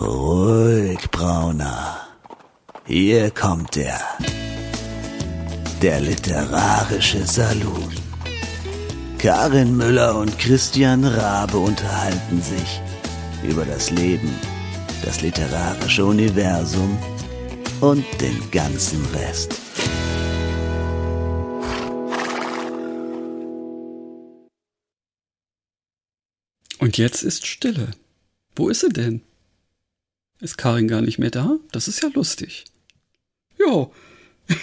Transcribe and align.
Ruhig, 0.00 1.10
Brauner. 1.10 2.06
Hier 2.84 3.30
kommt 3.30 3.78
er. 3.78 3.98
Der 5.80 6.00
literarische 6.00 7.24
Salon. 7.26 7.90
Karin 9.18 9.74
Müller 9.74 10.18
und 10.18 10.38
Christian 10.38 11.02
Rabe 11.02 11.56
unterhalten 11.56 12.42
sich 12.42 12.82
über 13.42 13.64
das 13.64 13.90
Leben, 13.90 14.30
das 15.02 15.22
literarische 15.22 16.04
Universum 16.04 16.98
und 17.80 18.04
den 18.20 18.50
ganzen 18.50 19.02
Rest. 19.14 19.54
Und 26.80 26.98
jetzt 26.98 27.22
ist 27.22 27.46
Stille. 27.46 27.92
Wo 28.54 28.68
ist 28.68 28.80
sie 28.80 28.90
denn? 28.90 29.22
Ist 30.40 30.58
Karin 30.58 30.88
gar 30.88 31.00
nicht 31.00 31.18
mehr 31.18 31.30
da? 31.30 31.56
Das 31.72 31.88
ist 31.88 32.02
ja 32.02 32.10
lustig. 32.12 32.64
Ja. 33.58 33.88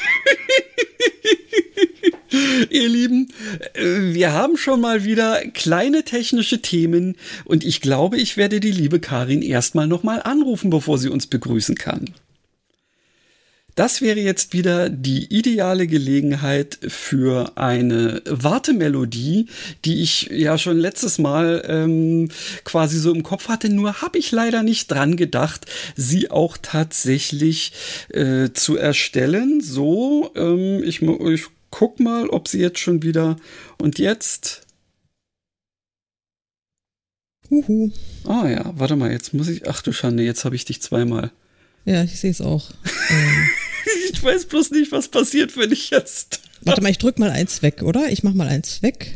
Ihr 2.69 2.89
Lieben, 2.89 3.31
äh, 3.73 4.13
wir 4.13 4.33
haben 4.33 4.57
schon 4.57 4.81
mal 4.81 5.03
wieder 5.03 5.41
kleine 5.47 6.03
technische 6.03 6.61
Themen 6.61 7.15
und 7.45 7.63
ich 7.63 7.81
glaube, 7.81 8.17
ich 8.17 8.37
werde 8.37 8.59
die 8.59 8.71
liebe 8.71 8.99
Karin 8.99 9.41
erstmal 9.41 9.87
nochmal 9.87 10.21
anrufen, 10.23 10.69
bevor 10.69 10.97
sie 10.97 11.09
uns 11.09 11.27
begrüßen 11.27 11.75
kann. 11.75 12.13
Das 13.75 14.01
wäre 14.01 14.19
jetzt 14.19 14.53
wieder 14.53 14.89
die 14.89 15.25
ideale 15.35 15.87
Gelegenheit 15.87 16.77
für 16.87 17.57
eine 17.57 18.21
Wartemelodie, 18.25 19.47
die 19.83 20.01
ich 20.03 20.27
ja 20.31 20.59
schon 20.59 20.77
letztes 20.77 21.17
Mal 21.17 21.63
ähm, 21.67 22.29
quasi 22.65 22.99
so 22.99 23.11
im 23.11 23.23
Kopf 23.23 23.47
hatte. 23.47 23.69
Nur 23.69 24.01
habe 24.01 24.19
ich 24.19 24.31
leider 24.31 24.61
nicht 24.61 24.91
dran 24.91 25.17
gedacht, 25.17 25.65
sie 25.95 26.29
auch 26.29 26.57
tatsächlich 26.61 27.73
äh, 28.09 28.49
zu 28.53 28.77
erstellen. 28.77 29.61
So, 29.61 30.31
ähm, 30.35 30.83
ich, 30.83 31.01
ich 31.01 31.45
guck 31.71 31.99
mal, 31.99 32.29
ob 32.29 32.47
sie 32.47 32.59
jetzt 32.59 32.79
schon 32.79 33.01
wieder. 33.01 33.37
Und 33.81 33.97
jetzt. 33.97 34.67
Huhu. 37.49 37.91
Ah 38.25 38.47
ja, 38.47 38.71
warte 38.75 38.95
mal, 38.95 39.11
jetzt 39.11 39.33
muss 39.33 39.47
ich. 39.47 39.67
Ach 39.67 39.81
du 39.81 39.91
Schande, 39.91 40.21
jetzt 40.21 40.45
habe 40.45 40.55
ich 40.55 40.65
dich 40.65 40.79
zweimal. 40.79 41.31
Ja, 41.85 42.03
ich 42.03 42.19
sehe 42.19 42.31
es 42.31 42.41
auch. 42.41 42.69
ähm. 43.09 43.49
Ich 44.13 44.23
weiß 44.23 44.45
bloß 44.45 44.71
nicht, 44.71 44.91
was 44.91 45.07
passiert, 45.07 45.57
wenn 45.57 45.71
ich 45.71 45.89
jetzt. 45.89 46.41
Warte 46.61 46.81
mal, 46.81 46.89
ich 46.89 46.97
drück 46.97 47.19
mal 47.19 47.29
eins 47.29 47.61
weg, 47.61 47.81
oder? 47.83 48.09
Ich 48.09 48.23
mach 48.23 48.33
mal 48.33 48.47
eins 48.47 48.81
weg. 48.81 49.15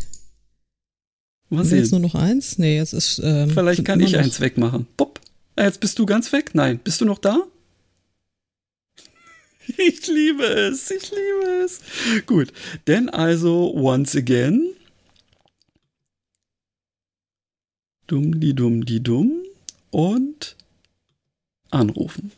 Was 1.50 1.72
jetzt 1.72 1.92
nur 1.92 2.02
noch 2.02 2.16
eins? 2.16 2.58
Nee, 2.58 2.76
jetzt 2.76 2.92
ist. 2.94 3.22
Ähm, 3.24 3.50
Vielleicht 3.50 3.86
kann 3.86 4.02
ich 4.02 4.18
eins 4.18 4.42
wegmachen. 4.42 4.86
Bob. 4.98 5.22
Ah, 5.56 5.64
jetzt 5.64 5.80
bist 5.80 5.98
du 5.98 6.06
ganz 6.06 6.34
weg? 6.34 6.52
Nein. 6.54 6.80
Bist 6.84 7.00
du 7.02 7.06
noch 7.06 7.20
da? 7.20 7.44
Ich 9.78 10.08
liebe 10.08 10.46
es, 10.46 10.90
ich 10.92 11.12
liebe 11.12 11.64
es. 11.66 11.82
Gut, 12.26 12.54
denn 12.88 13.10
also 13.10 13.74
once 13.76 14.16
again. 14.16 14.70
Dumm, 18.08 18.40
die 18.40 18.54
dumm, 18.54 18.86
die 18.86 19.04
dumm 19.04 19.44
und 19.92 20.56
anrufen. 21.70 22.32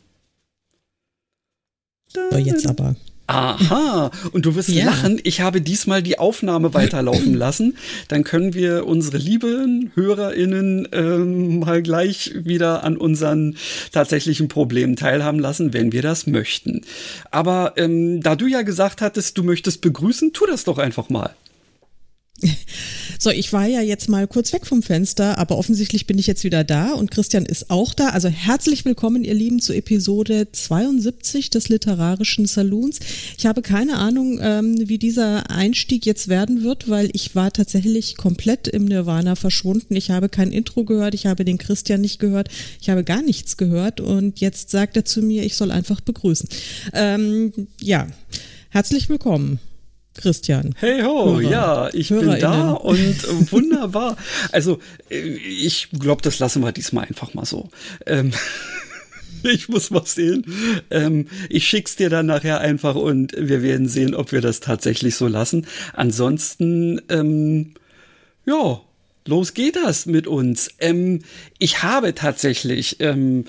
So, 2.14 2.36
jetzt 2.38 2.66
aber. 2.66 2.96
Aha, 3.30 4.10
und 4.32 4.44
du 4.44 4.56
wirst 4.56 4.70
ja. 4.70 4.86
lachen, 4.86 5.20
ich 5.22 5.40
habe 5.40 5.60
diesmal 5.60 6.02
die 6.02 6.18
Aufnahme 6.18 6.74
weiterlaufen 6.74 7.34
lassen. 7.34 7.76
Dann 8.08 8.24
können 8.24 8.54
wir 8.54 8.86
unsere 8.86 9.18
lieben 9.18 9.92
HörerInnen 9.94 10.88
ähm, 10.90 11.60
mal 11.60 11.80
gleich 11.80 12.32
wieder 12.34 12.82
an 12.82 12.96
unseren 12.96 13.56
tatsächlichen 13.92 14.48
Problemen 14.48 14.96
teilhaben 14.96 15.38
lassen, 15.38 15.72
wenn 15.72 15.92
wir 15.92 16.02
das 16.02 16.26
möchten. 16.26 16.80
Aber 17.30 17.74
ähm, 17.76 18.20
da 18.20 18.34
du 18.34 18.48
ja 18.48 18.62
gesagt 18.62 19.00
hattest, 19.00 19.38
du 19.38 19.44
möchtest 19.44 19.80
begrüßen, 19.80 20.32
tu 20.32 20.46
das 20.46 20.64
doch 20.64 20.78
einfach 20.78 21.08
mal. 21.08 21.36
So, 23.22 23.28
ich 23.28 23.52
war 23.52 23.66
ja 23.66 23.82
jetzt 23.82 24.08
mal 24.08 24.26
kurz 24.26 24.50
weg 24.54 24.64
vom 24.66 24.82
Fenster, 24.82 25.36
aber 25.36 25.58
offensichtlich 25.58 26.06
bin 26.06 26.16
ich 26.16 26.26
jetzt 26.26 26.42
wieder 26.42 26.64
da 26.64 26.94
und 26.94 27.10
Christian 27.10 27.44
ist 27.44 27.68
auch 27.68 27.92
da. 27.92 28.08
Also 28.08 28.28
herzlich 28.28 28.86
willkommen, 28.86 29.24
ihr 29.24 29.34
Lieben, 29.34 29.60
zu 29.60 29.74
Episode 29.74 30.48
72 30.50 31.50
des 31.50 31.68
Literarischen 31.68 32.46
Saloons. 32.46 32.98
Ich 33.36 33.44
habe 33.44 33.60
keine 33.60 33.98
Ahnung, 33.98 34.38
ähm, 34.40 34.88
wie 34.88 34.96
dieser 34.96 35.50
Einstieg 35.50 36.06
jetzt 36.06 36.28
werden 36.28 36.64
wird, 36.64 36.88
weil 36.88 37.10
ich 37.12 37.34
war 37.34 37.52
tatsächlich 37.52 38.16
komplett 38.16 38.68
im 38.68 38.86
Nirvana 38.86 39.36
verschwunden. 39.36 39.96
Ich 39.96 40.10
habe 40.10 40.30
kein 40.30 40.50
Intro 40.50 40.84
gehört, 40.84 41.12
ich 41.12 41.26
habe 41.26 41.44
den 41.44 41.58
Christian 41.58 42.00
nicht 42.00 42.20
gehört, 42.20 42.48
ich 42.80 42.88
habe 42.88 43.04
gar 43.04 43.20
nichts 43.20 43.58
gehört 43.58 44.00
und 44.00 44.40
jetzt 44.40 44.70
sagt 44.70 44.96
er 44.96 45.04
zu 45.04 45.20
mir, 45.20 45.44
ich 45.44 45.56
soll 45.56 45.72
einfach 45.72 46.00
begrüßen. 46.00 46.48
Ähm, 46.94 47.52
ja, 47.82 48.06
herzlich 48.70 49.10
willkommen. 49.10 49.60
Christian. 50.16 50.74
Hey 50.78 51.02
ho, 51.02 51.38
Hörer. 51.38 51.50
ja, 51.50 51.88
ich 51.92 52.08
bin 52.08 52.38
da 52.40 52.72
und 52.72 52.98
äh, 52.98 53.26
wunderbar. 53.52 54.16
Also, 54.52 54.78
äh, 55.10 55.16
ich 55.18 55.88
glaube, 55.98 56.22
das 56.22 56.38
lassen 56.38 56.62
wir 56.62 56.72
diesmal 56.72 57.06
einfach 57.06 57.34
mal 57.34 57.44
so. 57.44 57.68
Ähm, 58.06 58.32
ich 59.42 59.68
muss 59.68 59.90
mal 59.90 60.04
sehen. 60.04 60.44
Ähm, 60.90 61.28
ich 61.48 61.66
schick's 61.66 61.96
dir 61.96 62.10
dann 62.10 62.26
nachher 62.26 62.60
einfach 62.60 62.96
und 62.96 63.34
wir 63.36 63.62
werden 63.62 63.88
sehen, 63.88 64.14
ob 64.14 64.32
wir 64.32 64.40
das 64.40 64.60
tatsächlich 64.60 65.14
so 65.14 65.26
lassen. 65.28 65.66
Ansonsten, 65.94 67.00
ähm, 67.08 67.74
ja, 68.46 68.80
los 69.26 69.54
geht 69.54 69.76
das 69.76 70.06
mit 70.06 70.26
uns. 70.26 70.70
Ähm, 70.80 71.20
ich 71.58 71.82
habe 71.82 72.14
tatsächlich, 72.14 72.96
ähm, 73.00 73.44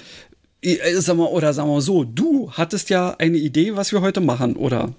äh, 0.62 0.78
sag 0.96 1.18
mal, 1.18 1.26
oder 1.26 1.54
sagen 1.54 1.70
wir 1.70 1.82
so, 1.82 2.04
du 2.04 2.52
hattest 2.52 2.90
ja 2.90 3.16
eine 3.18 3.38
Idee, 3.38 3.76
was 3.76 3.92
wir 3.92 4.02
heute 4.02 4.22
machen, 4.22 4.56
oder? 4.56 4.94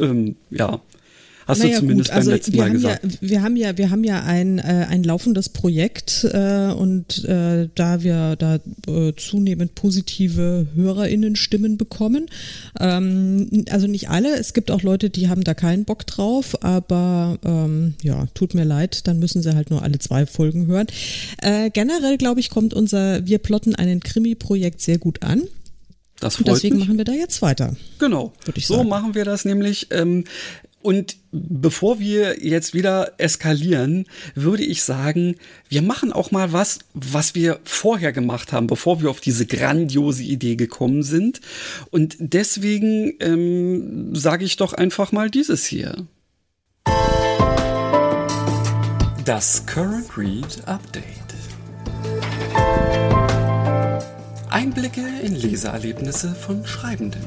Ähm, 0.00 0.36
ja, 0.50 0.80
Hast 1.48 1.60
naja, 1.60 1.76
du 1.76 1.80
zumindest 1.80 2.10
gut, 2.10 2.16
also 2.16 2.30
beim 2.30 2.36
letzten 2.36 2.56
Mal 2.58 2.70
gesagt. 2.70 3.04
Ja, 3.04 3.10
wir 3.22 3.42
haben 3.42 3.56
ja, 3.56 3.78
wir 3.78 3.90
haben 3.90 4.04
ja 4.04 4.22
ein, 4.22 4.58
äh, 4.58 4.86
ein 4.86 5.02
laufendes 5.02 5.48
Projekt 5.48 6.24
äh, 6.30 6.70
und 6.72 7.24
äh, 7.24 7.70
da 7.74 8.02
wir 8.02 8.36
da 8.36 8.58
äh, 8.86 9.14
zunehmend 9.16 9.74
positive 9.74 10.66
HörerInnen-Stimmen 10.74 11.78
bekommen, 11.78 12.26
ähm, 12.78 13.64
also 13.70 13.86
nicht 13.86 14.10
alle, 14.10 14.36
es 14.36 14.52
gibt 14.52 14.70
auch 14.70 14.82
Leute, 14.82 15.08
die 15.08 15.30
haben 15.30 15.42
da 15.42 15.54
keinen 15.54 15.86
Bock 15.86 16.06
drauf, 16.06 16.62
aber 16.62 17.38
ähm, 17.42 17.94
ja, 18.02 18.26
tut 18.34 18.52
mir 18.52 18.64
leid, 18.64 19.06
dann 19.08 19.18
müssen 19.18 19.40
sie 19.40 19.54
halt 19.54 19.70
nur 19.70 19.82
alle 19.82 19.98
zwei 19.98 20.26
Folgen 20.26 20.66
hören. 20.66 20.86
Äh, 21.40 21.70
generell, 21.70 22.18
glaube 22.18 22.40
ich, 22.40 22.50
kommt 22.50 22.74
unser 22.74 23.26
Wir 23.26 23.38
plotten 23.38 23.74
einen 23.74 24.00
Krimi-Projekt 24.00 24.82
sehr 24.82 24.98
gut 24.98 25.22
an. 25.22 25.44
Das 26.20 26.36
freut 26.36 26.48
Und 26.48 26.54
deswegen 26.56 26.76
mich. 26.76 26.86
machen 26.86 26.98
wir 26.98 27.04
da 27.04 27.12
jetzt 27.12 27.42
weiter. 27.42 27.76
Genau. 27.98 28.32
so 28.56 28.76
sagen. 28.76 28.88
machen 28.88 29.14
wir 29.14 29.24
das 29.24 29.44
nämlich. 29.44 29.88
Ähm, 29.90 30.24
und 30.80 31.16
bevor 31.32 31.98
wir 31.98 32.44
jetzt 32.44 32.72
wieder 32.72 33.12
eskalieren, 33.18 34.06
würde 34.34 34.64
ich 34.64 34.82
sagen, 34.84 35.34
wir 35.68 35.82
machen 35.82 36.12
auch 36.12 36.30
mal 36.30 36.52
was, 36.52 36.78
was 36.94 37.34
wir 37.34 37.58
vorher 37.64 38.12
gemacht 38.12 38.52
haben, 38.52 38.68
bevor 38.68 39.02
wir 39.02 39.10
auf 39.10 39.20
diese 39.20 39.44
grandiose 39.44 40.22
Idee 40.22 40.56
gekommen 40.56 41.02
sind. 41.02 41.40
Und 41.90 42.16
deswegen 42.20 43.14
ähm, 43.20 44.14
sage 44.14 44.44
ich 44.44 44.56
doch 44.56 44.72
einfach 44.72 45.10
mal 45.10 45.30
dieses 45.30 45.66
hier. 45.66 46.06
Das 49.24 49.66
Current 49.66 50.16
Read 50.16 50.62
Update. 50.66 51.04
Einblicke 54.50 55.02
in 55.22 55.34
Leseerlebnisse 55.34 56.34
von 56.34 56.64
Schreibenden. 56.66 57.22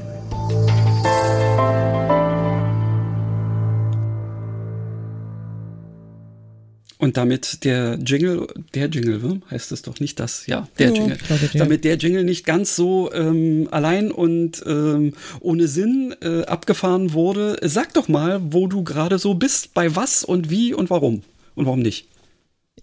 Und 6.98 7.16
damit 7.16 7.64
der 7.64 7.98
Jingle, 8.04 8.46
der 8.74 8.86
Jingle, 8.86 9.40
heißt 9.50 9.72
es 9.72 9.82
doch 9.82 9.98
nicht 9.98 10.20
das, 10.20 10.46
ja, 10.46 10.68
der 10.78 10.88
ja, 10.88 10.94
Jingle. 10.94 11.16
Glaube, 11.16 11.48
der. 11.48 11.58
Damit 11.58 11.84
der 11.84 11.96
Jingle 11.96 12.24
nicht 12.24 12.44
ganz 12.44 12.76
so 12.76 13.12
ähm, 13.12 13.68
allein 13.70 14.12
und 14.12 14.62
ähm, 14.66 15.14
ohne 15.40 15.66
Sinn 15.66 16.14
äh, 16.22 16.44
abgefahren 16.44 17.12
wurde, 17.12 17.58
sag 17.62 17.94
doch 17.94 18.06
mal, 18.06 18.40
wo 18.52 18.68
du 18.68 18.84
gerade 18.84 19.18
so 19.18 19.34
bist, 19.34 19.74
bei 19.74 19.96
was 19.96 20.24
und 20.24 20.50
wie 20.50 20.74
und 20.74 20.90
warum 20.90 21.22
und 21.54 21.66
warum 21.66 21.80
nicht. 21.80 22.06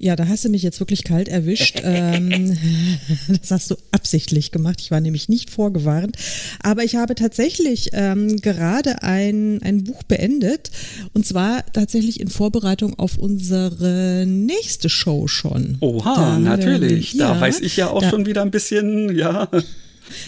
Ja, 0.01 0.15
da 0.15 0.27
hast 0.27 0.45
du 0.45 0.49
mich 0.49 0.63
jetzt 0.63 0.79
wirklich 0.79 1.03
kalt 1.03 1.27
erwischt. 1.27 1.81
ähm, 1.83 2.57
das 3.27 3.51
hast 3.51 3.71
du 3.71 3.75
absichtlich 3.91 4.51
gemacht. 4.51 4.79
Ich 4.79 4.91
war 4.91 5.01
nämlich 5.01 5.27
nicht 5.27 5.49
vorgewarnt. 5.49 6.15
Aber 6.63 6.83
ich 6.83 6.95
habe 6.95 7.15
tatsächlich 7.15 7.89
ähm, 7.93 8.37
gerade 8.37 9.03
ein, 9.03 9.61
ein 9.61 9.83
Buch 9.83 10.03
beendet. 10.03 10.71
Und 11.13 11.25
zwar 11.25 11.65
tatsächlich 11.73 12.19
in 12.19 12.29
Vorbereitung 12.29 12.97
auf 12.97 13.17
unsere 13.17 14.25
nächste 14.25 14.89
Show 14.89 15.27
schon. 15.27 15.77
Oha, 15.81 16.15
da 16.15 16.39
natürlich. 16.39 17.13
Wir, 17.13 17.21
ja, 17.21 17.33
da 17.33 17.41
weiß 17.41 17.59
ich 17.59 17.75
ja 17.75 17.89
auch 17.89 18.01
da, 18.01 18.09
schon 18.09 18.25
wieder 18.25 18.41
ein 18.41 18.51
bisschen, 18.51 19.15
ja. 19.15 19.49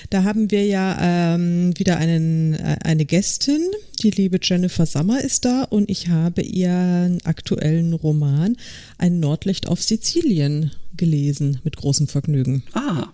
Da 0.10 0.24
haben 0.24 0.52
wir 0.52 0.66
ja 0.66 1.36
ähm, 1.36 1.78
wieder 1.78 1.98
einen, 1.98 2.54
äh, 2.54 2.78
eine 2.84 3.06
Gästin, 3.06 3.62
die 4.02 4.12
liebe 4.12 4.40
Jennifer 4.42 4.86
Sommer 4.86 5.22
ist 5.22 5.46
da 5.46 5.64
und 5.64 5.90
ich 5.90 6.10
habe 6.10 6.42
ihren 6.42 7.22
aktuellen 7.26 7.94
Roman 7.94 8.58
Ein 8.98 9.20
Nordlicht 9.20 9.68
auf 9.68 9.82
Sizilien 9.82 10.72
gelesen 10.98 11.60
mit 11.64 11.78
großem 11.78 12.08
Vergnügen. 12.08 12.64
Ah. 12.74 13.08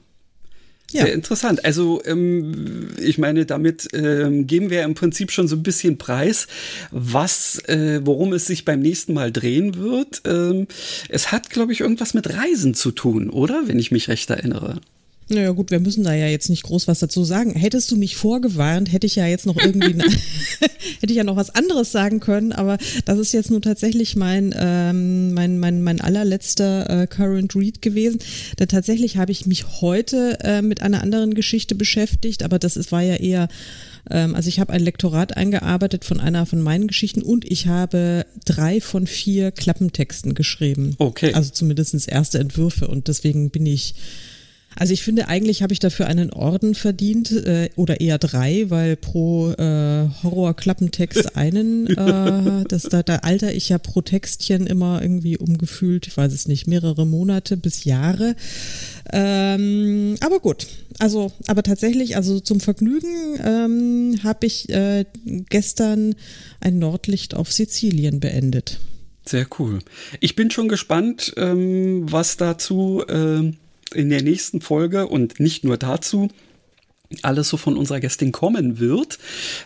Ja. 0.92 1.04
Sehr 1.04 1.14
interessant. 1.14 1.66
Also 1.66 2.02
ähm, 2.06 2.88
ich 2.98 3.18
meine, 3.18 3.46
damit 3.46 3.90
ähm, 3.94 4.48
geben 4.48 4.70
wir 4.70 4.84
im 4.84 4.94
Prinzip 4.94 5.32
schon 5.32 5.50
so 5.50 5.58
ein 5.58 5.64
bisschen 5.64 5.98
Preis, 5.98 6.48
was, 6.92 7.60
äh, 7.68 8.00
worum 8.06 8.32
es 8.32 8.46
sich 8.46 8.64
beim 8.64 8.80
nächsten 8.80 9.14
Mal 9.14 9.34
drehen 9.34 9.76
wird. 9.76 10.22
Ähm, 10.26 10.68
es 11.10 11.34
hat, 11.34 11.50
glaube 11.50 11.74
ich, 11.74 11.82
irgendwas 11.82 12.14
mit 12.14 12.34
Reisen 12.34 12.74
zu 12.74 12.92
tun, 12.92 13.30
oder? 13.30 13.64
Wenn 13.66 13.80
ich 13.80 13.92
mich 13.92 14.08
recht 14.08 14.30
erinnere. 14.30 14.80
Naja 15.30 15.52
gut, 15.52 15.72
wir 15.72 15.80
müssen 15.80 16.04
da 16.04 16.14
ja 16.14 16.28
jetzt 16.28 16.50
nicht 16.50 16.64
groß 16.64 16.88
was 16.88 17.00
dazu 17.00 17.24
sagen. 17.26 17.52
Hättest 17.52 17.92
du 17.92 17.98
mich 17.98 18.16
vorgewarnt, 18.16 18.92
hätte 18.92 19.08
ich 19.08 19.16
ja 19.16 19.28
jetzt 19.28 19.46
noch 19.46 19.58
irgendwie, 19.58 19.94
hätte 21.00 21.12
ich 21.12 21.16
ja 21.16 21.26
noch 21.26 21.36
was 21.36 21.54
anderes 21.54 21.92
sagen 21.92 22.22
können, 22.22 22.54
aber 22.54 22.78
das 23.06 23.20
ist 23.20 23.34
jetzt 23.34 23.52
nur 23.52 23.62
tatsächlich 23.62 24.16
mein, 24.16 24.56
ähm, 24.58 25.34
mein, 25.34 25.60
mein, 25.60 25.82
mein 25.82 26.00
allerletzter 26.00 26.90
äh, 27.04 27.08
Current 27.08 27.56
Read 27.56 27.82
gewesen. 27.82 28.20
Denn 28.58 28.70
tatsächlich 28.70 29.18
habe 29.18 29.34
ich 29.34 29.46
mich 29.46 29.82
heute 29.82 30.40
äh, 30.44 30.62
mit 30.62 30.82
einer 30.82 31.02
anderen 31.02 31.34
Geschichte 31.34 31.76
beschäftigt, 31.76 32.44
aber 32.44 32.58
das 32.58 32.78
ist, 32.78 32.92
war 32.94 33.02
ja 33.02 33.16
eher 33.16 33.50
ähm, 34.10 34.36
also 34.36 34.48
ich 34.48 34.60
habe 34.60 34.74
ein 34.74 34.82
Lektorat 34.82 35.36
eingearbeitet 35.36 36.06
von 36.06 36.20
einer 36.20 36.46
von 36.46 36.62
meinen 36.62 36.88
Geschichten 36.88 37.22
und 37.22 37.44
ich 37.50 37.68
habe 37.68 38.26
drei 38.46 38.82
von 38.82 39.08
vier 39.08 39.52
Klappentexten 39.52 40.34
geschrieben. 40.34 40.96
Okay. 41.00 41.34
Also 41.34 41.52
zumindest 41.52 42.08
erste 42.08 42.40
Entwürfe 42.40 42.88
und 42.88 43.08
deswegen 43.08 43.50
bin 43.50 43.66
ich 43.66 43.96
also 44.78 44.94
ich 44.94 45.04
finde, 45.04 45.28
eigentlich 45.28 45.64
habe 45.64 45.74
ich 45.74 45.80
dafür 45.80 46.08
einen 46.08 46.32
Orden 46.32 46.76
verdient 46.76 47.32
äh, 47.32 47.70
oder 47.76 48.00
eher 48.00 48.18
drei, 48.18 48.70
weil 48.70 48.96
pro 48.96 49.52
äh, 49.52 50.08
Horror-Klappentext 50.24 51.36
einen, 51.36 51.88
äh, 51.88 52.64
das, 52.68 52.84
da, 52.84 53.02
da 53.04 53.18
alter 53.18 53.54
ich 53.54 53.70
ja 53.70 53.80
pro 53.80 54.02
Textchen 54.02 54.68
immer 54.68 55.02
irgendwie 55.02 55.38
umgefühlt, 55.38 56.08
ich 56.08 56.16
weiß 56.16 56.32
es 56.32 56.48
nicht, 56.48 56.68
mehrere 56.68 57.08
Monate 57.08 57.58
bis 57.58 57.86
Jahre. 57.86 58.36
Ähm, 59.12 60.16
aber 60.20 60.40
gut, 60.40 60.68
also, 61.00 61.32
aber 61.48 61.64
tatsächlich, 61.64 62.16
also 62.16 62.40
zum 62.40 62.60
Vergnügen 62.60 63.40
ähm, 63.44 64.20
habe 64.24 64.46
ich 64.46 64.70
äh, 64.70 65.06
gestern 65.50 66.16
ein 66.60 66.78
Nordlicht 66.78 67.34
auf 67.34 67.52
Sizilien 67.52 68.20
beendet. 68.20 68.80
Sehr 69.26 69.48
cool. 69.60 69.80
Ich 70.22 70.36
bin 70.36 70.52
schon 70.52 70.70
gespannt, 70.70 71.34
ähm, 71.36 72.10
was 72.10 72.38
dazu 72.38 73.04
ähm, 73.10 73.58
in 73.94 74.10
der 74.10 74.22
nächsten 74.22 74.62
Folge 74.62 75.08
und 75.08 75.40
nicht 75.40 75.64
nur 75.64 75.78
dazu 75.78 76.30
alles 77.22 77.50
so 77.50 77.58
von 77.58 77.78
unserer 77.78 78.00
Gästin 78.00 78.32
kommen 78.32 78.80
wird. 78.80 79.18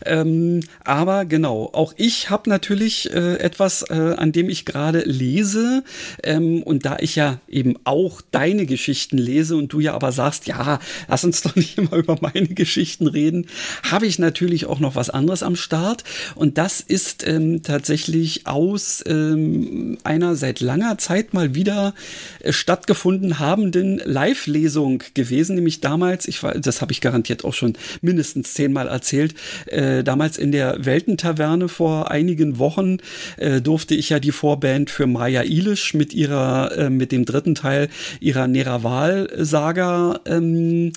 Ähm, 0.05 0.61
aber 0.83 1.25
genau, 1.25 1.69
auch 1.73 1.93
ich 1.97 2.29
habe 2.29 2.49
natürlich 2.49 3.11
äh, 3.13 3.38
etwas, 3.38 3.83
äh, 3.89 3.93
an 3.93 4.31
dem 4.31 4.49
ich 4.49 4.65
gerade 4.65 4.99
lese. 4.99 5.83
Ähm, 6.23 6.61
und 6.61 6.85
da 6.85 6.97
ich 6.99 7.15
ja 7.15 7.39
eben 7.47 7.75
auch 7.83 8.21
deine 8.31 8.65
Geschichten 8.65 9.17
lese 9.17 9.55
und 9.55 9.73
du 9.73 9.79
ja 9.79 9.93
aber 9.93 10.11
sagst, 10.11 10.47
ja, 10.47 10.79
lass 11.07 11.23
uns 11.23 11.41
doch 11.41 11.55
nicht 11.55 11.77
immer 11.77 11.93
über 11.93 12.17
meine 12.21 12.47
Geschichten 12.47 13.07
reden, 13.07 13.47
habe 13.89 14.05
ich 14.05 14.19
natürlich 14.19 14.67
auch 14.67 14.79
noch 14.79 14.95
was 14.95 15.09
anderes 15.09 15.41
am 15.41 15.55
Start. 15.55 16.03
Und 16.35 16.57
das 16.57 16.79
ist 16.79 17.27
ähm, 17.27 17.63
tatsächlich 17.63 18.45
aus 18.45 19.03
ähm, 19.07 19.97
einer 20.03 20.35
seit 20.35 20.59
langer 20.59 20.99
Zeit 20.99 21.33
mal 21.33 21.55
wieder 21.55 21.95
äh, 22.41 22.53
stattgefunden 22.53 23.39
habenden 23.39 23.99
Live-Lesung 24.05 25.03
gewesen, 25.15 25.55
nämlich 25.55 25.81
damals, 25.81 26.27
ich 26.27 26.43
war, 26.43 26.53
das 26.53 26.81
habe 26.81 26.91
ich 26.91 27.01
garantiert 27.01 27.31
jetzt 27.31 27.45
auch 27.45 27.54
schon 27.54 27.74
mindestens 28.01 28.54
zehnmal 28.54 28.88
erzählt. 28.88 29.33
Äh, 29.66 30.04
damals 30.04 30.38
in 30.38 30.51
der 30.51 30.86
Weltentaverne 30.86 31.68
vor 31.68 32.12
einigen 32.12 32.60
Wochen 32.60 32.98
äh, 33.38 33.62
durfte 33.62 33.95
ich 33.95 34.10
ja 34.10 34.19
die 34.19 34.31
Vorband 34.31 34.89
für 34.89 35.07
Maya 35.07 35.44
Ilisch 35.44 35.94
mit 35.94 36.13
ihrer, 36.13 36.78
äh, 36.78 36.89
mit 36.89 37.12
dem 37.12 37.25
dritten 37.25 37.56
Teil 37.56 37.89
ihrer 38.19 38.48
Neraval-Saga 38.48 40.19
ähm, 40.25 40.94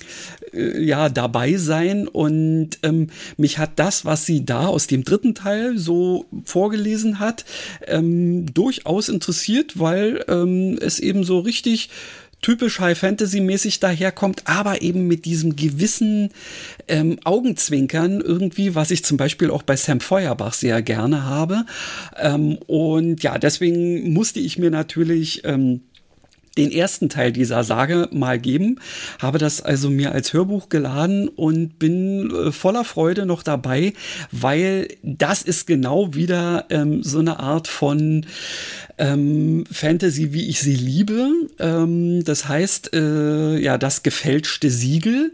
äh, 0.53 0.83
ja 0.83 1.09
dabei 1.09 1.55
sein 1.57 2.07
und 2.07 2.71
ähm, 2.83 3.07
mich 3.37 3.57
hat 3.57 3.71
das, 3.77 4.05
was 4.05 4.25
sie 4.25 4.45
da 4.45 4.67
aus 4.67 4.87
dem 4.87 5.03
dritten 5.03 5.35
Teil 5.35 5.77
so 5.77 6.25
vorgelesen 6.43 7.19
hat, 7.19 7.45
ähm, 7.87 8.53
durchaus 8.53 9.09
interessiert, 9.09 9.79
weil 9.79 10.23
ähm, 10.27 10.77
es 10.81 10.99
eben 10.99 11.23
so 11.23 11.39
richtig 11.39 11.89
typisch 12.45 12.79
High 12.79 12.95
Fantasy 12.95 13.39
mäßig 13.39 13.79
daherkommt, 13.79 14.43
aber 14.45 14.83
eben 14.83 15.07
mit 15.07 15.25
diesem 15.25 15.55
gewissen 15.55 16.29
ähm, 16.87 17.17
Augenzwinkern 17.23 18.21
irgendwie, 18.21 18.75
was 18.75 18.91
ich 18.91 19.03
zum 19.03 19.17
Beispiel 19.17 19.49
auch 19.49 19.63
bei 19.63 19.75
Sam 19.75 19.99
Feuerbach 19.99 20.53
sehr 20.53 20.83
gerne 20.83 21.23
habe. 21.23 21.65
Ähm, 22.15 22.59
und 22.67 23.23
ja, 23.23 23.39
deswegen 23.39 24.13
musste 24.13 24.39
ich 24.39 24.59
mir 24.59 24.69
natürlich 24.69 25.43
ähm, 25.43 25.81
den 26.55 26.71
ersten 26.71 27.09
Teil 27.09 27.31
dieser 27.31 27.63
Sage 27.63 28.09
mal 28.11 28.39
geben, 28.39 28.79
habe 29.19 29.39
das 29.39 29.61
also 29.61 29.89
mir 29.89 30.11
als 30.11 30.31
Hörbuch 30.31 30.69
geladen 30.69 31.27
und 31.27 31.79
bin 31.79 32.31
äh, 32.31 32.51
voller 32.51 32.85
Freude 32.85 33.25
noch 33.25 33.41
dabei, 33.41 33.93
weil 34.31 34.87
das 35.01 35.41
ist 35.41 35.65
genau 35.65 36.13
wieder 36.13 36.65
ähm, 36.69 37.01
so 37.01 37.17
eine 37.19 37.39
Art 37.39 37.67
von 37.67 38.25
ähm, 38.97 39.65
Fantasy, 39.69 40.31
wie 40.31 40.47
ich 40.47 40.61
sie 40.61 40.75
liebe. 40.75 41.31
Ähm, 41.59 42.23
das 42.23 42.47
heißt, 42.47 42.93
äh, 42.93 43.57
ja, 43.57 43.77
das 43.77 44.03
gefälschte 44.03 44.69
Siegel 44.69 45.31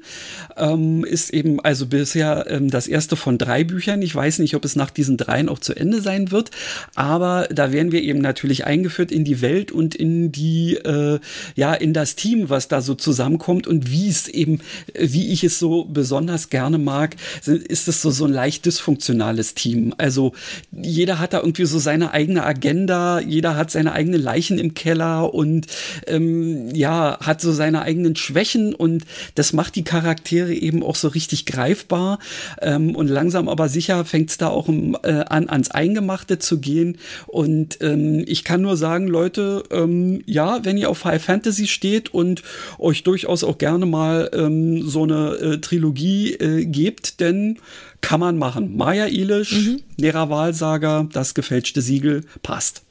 ähm, 0.57 1.03
ist 1.03 1.31
eben 1.31 1.59
also 1.59 1.85
bisher 1.85 2.45
ähm, 2.49 2.69
das 2.69 2.87
erste 2.87 3.15
von 3.15 3.37
drei 3.37 3.63
Büchern. 3.63 4.01
Ich 4.01 4.15
weiß 4.15 4.39
nicht, 4.39 4.55
ob 4.55 4.65
es 4.65 4.75
nach 4.75 4.89
diesen 4.89 5.17
dreien 5.17 5.47
auch 5.49 5.59
zu 5.59 5.75
Ende 5.75 6.01
sein 6.01 6.31
wird, 6.31 6.49
aber 6.95 7.47
da 7.51 7.71
werden 7.71 7.91
wir 7.91 8.01
eben 8.01 8.19
natürlich 8.19 8.65
eingeführt 8.65 9.11
in 9.11 9.23
die 9.23 9.41
Welt 9.41 9.71
und 9.71 9.93
in 9.93 10.31
die, 10.31 10.75
äh, 10.77 11.19
ja, 11.55 11.73
in 11.73 11.93
das 11.93 12.15
Team, 12.15 12.49
was 12.49 12.67
da 12.67 12.81
so 12.81 12.95
zusammenkommt 12.95 13.67
und 13.67 13.91
wie 13.91 14.09
es 14.09 14.27
eben, 14.27 14.59
wie 14.97 15.31
ich 15.31 15.43
es 15.43 15.59
so 15.59 15.85
besonders 15.85 16.49
gerne 16.49 16.79
mag, 16.79 17.15
ist 17.45 17.87
es 17.87 18.01
so, 18.01 18.09
so 18.09 18.25
ein 18.25 18.33
leicht 18.33 18.65
dysfunktionales 18.65 19.53
Team. 19.53 19.93
Also 19.97 20.33
jeder 20.71 21.19
hat 21.19 21.33
da 21.33 21.39
irgendwie 21.39 21.65
so 21.65 21.77
seine 21.77 22.11
eigene 22.11 22.43
Agenda, 22.43 23.19
jeder 23.19 23.50
jeder 23.51 23.57
hat 23.57 23.71
seine 23.71 23.91
eigenen 23.91 24.21
Leichen 24.21 24.57
im 24.57 24.73
Keller 24.73 25.33
und 25.33 25.67
ähm, 26.07 26.73
ja, 26.73 27.17
hat 27.21 27.41
so 27.41 27.51
seine 27.51 27.81
eigenen 27.81 28.15
Schwächen 28.15 28.73
und 28.73 29.03
das 29.35 29.51
macht 29.51 29.75
die 29.75 29.83
Charaktere 29.83 30.53
eben 30.53 30.83
auch 30.83 30.95
so 30.95 31.09
richtig 31.09 31.45
greifbar. 31.45 32.19
Ähm, 32.61 32.95
und 32.95 33.07
langsam 33.07 33.49
aber 33.49 33.67
sicher 33.67 34.05
fängt 34.05 34.29
es 34.29 34.37
da 34.37 34.47
auch 34.47 34.67
um, 34.67 34.97
äh, 35.03 35.23
an, 35.27 35.49
ans 35.49 35.71
Eingemachte 35.71 36.39
zu 36.39 36.59
gehen. 36.59 36.97
Und 37.27 37.79
ähm, 37.81 38.23
ich 38.25 38.43
kann 38.43 38.61
nur 38.61 38.77
sagen, 38.77 39.07
Leute, 39.07 39.63
ähm, 39.71 40.21
ja, 40.25 40.63
wenn 40.63 40.77
ihr 40.77 40.89
auf 40.89 41.03
High 41.03 41.21
Fantasy 41.21 41.67
steht 41.67 42.13
und 42.13 42.43
euch 42.79 43.03
durchaus 43.03 43.43
auch 43.43 43.57
gerne 43.57 43.85
mal 43.85 44.29
ähm, 44.33 44.87
so 44.87 45.03
eine 45.03 45.35
äh, 45.35 45.57
Trilogie 45.57 46.33
äh, 46.33 46.65
gebt, 46.65 47.19
denn 47.19 47.57
kann 47.99 48.19
man 48.19 48.37
machen. 48.37 48.77
Maya 48.77 49.07
Ilish, 49.07 49.51
mhm. 49.51 49.81
Nera 49.97 50.29
Wahlsager, 50.29 51.07
das 51.11 51.33
gefälschte 51.33 51.81
Siegel, 51.81 52.21
passt. 52.41 52.83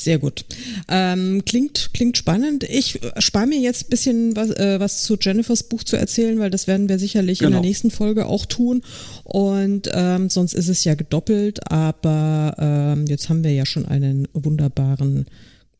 Sehr 0.00 0.20
gut. 0.20 0.44
Ähm, 0.86 1.42
klingt, 1.44 1.90
klingt 1.92 2.16
spannend. 2.16 2.62
Ich 2.62 3.00
spare 3.18 3.48
mir 3.48 3.58
jetzt 3.58 3.86
ein 3.86 3.90
bisschen 3.90 4.36
was, 4.36 4.50
äh, 4.50 4.78
was 4.78 5.02
zu 5.02 5.16
Jennifers 5.20 5.64
Buch 5.64 5.82
zu 5.82 5.96
erzählen, 5.96 6.38
weil 6.38 6.50
das 6.50 6.68
werden 6.68 6.88
wir 6.88 7.00
sicherlich 7.00 7.40
genau. 7.40 7.48
in 7.48 7.52
der 7.54 7.60
genau. 7.60 7.68
nächsten 7.68 7.90
Folge 7.90 8.26
auch 8.26 8.46
tun. 8.46 8.82
Und 9.24 9.90
ähm, 9.92 10.30
sonst 10.30 10.54
ist 10.54 10.68
es 10.68 10.84
ja 10.84 10.94
gedoppelt, 10.94 11.68
aber 11.70 12.54
ähm, 12.58 13.06
jetzt 13.08 13.28
haben 13.28 13.42
wir 13.42 13.52
ja 13.52 13.66
schon 13.66 13.86
einen 13.86 14.28
wunderbaren, 14.32 15.26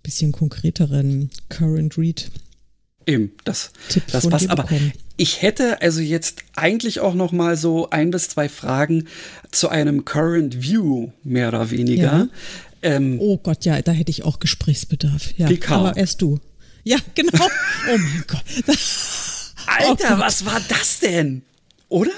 bisschen 0.02 0.32
konkreteren 0.32 1.30
Current 1.48 1.96
Read. 1.96 2.28
Eben, 3.06 3.32
das, 3.44 3.70
Tipp 3.88 4.02
das 4.10 4.28
passt. 4.28 4.50
Aber 4.50 4.68
ich 5.16 5.42
hätte 5.42 5.80
also 5.80 6.00
jetzt 6.00 6.42
eigentlich 6.56 7.00
auch 7.00 7.14
noch 7.14 7.32
mal 7.32 7.56
so 7.56 7.88
ein 7.90 8.10
bis 8.10 8.28
zwei 8.28 8.48
Fragen 8.48 9.08
zu 9.50 9.68
einem 9.68 10.04
Current 10.04 10.62
View 10.62 11.10
mehr 11.25 11.48
oder 11.48 11.70
weniger. 11.70 12.02
Ja. 12.02 12.28
Ähm, 12.82 13.18
oh 13.20 13.38
Gott, 13.38 13.64
ja, 13.64 13.80
da 13.82 13.92
hätte 13.92 14.11
ich 14.11 14.25
auch 14.25 14.38
Gesprächsbedarf. 14.38 15.35
Ja, 15.37 15.47
PK. 15.47 15.75
aber 15.75 15.97
erst 15.97 16.23
du. 16.23 16.38
Ja, 16.85 16.99
genau. 17.14 17.32
Oh 17.90 17.97
mein 17.99 18.25
Gott. 18.26 18.42
Alter, 19.66 20.16
oh 20.16 20.20
was 20.20 20.44
war 20.44 20.61
das 20.68 21.00
denn? 21.00 21.42
Oder? 21.88 22.12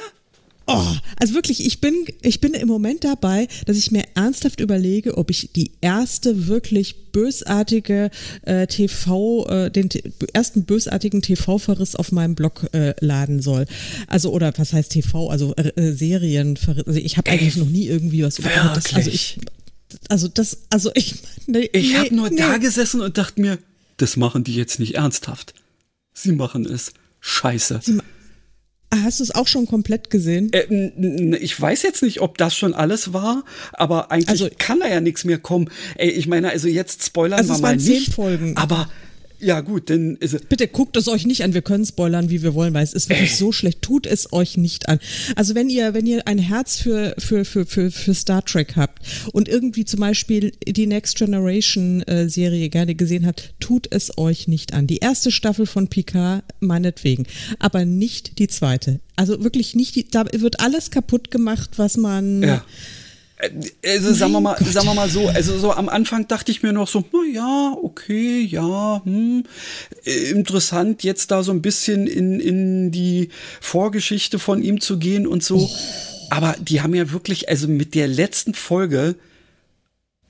Oh, 0.72 0.86
also 1.16 1.34
wirklich, 1.34 1.66
ich 1.66 1.80
bin, 1.80 2.06
ich 2.22 2.40
bin 2.40 2.54
im 2.54 2.68
Moment 2.68 3.02
dabei, 3.02 3.48
dass 3.66 3.76
ich 3.76 3.90
mir 3.90 4.04
ernsthaft 4.14 4.60
überlege, 4.60 5.18
ob 5.18 5.30
ich 5.30 5.50
die 5.52 5.72
erste 5.80 6.46
wirklich 6.46 7.10
bösartige 7.10 8.10
äh, 8.42 8.68
TV, 8.68 9.46
äh, 9.48 9.70
den 9.70 9.88
ersten 10.32 10.64
bösartigen 10.64 11.22
TV-Verriss 11.22 11.96
auf 11.96 12.12
meinem 12.12 12.36
Blog 12.36 12.68
äh, 12.72 12.94
laden 13.00 13.42
soll. 13.42 13.66
Also, 14.06 14.30
oder 14.30 14.52
was 14.56 14.72
heißt 14.72 14.92
TV, 14.92 15.28
also 15.28 15.56
äh, 15.56 15.92
Serienverriss. 15.92 16.86
Also 16.86 17.00
ich 17.00 17.16
habe 17.16 17.28
eigentlich 17.32 17.56
noch 17.56 17.68
nie 17.68 17.86
irgendwie 17.86 18.22
was 18.22 18.38
über 18.38 18.50
das, 18.50 18.94
also 18.94 19.10
ich 19.10 19.38
also 20.08 20.28
das, 20.28 20.58
also 20.70 20.90
ich. 20.94 21.16
Nee, 21.46 21.68
ich 21.72 21.92
nee, 21.92 21.98
habe 21.98 22.14
nur 22.14 22.30
nee. 22.30 22.36
da 22.36 22.58
gesessen 22.58 23.00
und 23.00 23.18
dachte 23.18 23.40
mir, 23.40 23.58
das 23.96 24.16
machen 24.16 24.44
die 24.44 24.54
jetzt 24.54 24.78
nicht 24.78 24.96
ernsthaft. 24.96 25.54
Sie 26.14 26.32
machen 26.32 26.66
es. 26.66 26.92
Scheiße. 27.20 27.80
Sie, 27.82 27.98
Hast 28.92 29.20
du 29.20 29.24
es 29.24 29.34
auch 29.34 29.46
schon 29.46 29.66
komplett 29.66 30.10
gesehen? 30.10 30.52
Äh, 30.52 31.36
ich 31.36 31.58
weiß 31.60 31.82
jetzt 31.82 32.02
nicht, 32.02 32.20
ob 32.20 32.38
das 32.38 32.56
schon 32.56 32.74
alles 32.74 33.12
war, 33.12 33.44
aber 33.72 34.10
eigentlich 34.10 34.28
also, 34.28 34.48
kann 34.58 34.80
da 34.80 34.88
ja 34.88 35.00
nichts 35.00 35.24
mehr 35.24 35.38
kommen. 35.38 35.70
Ey, 35.96 36.10
ich 36.10 36.26
meine, 36.26 36.50
also 36.50 36.66
jetzt 36.66 37.04
spoilern 37.04 37.38
also 37.38 37.54
wir 37.54 37.60
mal 37.60 37.76
nicht. 37.76 38.14
Folgen. 38.14 38.56
Aber 38.56 38.90
Ja, 39.40 39.60
gut, 39.60 39.88
denn. 39.88 40.18
Bitte 40.48 40.68
guckt 40.68 40.96
es 40.96 41.08
euch 41.08 41.26
nicht 41.26 41.42
an. 41.42 41.54
Wir 41.54 41.62
können 41.62 41.84
spoilern, 41.84 42.28
wie 42.30 42.42
wir 42.42 42.54
wollen, 42.54 42.74
weil 42.74 42.84
es 42.84 42.92
ist 42.92 43.08
wirklich 43.08 43.32
äh. 43.32 43.36
so 43.36 43.52
schlecht. 43.52 43.82
Tut 43.82 44.06
es 44.06 44.32
euch 44.32 44.56
nicht 44.56 44.88
an. 44.88 45.00
Also 45.34 45.54
wenn 45.54 45.70
ihr, 45.70 45.94
wenn 45.94 46.06
ihr 46.06 46.26
ein 46.28 46.38
Herz 46.38 46.76
für, 46.76 47.14
für, 47.18 47.44
für, 47.44 47.64
für, 47.64 47.90
für 47.90 48.14
Star 48.14 48.44
Trek 48.44 48.76
habt 48.76 49.02
und 49.32 49.48
irgendwie 49.48 49.84
zum 49.84 50.00
Beispiel 50.00 50.52
die 50.66 50.86
Next 50.86 51.16
Generation 51.16 52.02
äh, 52.02 52.28
Serie 52.28 52.68
gerne 52.68 52.94
gesehen 52.94 53.26
habt, 53.26 53.54
tut 53.60 53.88
es 53.90 54.16
euch 54.18 54.46
nicht 54.46 54.74
an. 54.74 54.86
Die 54.86 54.98
erste 54.98 55.30
Staffel 55.30 55.66
von 55.66 55.88
Picard, 55.88 56.44
meinetwegen. 56.60 57.26
Aber 57.58 57.84
nicht 57.84 58.38
die 58.38 58.48
zweite. 58.48 59.00
Also 59.16 59.42
wirklich 59.42 59.74
nicht 59.74 59.96
die, 59.96 60.08
da 60.08 60.26
wird 60.32 60.60
alles 60.60 60.90
kaputt 60.90 61.30
gemacht, 61.30 61.70
was 61.76 61.96
man. 61.96 62.42
Ja 62.42 62.64
also 63.84 64.12
sagen 64.12 64.32
wir 64.32 64.40
mal, 64.40 64.56
sagen 64.64 64.86
wir 64.86 64.94
mal 64.94 65.08
so, 65.08 65.28
also 65.28 65.58
so 65.58 65.72
am 65.72 65.88
Anfang 65.88 66.28
dachte 66.28 66.50
ich 66.52 66.62
mir 66.62 66.72
noch 66.72 66.88
so, 66.88 67.04
na 67.12 67.20
ja, 67.32 67.76
okay, 67.82 68.40
ja, 68.40 69.02
hm, 69.04 69.44
äh, 70.04 70.30
interessant, 70.30 71.02
jetzt 71.02 71.30
da 71.30 71.42
so 71.42 71.52
ein 71.52 71.62
bisschen 71.62 72.06
in, 72.06 72.40
in 72.40 72.90
die 72.90 73.30
Vorgeschichte 73.60 74.38
von 74.38 74.62
ihm 74.62 74.80
zu 74.80 74.98
gehen 74.98 75.26
und 75.26 75.42
so. 75.42 75.58
Oh. 75.58 75.70
Aber 76.30 76.54
die 76.60 76.80
haben 76.80 76.94
ja 76.94 77.10
wirklich, 77.10 77.48
also 77.48 77.66
mit 77.66 77.94
der 77.94 78.08
letzten 78.08 78.54
Folge 78.54 79.16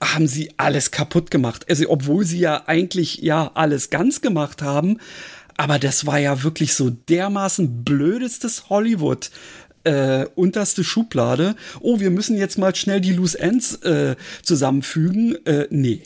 haben 0.02 0.26
sie 0.26 0.52
alles 0.56 0.90
kaputt 0.90 1.30
gemacht. 1.30 1.66
Also, 1.68 1.90
obwohl 1.90 2.24
sie 2.24 2.38
ja 2.38 2.62
eigentlich 2.66 3.18
ja 3.18 3.50
alles 3.54 3.90
ganz 3.90 4.22
gemacht 4.22 4.62
haben, 4.62 4.98
aber 5.56 5.78
das 5.78 6.06
war 6.06 6.18
ja 6.18 6.42
wirklich 6.42 6.72
so 6.72 6.88
dermaßen 6.88 7.84
blödestes 7.84 8.70
Hollywood 8.70 9.30
äh, 9.84 10.26
unterste 10.34 10.84
Schublade. 10.84 11.54
Oh, 11.80 12.00
wir 12.00 12.10
müssen 12.10 12.36
jetzt 12.36 12.58
mal 12.58 12.74
schnell 12.74 13.00
die 13.00 13.12
Loose 13.12 13.38
Ends 13.38 13.76
äh, 13.82 14.16
zusammenfügen. 14.42 15.44
Äh, 15.46 15.66
nee. 15.70 16.02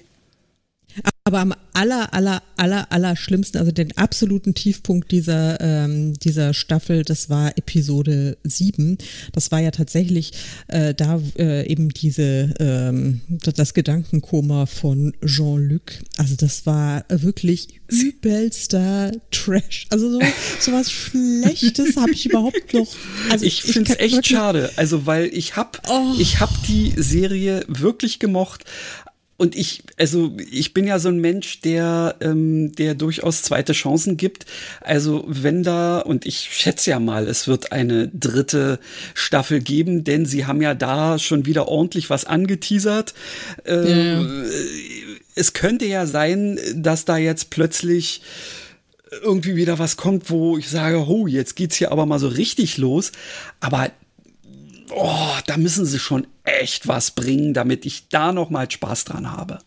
Aber 1.26 1.40
am 1.40 1.54
aller, 1.72 2.12
aller, 2.12 2.42
aller, 2.58 2.92
aller 2.92 3.16
schlimmsten, 3.16 3.56
also 3.56 3.72
den 3.72 3.96
absoluten 3.96 4.52
Tiefpunkt 4.52 5.10
dieser, 5.10 5.58
ähm, 5.58 6.12
dieser 6.18 6.52
Staffel, 6.52 7.02
das 7.02 7.30
war 7.30 7.56
Episode 7.56 8.36
7. 8.44 8.98
Das 9.32 9.50
war 9.50 9.58
ja 9.58 9.70
tatsächlich 9.70 10.32
äh, 10.68 10.92
da 10.92 11.18
äh, 11.38 11.66
eben 11.66 11.88
diese, 11.88 12.52
ähm, 12.60 13.22
das 13.28 13.72
Gedankenkoma 13.72 14.66
von 14.66 15.14
Jean-Luc. 15.24 15.94
Also 16.18 16.36
das 16.36 16.66
war 16.66 17.06
wirklich 17.08 17.80
übelster 17.88 19.12
Trash. 19.30 19.86
Also 19.88 20.10
so, 20.10 20.20
so 20.60 20.72
was 20.72 20.90
Schlechtes 20.90 21.96
habe 21.96 22.12
ich 22.12 22.26
überhaupt 22.26 22.72
noch. 22.74 22.88
Also 23.30 23.46
ich 23.46 23.62
finde 23.62 23.92
es 23.92 23.98
echt 23.98 24.26
schade. 24.26 24.70
Also 24.76 25.06
weil 25.06 25.30
ich 25.32 25.56
habe 25.56 25.78
oh. 25.88 26.14
ich 26.18 26.40
hab 26.40 26.50
die 26.66 26.92
Serie 26.96 27.64
wirklich 27.66 28.18
gemocht, 28.18 28.64
und 29.36 29.56
ich, 29.56 29.82
also 29.98 30.36
ich 30.50 30.74
bin 30.74 30.86
ja 30.86 31.00
so 31.00 31.08
ein 31.08 31.18
Mensch, 31.18 31.60
der, 31.60 32.14
ähm, 32.20 32.72
der 32.76 32.94
durchaus 32.94 33.42
zweite 33.42 33.72
Chancen 33.72 34.16
gibt. 34.16 34.46
Also 34.80 35.24
wenn 35.26 35.64
da, 35.64 35.98
und 35.98 36.24
ich 36.24 36.48
schätze 36.52 36.90
ja 36.90 37.00
mal, 37.00 37.26
es 37.26 37.48
wird 37.48 37.72
eine 37.72 38.08
dritte 38.08 38.78
Staffel 39.14 39.60
geben, 39.60 40.04
denn 40.04 40.24
sie 40.24 40.46
haben 40.46 40.62
ja 40.62 40.74
da 40.74 41.18
schon 41.18 41.46
wieder 41.46 41.66
ordentlich 41.66 42.10
was 42.10 42.24
angeteasert. 42.24 43.14
Ähm, 43.64 44.44
ja. 44.46 44.50
Es 45.34 45.52
könnte 45.52 45.86
ja 45.86 46.06
sein, 46.06 46.60
dass 46.76 47.04
da 47.04 47.16
jetzt 47.16 47.50
plötzlich 47.50 48.22
irgendwie 49.22 49.56
wieder 49.56 49.80
was 49.80 49.96
kommt, 49.96 50.30
wo 50.30 50.58
ich 50.58 50.68
sage, 50.68 51.06
oh, 51.08 51.26
jetzt 51.26 51.56
geht's 51.56 51.76
hier 51.76 51.90
aber 51.90 52.06
mal 52.06 52.20
so 52.20 52.28
richtig 52.28 52.78
los. 52.78 53.10
Aber 53.60 53.90
oh, 54.90 55.36
da 55.46 55.56
müssen 55.56 55.86
sie 55.86 55.98
schon 55.98 56.26
echt 56.44 56.88
was 56.88 57.10
bringen, 57.10 57.54
damit 57.54 57.86
ich 57.86 58.08
da 58.08 58.32
noch 58.32 58.50
mal 58.50 58.70
Spaß 58.70 59.04
dran 59.04 59.32
habe. 59.32 59.58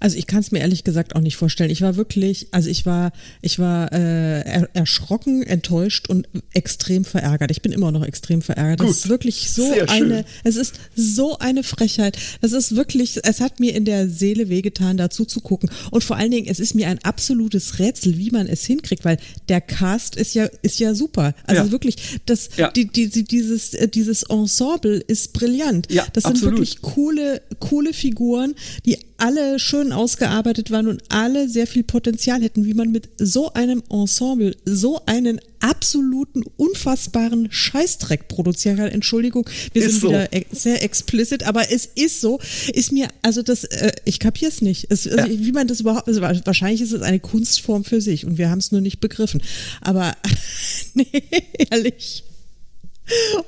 Also 0.00 0.16
ich 0.16 0.26
kann 0.26 0.40
es 0.40 0.50
mir 0.50 0.60
ehrlich 0.60 0.84
gesagt 0.84 1.14
auch 1.16 1.20
nicht 1.20 1.36
vorstellen. 1.36 1.70
Ich 1.70 1.82
war 1.82 1.96
wirklich, 1.96 2.48
also 2.50 2.68
ich 2.68 2.86
war, 2.86 3.12
ich 3.42 3.58
war 3.58 3.92
äh, 3.92 4.66
erschrocken, 4.74 5.42
enttäuscht 5.42 6.08
und 6.08 6.28
extrem 6.52 7.04
verärgert. 7.04 7.50
Ich 7.50 7.62
bin 7.62 7.72
immer 7.72 7.92
noch 7.92 8.04
extrem 8.04 8.42
verärgert. 8.42 8.80
Gut, 8.80 8.88
das 8.88 8.96
ist 8.98 9.08
wirklich 9.08 9.50
so 9.50 9.70
eine, 9.88 10.24
es 10.42 10.56
ist 10.56 10.74
so 10.94 11.38
eine 11.38 11.62
Frechheit. 11.62 12.18
Das 12.40 12.52
ist 12.52 12.76
wirklich, 12.76 13.20
es 13.22 13.40
hat 13.40 13.60
mir 13.60 13.74
in 13.74 13.84
der 13.84 14.08
Seele 14.08 14.48
wehgetan, 14.48 14.96
dazu 14.96 15.24
zu 15.24 15.40
gucken. 15.40 15.70
Und 15.90 16.04
vor 16.04 16.16
allen 16.16 16.30
Dingen, 16.30 16.46
es 16.48 16.60
ist 16.60 16.74
mir 16.74 16.88
ein 16.88 16.98
absolutes 17.02 17.78
Rätsel, 17.78 18.18
wie 18.18 18.30
man 18.30 18.46
es 18.46 18.64
hinkriegt, 18.64 19.04
weil 19.04 19.18
der 19.48 19.60
Cast 19.60 20.16
ist 20.16 20.34
ja, 20.34 20.48
ist 20.62 20.78
ja 20.78 20.94
super. 20.94 21.34
Also 21.44 21.64
ja. 21.64 21.70
wirklich, 21.70 22.20
das, 22.26 22.50
ja. 22.56 22.70
die, 22.70 22.86
die, 22.86 23.08
die, 23.08 23.24
dieses, 23.24 23.76
dieses 23.92 24.24
Ensemble 24.24 24.98
ist 24.98 25.32
brillant. 25.32 25.90
Ja, 25.90 26.06
das 26.12 26.24
sind 26.24 26.32
absolut. 26.32 26.54
wirklich 26.54 26.82
coole, 26.82 27.42
coole 27.60 27.92
Figuren, 27.92 28.54
die 28.84 28.98
alle 29.24 29.58
schön 29.58 29.90
ausgearbeitet 29.90 30.70
waren 30.70 30.86
und 30.86 31.02
alle 31.08 31.48
sehr 31.48 31.66
viel 31.66 31.82
Potenzial 31.82 32.42
hätten, 32.42 32.66
wie 32.66 32.74
man 32.74 32.90
mit 32.90 33.08
so 33.16 33.54
einem 33.54 33.82
Ensemble 33.88 34.54
so 34.66 35.00
einen 35.06 35.40
absoluten, 35.60 36.44
unfassbaren 36.58 37.50
Scheißdreck 37.50 38.28
produzieren 38.28 38.76
kann. 38.76 38.88
Entschuldigung, 38.88 39.48
wir 39.72 39.82
ist 39.82 39.92
sind 39.92 40.00
so. 40.02 40.08
wieder 40.10 40.28
sehr 40.52 40.82
explicit, 40.82 41.44
aber 41.44 41.72
es 41.72 41.86
ist 41.86 42.20
so, 42.20 42.38
ist 42.74 42.92
mir, 42.92 43.08
also 43.22 43.40
das, 43.40 43.64
äh, 43.64 43.92
ich 44.04 44.20
kapier's 44.20 44.60
nicht. 44.60 44.88
Es, 44.90 45.06
also, 45.06 45.16
ja. 45.16 45.26
Wie 45.26 45.52
man 45.52 45.68
das 45.68 45.80
überhaupt, 45.80 46.06
also 46.06 46.20
wahrscheinlich 46.20 46.82
ist 46.82 46.92
es 46.92 47.00
eine 47.00 47.18
Kunstform 47.18 47.84
für 47.84 48.02
sich 48.02 48.26
und 48.26 48.36
wir 48.36 48.50
haben 48.50 48.58
es 48.58 48.72
nur 48.72 48.82
nicht 48.82 49.00
begriffen. 49.00 49.42
Aber 49.80 50.14
nee, 50.92 51.06
ehrlich. 51.70 52.24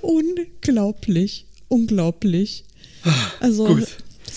Unglaublich. 0.00 1.44
Unglaublich. 1.68 2.64
Ah, 3.04 3.12
also, 3.40 3.66
Gut. 3.66 3.88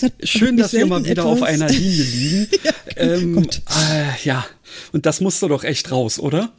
Schön, 0.22 0.56
dass 0.56 0.72
wir 0.72 0.86
mal 0.86 1.04
wieder 1.04 1.24
auf 1.24 1.42
einer 1.42 1.68
Linie 1.68 2.02
liegen. 2.04 2.48
ja, 2.64 2.72
ähm, 2.96 3.38
äh, 3.38 4.24
ja, 4.24 4.46
und 4.92 5.06
das 5.06 5.20
musste 5.20 5.48
doch 5.48 5.64
echt 5.64 5.90
raus, 5.90 6.18
oder? 6.18 6.52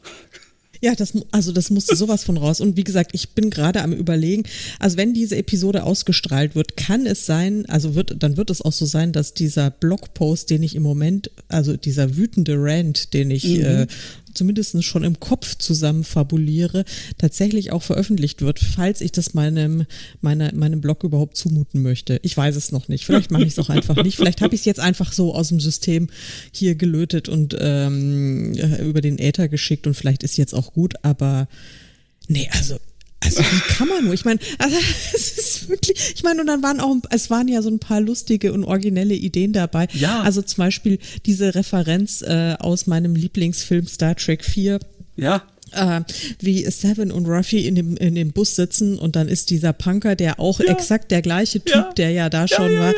Ja, 0.83 0.95
das, 0.95 1.13
also 1.29 1.51
das 1.51 1.69
musste 1.69 1.95
sowas 1.95 2.23
von 2.23 2.37
raus. 2.37 2.59
Und 2.59 2.75
wie 2.75 2.83
gesagt, 2.83 3.11
ich 3.13 3.29
bin 3.29 3.51
gerade 3.51 3.83
am 3.83 3.93
überlegen, 3.93 4.43
also 4.79 4.97
wenn 4.97 5.13
diese 5.13 5.37
Episode 5.37 5.83
ausgestrahlt 5.83 6.55
wird, 6.55 6.75
kann 6.75 7.05
es 7.05 7.27
sein, 7.27 7.67
also 7.67 7.93
wird, 7.93 8.15
dann 8.17 8.35
wird 8.35 8.49
es 8.49 8.63
auch 8.63 8.71
so 8.71 8.85
sein, 8.85 9.11
dass 9.11 9.35
dieser 9.35 9.69
Blogpost, 9.69 10.49
den 10.49 10.63
ich 10.63 10.75
im 10.75 10.81
Moment, 10.81 11.29
also 11.49 11.77
dieser 11.77 12.17
wütende 12.17 12.55
Rant, 12.57 13.13
den 13.13 13.29
ich 13.29 13.45
mhm. 13.45 13.63
äh, 13.63 13.87
zumindest 14.33 14.83
schon 14.83 15.03
im 15.03 15.19
Kopf 15.19 15.57
zusammen 15.57 16.03
fabuliere, 16.03 16.85
tatsächlich 17.17 17.71
auch 17.71 17.83
veröffentlicht 17.83 18.41
wird, 18.41 18.59
falls 18.59 19.01
ich 19.01 19.11
das 19.11 19.33
meinem, 19.33 19.85
meiner, 20.21 20.53
meinem 20.53 20.81
Blog 20.81 21.03
überhaupt 21.03 21.37
zumuten 21.37 21.81
möchte. 21.81 22.19
Ich 22.23 22.35
weiß 22.35 22.55
es 22.55 22.71
noch 22.71 22.87
nicht. 22.87 23.05
Vielleicht 23.05 23.31
mache 23.31 23.43
ich 23.43 23.53
es 23.53 23.59
auch 23.59 23.69
einfach 23.69 24.01
nicht. 24.03 24.17
Vielleicht 24.17 24.41
habe 24.41 24.55
ich 24.55 24.61
es 24.61 24.65
jetzt 24.65 24.79
einfach 24.79 25.13
so 25.13 25.33
aus 25.33 25.49
dem 25.49 25.59
System 25.59 26.07
hier 26.51 26.75
gelötet 26.75 27.29
und 27.29 27.55
ähm, 27.59 28.53
über 28.79 29.01
den 29.01 29.19
Äther 29.19 29.47
geschickt 29.47 29.87
und 29.87 29.95
vielleicht 29.95 30.23
ist 30.23 30.37
jetzt 30.37 30.53
auch 30.53 30.73
gut, 30.73 30.95
aber 31.03 31.47
nee, 32.27 32.49
also 32.51 32.77
also 33.23 33.39
wie 33.39 33.73
kann 33.73 33.87
man 33.87 34.05
nur? 34.05 34.13
Ich 34.13 34.25
meine, 34.25 34.39
also 34.57 34.75
es 35.13 35.37
ist 35.37 35.69
wirklich, 35.69 36.13
ich 36.15 36.23
meine, 36.23 36.41
und 36.41 36.47
dann 36.47 36.63
waren 36.63 36.79
auch, 36.79 36.95
es 37.09 37.29
waren 37.29 37.47
ja 37.47 37.61
so 37.61 37.69
ein 37.69 37.79
paar 37.79 38.01
lustige 38.01 38.53
und 38.53 38.63
originelle 38.63 39.13
Ideen 39.13 39.53
dabei. 39.53 39.87
Ja. 39.93 40.21
Also 40.21 40.41
zum 40.41 40.57
Beispiel 40.57 40.99
diese 41.25 41.55
Referenz 41.55 42.21
äh, 42.21 42.55
aus 42.59 42.87
meinem 42.87 43.15
Lieblingsfilm 43.15 43.87
Star 43.87 44.15
Trek 44.15 44.43
4. 44.43 44.79
Ja 45.15 45.43
äh, 45.71 46.01
wie 46.39 46.63
Seven 46.69 47.11
und 47.11 47.25
Ruffy 47.25 47.67
in 47.67 47.75
dem, 47.75 47.97
in 47.97 48.15
dem 48.15 48.31
Bus 48.31 48.55
sitzen 48.55 48.97
und 48.97 49.15
dann 49.15 49.27
ist 49.27 49.49
dieser 49.49 49.73
Punker, 49.73 50.15
der 50.15 50.39
auch 50.39 50.59
ja. 50.59 50.67
exakt 50.67 51.11
der 51.11 51.21
gleiche 51.21 51.59
Typ, 51.59 51.75
ja. 51.75 51.93
der 51.93 52.11
ja 52.11 52.29
da 52.29 52.47
schon 52.47 52.71
ja, 52.71 52.93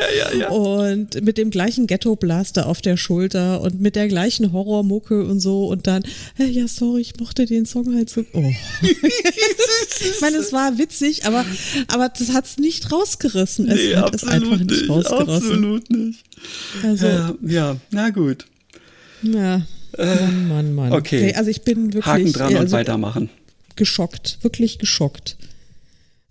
war 0.48 0.52
und 0.52 1.22
mit 1.22 1.38
dem 1.38 1.50
gleichen 1.50 1.86
Ghetto-Blaster 1.86 2.66
auf 2.66 2.82
der 2.82 2.96
Schulter 2.96 3.60
und 3.60 3.80
mit 3.80 3.96
der 3.96 4.08
gleichen 4.08 4.52
Horrormucke 4.52 5.24
und 5.24 5.40
so 5.40 5.66
und 5.66 5.86
dann, 5.86 6.02
hey, 6.34 6.50
ja, 6.50 6.68
sorry, 6.68 7.00
ich 7.00 7.18
mochte 7.18 7.46
den 7.46 7.66
Song 7.66 7.94
halt 7.94 8.10
so. 8.10 8.24
Oh. 8.32 8.52
ich 8.82 10.20
meine, 10.20 10.38
es 10.38 10.52
war 10.52 10.78
witzig, 10.78 11.26
aber, 11.26 11.44
aber 11.88 12.08
das 12.08 12.32
hat 12.32 12.46
es 12.46 12.58
nicht 12.58 12.90
rausgerissen. 12.90 13.68
Es 13.68 13.76
nee, 13.76 13.96
hat 13.96 14.14
es 14.14 14.24
einfach 14.24 14.58
nicht, 14.58 14.70
nicht 14.70 14.88
rausgerissen. 14.88 15.50
Absolut 15.50 15.90
nicht. 15.90 16.24
Also, 16.82 17.06
ja, 17.42 17.76
na 17.90 18.10
gut. 18.10 18.46
Ja. 19.22 19.62
Mann, 19.98 20.48
Mann, 20.48 20.74
Mann. 20.74 20.92
Okay. 20.92 21.28
okay 21.28 21.34
also 21.34 21.50
ich 21.50 21.62
bin 21.62 21.92
wirklich. 21.94 22.06
Haken 22.06 22.32
dran 22.32 22.46
also, 22.48 22.60
und 22.60 22.72
weitermachen. 22.72 23.30
Geschockt, 23.76 24.38
wirklich 24.42 24.78
geschockt. 24.78 25.36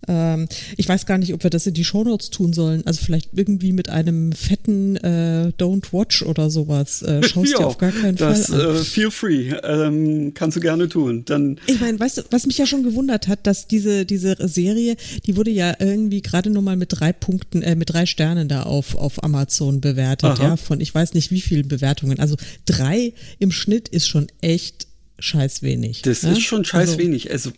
Ähm, 0.08 0.48
ich 0.76 0.88
weiß 0.88 1.06
gar 1.06 1.18
nicht, 1.18 1.34
ob 1.34 1.42
wir 1.42 1.50
das 1.50 1.66
in 1.66 1.74
die 1.74 1.84
Shownotes 1.84 2.30
tun 2.30 2.52
sollen. 2.52 2.86
Also 2.86 3.02
vielleicht 3.04 3.30
irgendwie 3.32 3.72
mit 3.72 3.88
einem 3.88 4.32
fetten 4.32 4.96
äh, 4.96 5.52
Don't 5.58 5.92
Watch 5.92 6.22
oder 6.22 6.50
sowas. 6.50 7.02
Äh, 7.02 7.22
schaust 7.28 7.52
ja, 7.52 7.58
dir 7.58 7.66
auf 7.66 7.78
gar 7.78 7.92
keinen 7.92 8.16
das, 8.16 8.46
Fall 8.46 8.60
an. 8.60 8.76
Äh, 8.76 8.78
feel 8.78 9.10
free. 9.10 9.50
Ähm, 9.62 10.32
kannst 10.34 10.56
du 10.56 10.60
gerne 10.60 10.88
tun. 10.88 11.24
Dann 11.24 11.58
ich 11.66 11.80
meine, 11.80 11.98
weißt 11.98 12.18
du, 12.18 12.22
was 12.30 12.46
mich 12.46 12.58
ja 12.58 12.66
schon 12.66 12.82
gewundert 12.82 13.28
hat, 13.28 13.46
dass 13.46 13.66
diese, 13.66 14.04
diese 14.04 14.36
Serie, 14.40 14.96
die 15.26 15.36
wurde 15.36 15.50
ja 15.50 15.74
irgendwie 15.78 16.22
gerade 16.22 16.50
nur 16.50 16.62
mal 16.62 16.76
mit 16.76 16.88
drei 16.92 17.12
Punkten, 17.12 17.62
äh, 17.62 17.74
mit 17.74 17.92
drei 17.92 18.06
Sternen 18.06 18.48
da 18.48 18.64
auf, 18.64 18.94
auf 18.94 19.22
Amazon 19.22 19.80
bewertet, 19.80 20.30
Aha. 20.30 20.42
ja, 20.42 20.56
von 20.56 20.80
ich 20.80 20.94
weiß 20.94 21.14
nicht 21.14 21.30
wie 21.30 21.40
vielen 21.40 21.68
Bewertungen. 21.68 22.18
Also 22.18 22.36
drei 22.66 23.12
im 23.38 23.50
Schnitt 23.50 23.88
ist 23.88 24.08
schon 24.08 24.26
echt 24.40 24.88
scheiß 25.18 25.62
wenig. 25.62 26.02
Das 26.02 26.22
ne? 26.22 26.32
ist 26.32 26.42
schon 26.42 26.64
scheiß 26.64 26.90
also, 26.90 26.98
wenig. 26.98 27.30
Also 27.30 27.52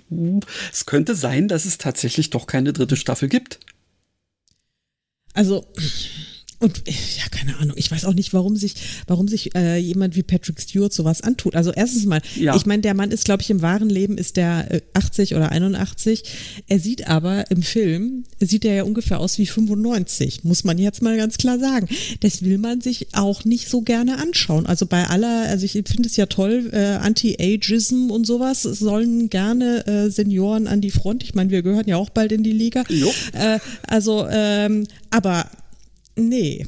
es 0.73 0.87
könnte 0.87 1.15
sein, 1.15 1.49
dass 1.49 1.65
es 1.65 1.79
tatsächlich 1.79 2.31
doch 2.31 2.47
keine 2.47 2.73
dritte 2.73 2.97
Staffel 2.97 3.29
gibt. 3.29 3.61
Also 5.33 5.67
und 6.59 6.83
ja, 6.87 7.29
keine 7.31 7.59
Ahnung, 7.59 7.77
ich 7.77 7.91
weiß 7.91 8.05
auch 8.07 8.15
nicht, 8.15 8.33
warum 8.33 8.57
sich, 8.57 8.75
warum 9.07 9.29
sich 9.29 9.55
äh, 9.55 9.77
jemand 9.77 10.17
wie 10.17 10.23
Patrick 10.23 10.61
Stewart 10.61 10.93
sowas 10.93 11.21
antut. 11.21 11.55
Also 11.55 11.71
erstens 11.71 12.07
mal, 12.07 12.23
ja. 12.35 12.57
ich 12.57 12.65
meine, 12.65 12.83
der 12.83 12.95
Mann 12.95 13.11
ist, 13.11 13.25
glaube 13.27 13.43
ich, 13.43 13.51
im 13.51 13.61
wahren 13.61 13.91
Leben 13.91 14.17
ist 14.17 14.37
der 14.37 14.71
äh, 14.71 14.81
80 14.95 15.35
oder 15.35 15.53
81. 15.53 16.23
Er 16.67 16.79
sieht 16.79 17.09
aber 17.09 17.51
im 17.51 17.63
Film, 17.63 18.25
sieht 18.41 18.65
er 18.65 18.75
ja 18.75 18.83
ungefähr 18.85 19.21
aus 19.21 19.39
wie 19.39 19.47
95, 19.47 20.45
muss 20.45 20.65
man 20.65 20.79
jetzt 20.79 21.03
mal 21.03 21.17
ganz 21.17 21.37
klar 21.37 21.59
sagen. 21.59 21.89
Das 22.21 22.43
will 22.43 22.59
man 22.59 22.81
sich 22.81 23.09
auch 23.13 23.45
nicht 23.45 23.69
so 23.69 23.83
gerne 23.83 24.19
anschauen. 24.19 24.67
Also 24.67 24.87
bei 24.87 25.07
aller, 25.07 25.49
also 25.49 25.65
ich 25.65 25.73
finde 25.73 26.09
es 26.09 26.17
ja 26.17 26.27
toll, 26.27 26.71
äh, 26.73 26.97
Anti-Ageism 26.97 28.11
und 28.11 28.27
sowas 28.27 28.63
sollen 28.63 29.29
gerne 29.29 29.87
äh, 29.87 30.11
Senioren 30.11 30.67
an 30.67 30.81
die 30.81 30.91
Front. 30.91 31.23
Ich 31.23 31.35
meine, 31.35 31.51
wir 31.51 31.63
gehören 31.63 31.87
ja 31.87 31.97
auch 31.97 32.11
bald 32.11 32.33
in 32.33 32.43
die 32.43 32.53
Liga. 32.53 32.85
Äh, 33.33 33.59
also, 33.87 34.27
ähm, 34.31 34.87
aber 35.11 35.47
Nee. 36.17 36.67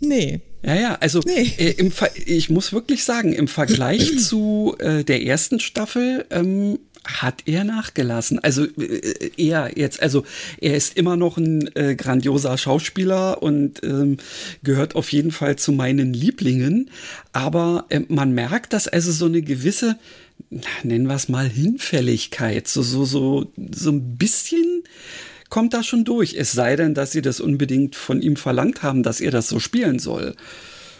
Nee. 0.00 0.40
Ja, 0.62 0.74
ja, 0.74 0.94
also 0.94 1.20
nee. 1.24 1.52
äh, 1.58 1.72
im 1.72 1.92
ich 2.26 2.50
muss 2.50 2.72
wirklich 2.72 3.04
sagen, 3.04 3.32
im 3.32 3.48
Vergleich 3.48 4.18
zu 4.18 4.74
äh, 4.78 5.04
der 5.04 5.22
ersten 5.22 5.60
Staffel 5.60 6.26
ähm, 6.30 6.78
hat 7.04 7.42
er 7.46 7.64
nachgelassen. 7.64 8.38
Also 8.38 8.64
äh, 8.64 9.30
er 9.36 9.76
jetzt, 9.76 10.02
also 10.02 10.24
er 10.60 10.74
ist 10.74 10.96
immer 10.96 11.16
noch 11.16 11.36
ein 11.36 11.74
äh, 11.76 11.94
grandioser 11.94 12.56
Schauspieler 12.56 13.42
und 13.42 13.82
ähm, 13.84 14.16
gehört 14.62 14.96
auf 14.96 15.12
jeden 15.12 15.30
Fall 15.30 15.56
zu 15.56 15.72
meinen 15.72 16.14
Lieblingen. 16.14 16.90
Aber 17.32 17.84
äh, 17.90 18.00
man 18.08 18.32
merkt, 18.32 18.72
dass 18.72 18.88
also 18.88 19.12
so 19.12 19.26
eine 19.26 19.42
gewisse, 19.42 19.98
nennen 20.82 21.06
wir 21.06 21.14
es 21.14 21.28
mal 21.28 21.48
Hinfälligkeit, 21.48 22.68
so 22.68 22.82
so 22.82 23.04
so 23.04 23.52
so 23.72 23.90
ein 23.90 24.16
bisschen 24.16 24.73
kommt 25.54 25.72
da 25.72 25.84
schon 25.84 26.02
durch. 26.02 26.34
Es 26.34 26.50
sei 26.50 26.74
denn, 26.74 26.94
dass 26.94 27.12
sie 27.12 27.22
das 27.22 27.38
unbedingt 27.38 27.94
von 27.94 28.20
ihm 28.20 28.34
verlangt 28.34 28.82
haben, 28.82 29.04
dass 29.04 29.20
er 29.20 29.30
das 29.30 29.48
so 29.48 29.60
spielen 29.60 30.00
soll. 30.00 30.34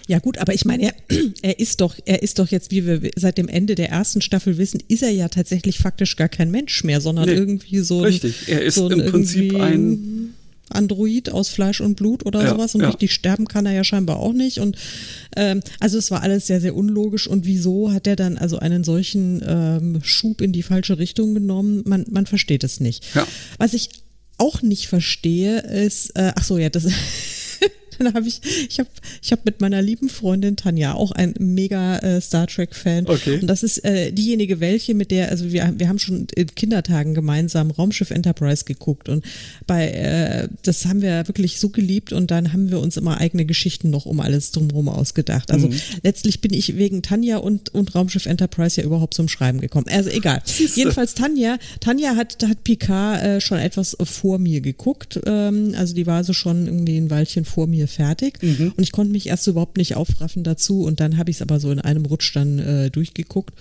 Ja 0.06 0.20
gut, 0.20 0.38
aber 0.38 0.54
ich 0.54 0.64
meine, 0.64 0.84
er, 0.84 0.94
er 1.42 1.58
ist 1.58 1.80
doch, 1.80 1.96
er 2.04 2.22
ist 2.22 2.38
doch 2.38 2.46
jetzt, 2.46 2.70
wie 2.70 2.86
wir 2.86 3.10
seit 3.16 3.36
dem 3.36 3.48
Ende 3.48 3.74
der 3.74 3.88
ersten 3.88 4.20
Staffel 4.20 4.56
wissen, 4.56 4.80
ist 4.86 5.02
er 5.02 5.10
ja 5.10 5.26
tatsächlich 5.26 5.78
faktisch 5.78 6.14
gar 6.14 6.28
kein 6.28 6.52
Mensch 6.52 6.84
mehr, 6.84 7.00
sondern 7.00 7.28
nee, 7.28 7.34
irgendwie 7.34 7.80
so 7.80 7.98
ein, 7.98 8.04
richtig. 8.04 8.44
Er 8.46 8.62
ist 8.62 8.76
so 8.76 8.88
im 8.88 9.04
Prinzip 9.04 9.56
ein 9.60 10.34
Android 10.68 11.30
aus 11.30 11.48
Fleisch 11.48 11.80
und 11.80 11.96
Blut 11.96 12.24
oder 12.24 12.44
ja, 12.44 12.50
sowas 12.50 12.76
und 12.76 12.82
ja. 12.82 12.90
richtig 12.90 13.12
sterben 13.12 13.48
kann 13.48 13.66
er 13.66 13.72
ja 13.72 13.82
scheinbar 13.82 14.16
auch 14.16 14.32
nicht 14.32 14.58
und 14.60 14.78
ähm, 15.36 15.60
also 15.78 15.98
es 15.98 16.10
war 16.10 16.22
alles 16.22 16.46
sehr 16.46 16.60
sehr 16.60 16.74
unlogisch 16.74 17.26
und 17.26 17.44
wieso 17.44 17.92
hat 17.92 18.06
er 18.06 18.16
dann 18.16 18.38
also 18.38 18.58
einen 18.58 18.82
solchen 18.82 19.42
ähm, 19.46 19.98
Schub 20.02 20.40
in 20.40 20.52
die 20.52 20.62
falsche 20.62 20.98
Richtung 20.98 21.34
genommen? 21.34 21.82
Man 21.84 22.06
man 22.08 22.24
versteht 22.24 22.64
es 22.64 22.80
nicht. 22.80 23.04
Ja. 23.14 23.26
Was 23.58 23.74
ich 23.74 23.90
auch 24.38 24.62
nicht 24.62 24.88
verstehe, 24.88 25.60
ist, 25.60 26.10
äh, 26.16 26.32
ach 26.34 26.44
so, 26.44 26.58
ja, 26.58 26.68
das 26.68 26.86
dann 27.98 28.14
habe 28.14 28.26
ich, 28.26 28.40
ich 28.68 28.78
habe 28.78 28.88
ich 29.22 29.32
hab 29.32 29.44
mit 29.44 29.60
meiner 29.60 29.82
lieben 29.82 30.08
Freundin 30.08 30.56
Tanja, 30.56 30.94
auch 30.94 31.12
ein 31.12 31.34
mega 31.38 31.98
äh, 31.98 32.20
Star 32.20 32.46
Trek-Fan. 32.46 33.06
Okay. 33.06 33.40
Und 33.40 33.46
das 33.46 33.62
ist 33.62 33.84
äh, 33.84 34.12
diejenige, 34.12 34.60
welche, 34.60 34.94
mit 34.94 35.10
der, 35.10 35.30
also 35.30 35.52
wir, 35.52 35.72
wir 35.76 35.88
haben 35.88 35.98
schon 35.98 36.26
in 36.34 36.54
Kindertagen 36.54 37.14
gemeinsam 37.14 37.70
Raumschiff 37.70 38.10
Enterprise 38.10 38.64
geguckt 38.64 39.08
und 39.08 39.24
bei, 39.66 39.88
äh, 39.88 40.48
das 40.62 40.86
haben 40.86 41.02
wir 41.02 41.26
wirklich 41.28 41.60
so 41.60 41.68
geliebt 41.68 42.12
und 42.12 42.30
dann 42.30 42.52
haben 42.52 42.70
wir 42.70 42.80
uns 42.80 42.96
immer 42.96 43.18
eigene 43.20 43.44
Geschichten 43.44 43.90
noch 43.90 44.06
um 44.06 44.20
alles 44.20 44.52
drumherum 44.52 44.88
ausgedacht. 44.88 45.50
Also 45.50 45.68
mhm. 45.68 45.80
letztlich 46.02 46.40
bin 46.40 46.52
ich 46.52 46.76
wegen 46.76 47.02
Tanja 47.02 47.38
und, 47.38 47.74
und 47.74 47.94
Raumschiff 47.94 48.26
Enterprise 48.26 48.80
ja 48.80 48.86
überhaupt 48.86 49.14
zum 49.14 49.28
Schreiben 49.28 49.60
gekommen. 49.60 49.86
Also 49.90 50.10
egal. 50.10 50.42
Siehste. 50.44 50.80
Jedenfalls 50.80 51.14
Tanja, 51.14 51.58
Tanja 51.80 52.16
hat, 52.16 52.42
hat 52.46 52.64
Picard 52.64 53.22
äh, 53.22 53.40
schon 53.40 53.58
etwas 53.58 53.96
vor 54.02 54.38
mir 54.38 54.60
geguckt. 54.60 55.20
Ähm, 55.26 55.74
also 55.76 55.94
die 55.94 56.06
war 56.06 56.24
so 56.24 56.32
schon 56.32 56.66
irgendwie 56.66 56.96
ein 56.96 57.10
Weilchen 57.10 57.44
vor 57.44 57.66
mir 57.66 57.83
fertig. 57.86 58.42
Mhm. 58.42 58.72
Und 58.76 58.82
ich 58.82 58.92
konnte 58.92 59.12
mich 59.12 59.28
erst 59.28 59.46
überhaupt 59.46 59.76
nicht 59.76 59.96
aufraffen 59.96 60.44
dazu. 60.44 60.82
Und 60.82 61.00
dann 61.00 61.16
habe 61.16 61.30
ich 61.30 61.36
es 61.36 61.42
aber 61.42 61.60
so 61.60 61.70
in 61.70 61.80
einem 61.80 62.04
Rutsch 62.06 62.34
dann 62.34 62.58
äh, 62.58 62.90
durchgeguckt. 62.90 63.54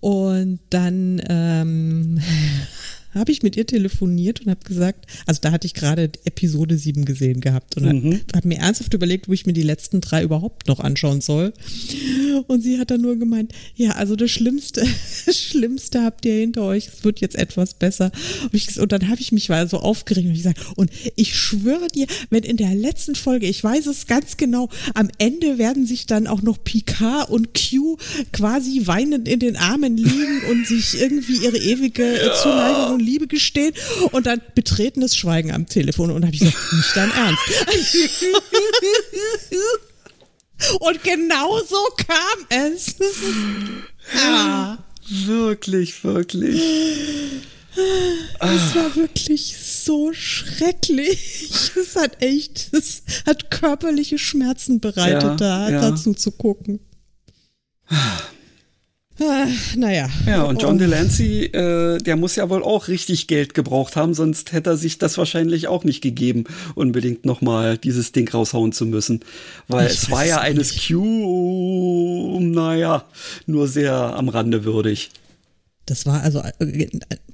Und 0.00 0.58
dann 0.70 1.22
ähm, 1.28 2.20
habe 3.14 3.32
ich 3.32 3.42
mit 3.42 3.56
ihr 3.56 3.66
telefoniert 3.66 4.40
und 4.40 4.50
habe 4.50 4.64
gesagt, 4.64 5.06
also 5.26 5.40
da 5.42 5.52
hatte 5.52 5.66
ich 5.66 5.74
gerade 5.74 6.10
Episode 6.24 6.76
7 6.76 7.04
gesehen 7.04 7.40
gehabt 7.40 7.76
und 7.76 8.04
mhm. 8.04 8.20
habe 8.34 8.48
mir 8.48 8.58
ernsthaft 8.58 8.94
überlegt, 8.94 9.28
wo 9.28 9.32
ich 9.32 9.46
mir 9.46 9.52
die 9.52 9.62
letzten 9.62 10.00
drei 10.00 10.22
überhaupt 10.22 10.68
noch 10.68 10.80
anschauen 10.80 11.20
soll. 11.20 11.52
Und 12.46 12.62
sie 12.62 12.78
hat 12.78 12.90
dann 12.90 13.00
nur 13.00 13.16
gemeint, 13.16 13.52
ja, 13.76 13.92
also 13.92 14.16
das 14.16 14.30
Schlimmste, 14.30 14.86
das 15.26 15.38
Schlimmste 15.38 16.02
habt 16.02 16.24
ihr 16.24 16.34
hinter 16.34 16.62
euch, 16.62 16.88
es 16.88 17.04
wird 17.04 17.20
jetzt 17.20 17.36
etwas 17.36 17.74
besser. 17.74 18.10
Und, 18.42 18.54
ich, 18.54 18.80
und 18.80 18.92
dann 18.92 19.08
habe 19.08 19.20
ich 19.20 19.32
mich 19.32 19.48
mal 19.48 19.68
so 19.68 19.78
aufgeregt 19.78 20.26
und 20.26 20.32
ich 20.32 20.42
gesagt, 20.42 20.60
und 20.76 20.90
ich 21.16 21.36
schwöre 21.36 21.88
dir, 21.88 22.06
wenn 22.30 22.42
in 22.42 22.56
der 22.56 22.74
letzten 22.74 23.14
Folge, 23.14 23.46
ich 23.46 23.62
weiß 23.62 23.86
es 23.86 24.06
ganz 24.06 24.36
genau, 24.36 24.68
am 24.94 25.10
Ende 25.18 25.58
werden 25.58 25.86
sich 25.86 26.06
dann 26.06 26.26
auch 26.26 26.42
noch 26.42 26.62
Picard 26.62 27.30
und 27.30 27.50
Q 27.54 27.98
quasi 28.32 28.86
weinend 28.86 29.28
in 29.28 29.40
den 29.40 29.56
Armen 29.56 29.96
liegen 29.96 30.42
und 30.50 30.66
sich 30.66 31.00
irgendwie 31.00 31.36
ihre 31.44 31.58
ewige 31.58 32.04
ja. 32.04 32.34
Zuneigung 32.34 33.00
Liebe 33.02 33.26
gestehen 33.26 33.74
und 34.12 34.26
dann 34.26 34.40
betretenes 34.54 35.16
Schweigen 35.16 35.52
am 35.52 35.66
Telefon 35.66 36.10
und 36.10 36.24
habe 36.24 36.34
ich 36.34 36.40
gesagt, 36.40 36.72
nicht 36.72 36.96
dein 36.96 37.10
Ernst. 37.10 37.42
und 40.80 41.02
genau 41.02 41.58
so 41.60 41.76
kam 41.96 42.46
es. 42.48 42.94
ja. 44.14 44.78
Wirklich, 45.08 46.04
wirklich. 46.04 46.62
Es 47.74 48.74
war 48.74 48.94
wirklich 48.96 49.56
so 49.56 50.12
schrecklich. 50.12 51.72
Es 51.74 51.96
hat 51.96 52.22
echt, 52.22 52.68
es 52.72 53.02
hat 53.26 53.50
körperliche 53.50 54.18
Schmerzen 54.18 54.80
bereitet, 54.80 55.22
ja, 55.22 55.36
da 55.36 55.70
ja. 55.70 55.80
dazu 55.80 56.12
zu 56.14 56.32
gucken. 56.32 56.80
Ah, 59.24 59.46
naja. 59.76 60.08
Ja, 60.26 60.42
und 60.42 60.60
John 60.60 60.78
Delancey, 60.78 61.44
äh, 61.44 61.98
der 61.98 62.16
muss 62.16 62.36
ja 62.36 62.50
wohl 62.50 62.62
auch 62.62 62.88
richtig 62.88 63.26
Geld 63.26 63.54
gebraucht 63.54 63.96
haben, 63.96 64.14
sonst 64.14 64.52
hätte 64.52 64.70
er 64.70 64.76
sich 64.76 64.98
das 64.98 65.18
wahrscheinlich 65.18 65.68
auch 65.68 65.84
nicht 65.84 66.02
gegeben, 66.02 66.44
unbedingt 66.74 67.24
nochmal 67.24 67.78
dieses 67.78 68.12
Ding 68.12 68.28
raushauen 68.28 68.72
zu 68.72 68.86
müssen. 68.86 69.20
Weil 69.68 69.86
ich 69.86 69.94
es 69.94 70.10
war 70.10 70.24
ja 70.26 70.40
eines 70.40 70.86
Q, 70.86 72.40
naja, 72.40 73.04
nur 73.46 73.68
sehr 73.68 73.94
am 73.94 74.28
Rande 74.28 74.64
würdig. 74.64 75.10
Das 75.86 76.06
war 76.06 76.22
also 76.22 76.40
äh, 76.40 76.88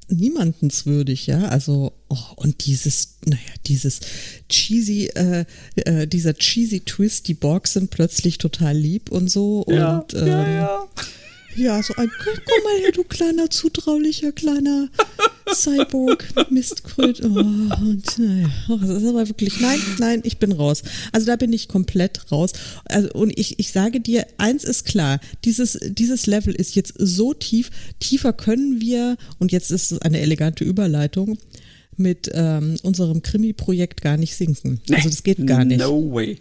niemandenswürdig, 0.09 1.27
ja. 1.27 1.45
Also, 1.49 1.93
oh, 2.09 2.17
und 2.37 2.67
dieses, 2.67 3.19
naja, 3.27 3.41
dieses 3.67 4.01
cheesy, 4.49 5.09
äh, 5.15 5.45
äh, 5.77 6.07
dieser 6.07 6.35
cheesy 6.35 6.81
Twist, 6.81 7.29
die 7.29 7.35
Borgs 7.35 7.75
sind 7.75 7.91
plötzlich 7.91 8.39
total 8.39 8.77
lieb 8.77 9.11
und 9.11 9.31
so. 9.31 9.67
Ja, 9.69 9.99
und 9.99 10.15
ähm, 10.15 10.27
ja, 10.27 10.49
ja. 10.49 10.87
Ja, 11.59 11.83
so 11.83 11.93
ein, 11.97 12.09
komm 12.23 12.35
mal 12.63 12.81
her, 12.81 12.93
du 12.93 13.03
kleiner, 13.03 13.51
zutraulicher, 13.51 14.31
kleiner 14.31 14.89
Cyborg, 15.53 16.25
Mistkröt. 16.51 17.21
Oh, 17.25 17.27
und 17.27 18.19
naja, 18.19 18.49
oh, 18.69 18.77
das 18.77 19.03
ist 19.03 19.09
aber 19.09 19.29
wirklich, 19.29 19.61
nein, 19.61 19.81
nein, 19.99 20.21
ich 20.23 20.39
bin 20.39 20.53
raus. 20.53 20.83
Also 21.11 21.27
da 21.27 21.35
bin 21.35 21.53
ich 21.53 21.67
komplett 21.67 22.31
raus. 22.31 22.53
Also, 22.85 23.11
und 23.11 23.37
ich, 23.37 23.59
ich 23.59 23.73
sage 23.73 24.01
dir, 24.01 24.25
eins 24.37 24.63
ist 24.63 24.85
klar, 24.85 25.19
dieses, 25.45 25.79
dieses 25.83 26.27
Level 26.27 26.55
ist 26.55 26.77
jetzt 26.77 26.95
so 26.97 27.35
tief, 27.35 27.71
tiefer 27.99 28.33
können 28.33 28.81
wir, 28.81 29.17
und 29.41 29.51
jetzt 29.51 29.73
ist 29.73 29.91
es 29.91 30.01
eine 30.01 30.21
elegante 30.21 30.63
Überleitung, 30.63 31.39
mit 31.97 32.31
ähm, 32.33 32.77
unserem 32.85 33.23
Krimi-Projekt 33.23 34.01
gar 34.01 34.17
nicht 34.17 34.37
sinken. 34.37 34.81
Also 34.93 35.09
das 35.09 35.25
geht 35.25 35.45
gar 35.45 35.65
nicht. 35.65 35.81
No 35.81 36.13
way. 36.13 36.39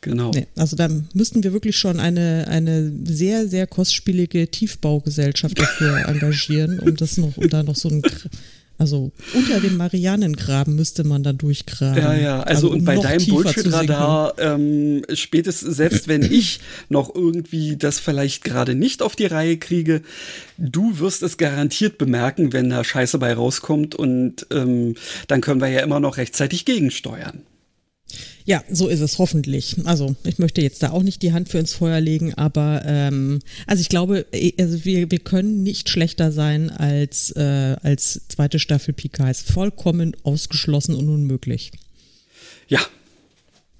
Genau. 0.00 0.30
Nee, 0.32 0.46
also 0.56 0.76
da 0.76 0.88
müssten 1.14 1.42
wir 1.42 1.52
wirklich 1.52 1.76
schon 1.76 1.98
eine, 1.98 2.46
eine 2.48 2.92
sehr, 3.04 3.48
sehr 3.48 3.66
kostspielige 3.66 4.48
Tiefbaugesellschaft 4.48 5.58
dafür 5.58 5.98
engagieren, 6.08 6.78
um 6.80 6.96
das 6.96 7.16
noch, 7.16 7.36
um 7.36 7.48
da 7.48 7.62
noch 7.62 7.76
so 7.76 7.88
ein 7.88 8.02
also 8.78 9.10
unter 9.32 9.60
dem 9.60 9.78
Marianengraben 9.78 10.74
müsste 10.74 11.02
man 11.02 11.22
da 11.22 11.32
durchgraben. 11.32 12.02
Ja, 12.02 12.14
ja, 12.14 12.40
also, 12.42 12.68
also 12.68 12.76
und 12.76 12.84
bei 12.84 12.96
deinem 12.96 13.24
Bullshit-Radar, 13.26 14.34
ähm, 14.38 15.02
spätestens, 15.14 15.76
selbst 15.76 16.08
wenn 16.08 16.22
ich 16.30 16.60
noch 16.90 17.14
irgendwie 17.14 17.76
das 17.76 17.98
vielleicht 17.98 18.44
gerade 18.44 18.74
nicht 18.74 19.00
auf 19.00 19.16
die 19.16 19.26
Reihe 19.26 19.56
kriege, 19.56 20.02
du 20.58 20.98
wirst 20.98 21.22
es 21.22 21.38
garantiert 21.38 21.96
bemerken, 21.96 22.52
wenn 22.52 22.68
da 22.68 22.84
Scheiße 22.84 23.18
bei 23.18 23.32
rauskommt 23.32 23.94
und 23.94 24.46
ähm, 24.50 24.94
dann 25.26 25.40
können 25.40 25.62
wir 25.62 25.68
ja 25.68 25.80
immer 25.80 26.00
noch 26.00 26.18
rechtzeitig 26.18 26.66
gegensteuern. 26.66 27.44
Ja, 28.46 28.62
so 28.70 28.86
ist 28.86 29.00
es 29.00 29.18
hoffentlich. 29.18 29.76
Also 29.84 30.14
ich 30.22 30.38
möchte 30.38 30.62
jetzt 30.62 30.80
da 30.84 30.90
auch 30.90 31.02
nicht 31.02 31.20
die 31.22 31.32
Hand 31.32 31.48
für 31.48 31.58
ins 31.58 31.74
Feuer 31.74 32.00
legen, 32.00 32.32
aber 32.34 32.82
ähm, 32.86 33.40
also 33.66 33.80
ich 33.80 33.88
glaube, 33.88 34.24
eh, 34.32 34.52
also 34.58 34.84
wir, 34.84 35.10
wir 35.10 35.18
können 35.18 35.64
nicht 35.64 35.88
schlechter 35.88 36.30
sein 36.30 36.70
als, 36.70 37.32
äh, 37.32 37.76
als 37.82 38.22
zweite 38.28 38.60
Staffel 38.60 38.94
Picard. 38.94 39.32
Ist 39.32 39.50
vollkommen 39.50 40.16
ausgeschlossen 40.22 40.94
und 40.94 41.08
unmöglich. 41.08 41.72
Ja. 42.68 42.80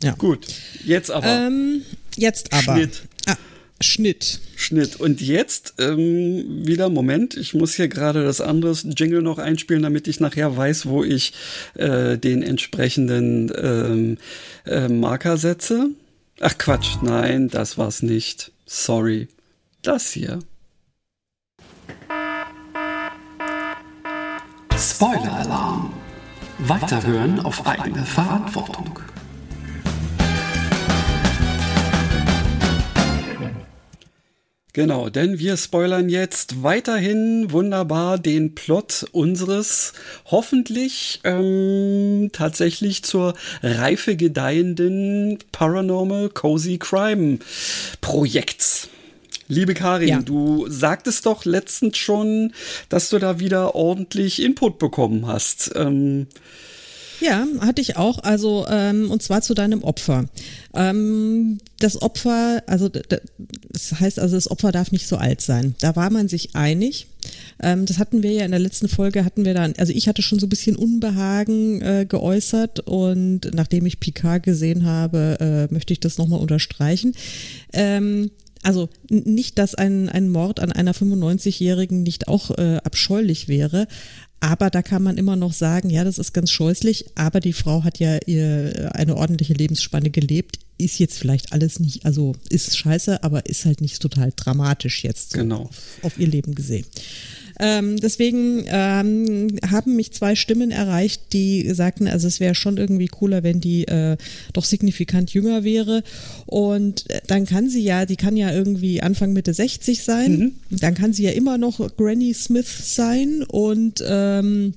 Ja. 0.02 0.14
Gut. 0.14 0.48
Jetzt 0.84 1.12
aber. 1.12 1.46
Ähm, 1.46 1.82
jetzt 2.16 2.52
aber. 2.52 2.74
Schnitt. 2.74 3.02
Ah, 3.26 3.36
Schnitt. 3.80 4.40
Schnitt. 4.56 4.98
Und 4.98 5.20
jetzt 5.20 5.74
ähm, 5.78 6.66
wieder, 6.66 6.88
Moment, 6.88 7.36
ich 7.36 7.52
muss 7.52 7.74
hier 7.74 7.88
gerade 7.88 8.24
das 8.24 8.40
andere 8.40 8.72
Jingle 8.72 9.20
noch 9.20 9.38
einspielen, 9.38 9.82
damit 9.82 10.08
ich 10.08 10.18
nachher 10.18 10.56
weiß, 10.56 10.86
wo 10.86 11.04
ich 11.04 11.34
äh, 11.74 12.16
den 12.16 12.42
entsprechenden 12.42 13.52
ähm, 13.56 14.18
äh, 14.64 14.88
Marker 14.88 15.36
setze. 15.36 15.90
Ach 16.40 16.56
Quatsch, 16.56 16.96
nein, 17.02 17.48
das 17.48 17.76
war's 17.76 18.02
nicht. 18.02 18.52
Sorry. 18.64 19.28
Das 19.82 20.10
hier. 20.10 20.38
Spoiler-Alarm. 24.76 25.92
Weiterhören 26.58 27.40
auf 27.40 27.66
eigene 27.66 28.04
Verantwortung. 28.04 28.98
Genau, 34.76 35.08
denn 35.08 35.38
wir 35.38 35.56
spoilern 35.56 36.10
jetzt 36.10 36.62
weiterhin 36.62 37.50
wunderbar 37.50 38.18
den 38.18 38.54
Plot 38.54 39.06
unseres 39.10 39.94
hoffentlich 40.26 41.20
ähm, 41.24 42.28
tatsächlich 42.30 43.02
zur 43.02 43.32
Reife 43.62 44.16
gedeihenden 44.16 45.38
Paranormal 45.50 46.28
Cozy 46.28 46.76
Crime 46.76 47.38
Projekts. 48.02 48.90
Liebe 49.48 49.72
Karin, 49.72 50.08
ja. 50.08 50.20
du 50.20 50.66
sagtest 50.68 51.24
doch 51.24 51.46
letztens 51.46 51.96
schon, 51.96 52.52
dass 52.90 53.08
du 53.08 53.18
da 53.18 53.40
wieder 53.40 53.76
ordentlich 53.76 54.42
Input 54.42 54.78
bekommen 54.78 55.26
hast. 55.26 55.72
Ähm, 55.74 56.26
ja, 57.20 57.46
hatte 57.60 57.80
ich 57.80 57.96
auch. 57.96 58.18
Also, 58.20 58.66
ähm, 58.68 59.10
und 59.10 59.22
zwar 59.22 59.42
zu 59.42 59.54
deinem 59.54 59.82
Opfer. 59.82 60.26
Ähm, 60.74 61.58
das 61.78 62.00
Opfer, 62.00 62.62
also 62.66 62.88
das 62.88 64.00
heißt 64.00 64.18
also, 64.18 64.36
das 64.36 64.50
Opfer 64.50 64.72
darf 64.72 64.92
nicht 64.92 65.06
so 65.06 65.16
alt 65.16 65.40
sein. 65.40 65.74
Da 65.80 65.96
war 65.96 66.10
man 66.10 66.28
sich 66.28 66.54
einig. 66.54 67.06
Ähm, 67.60 67.86
das 67.86 67.98
hatten 67.98 68.22
wir 68.22 68.32
ja 68.32 68.44
in 68.44 68.50
der 68.50 68.60
letzten 68.60 68.88
Folge, 68.88 69.24
hatten 69.24 69.44
wir 69.44 69.54
dann, 69.54 69.74
also 69.78 69.92
ich 69.92 70.08
hatte 70.08 70.22
schon 70.22 70.38
so 70.38 70.46
ein 70.46 70.50
bisschen 70.50 70.76
Unbehagen 70.76 71.80
äh, 71.82 72.06
geäußert 72.08 72.80
und 72.80 73.50
nachdem 73.54 73.86
ich 73.86 74.00
Picard 74.00 74.42
gesehen 74.42 74.84
habe, 74.84 75.36
äh, 75.40 75.72
möchte 75.72 75.92
ich 75.92 76.00
das 76.00 76.18
nochmal 76.18 76.40
unterstreichen. 76.40 77.14
Ähm, 77.72 78.30
also 78.62 78.88
nicht, 79.08 79.58
dass 79.58 79.76
ein, 79.76 80.08
ein 80.08 80.28
Mord 80.28 80.58
an 80.58 80.72
einer 80.72 80.92
95-Jährigen 80.92 82.02
nicht 82.02 82.26
auch 82.26 82.50
äh, 82.58 82.78
abscheulich 82.82 83.46
wäre, 83.46 83.86
aber 84.40 84.70
da 84.70 84.82
kann 84.82 85.02
man 85.02 85.16
immer 85.16 85.36
noch 85.36 85.52
sagen, 85.52 85.90
ja, 85.90 86.04
das 86.04 86.18
ist 86.18 86.32
ganz 86.32 86.50
scheußlich, 86.50 87.06
aber 87.14 87.40
die 87.40 87.52
Frau 87.52 87.84
hat 87.84 87.98
ja 87.98 88.18
ihr 88.26 88.90
eine 88.94 89.16
ordentliche 89.16 89.54
Lebensspanne 89.54 90.10
gelebt. 90.10 90.58
Ist 90.78 90.98
jetzt 90.98 91.18
vielleicht 91.18 91.52
alles 91.52 91.80
nicht, 91.80 92.04
also 92.04 92.34
ist 92.50 92.76
scheiße, 92.76 93.22
aber 93.24 93.46
ist 93.46 93.64
halt 93.64 93.80
nicht 93.80 94.00
total 94.00 94.32
dramatisch 94.36 95.04
jetzt 95.04 95.32
so 95.32 95.38
genau. 95.38 95.62
auf, 95.62 95.78
auf 96.02 96.18
ihr 96.18 96.26
Leben 96.26 96.54
gesehen. 96.54 96.84
Ähm, 97.58 97.96
deswegen 97.98 98.64
ähm, 98.66 99.58
haben 99.70 99.96
mich 99.96 100.12
zwei 100.12 100.34
Stimmen 100.34 100.70
erreicht, 100.70 101.32
die 101.32 101.72
sagten, 101.72 102.06
also 102.06 102.26
es 102.26 102.40
wäre 102.40 102.54
schon 102.54 102.76
irgendwie 102.76 103.06
cooler, 103.06 103.42
wenn 103.42 103.60
die 103.60 103.86
äh, 103.88 104.16
doch 104.52 104.64
signifikant 104.64 105.32
jünger 105.32 105.64
wäre. 105.64 106.02
Und 106.46 107.08
äh, 107.10 107.20
dann 107.26 107.46
kann 107.46 107.68
sie 107.68 107.82
ja, 107.82 108.06
die 108.06 108.16
kann 108.16 108.36
ja 108.36 108.52
irgendwie 108.52 109.02
Anfang 109.02 109.32
Mitte 109.32 109.54
60 109.54 110.02
sein. 110.02 110.54
Mhm. 110.70 110.78
Dann 110.78 110.94
kann 110.94 111.12
sie 111.12 111.24
ja 111.24 111.30
immer 111.30 111.58
noch 111.58 111.96
Granny 111.96 112.34
Smith 112.34 112.94
sein 112.94 113.42
und 113.48 114.02
ähm, 114.06 114.74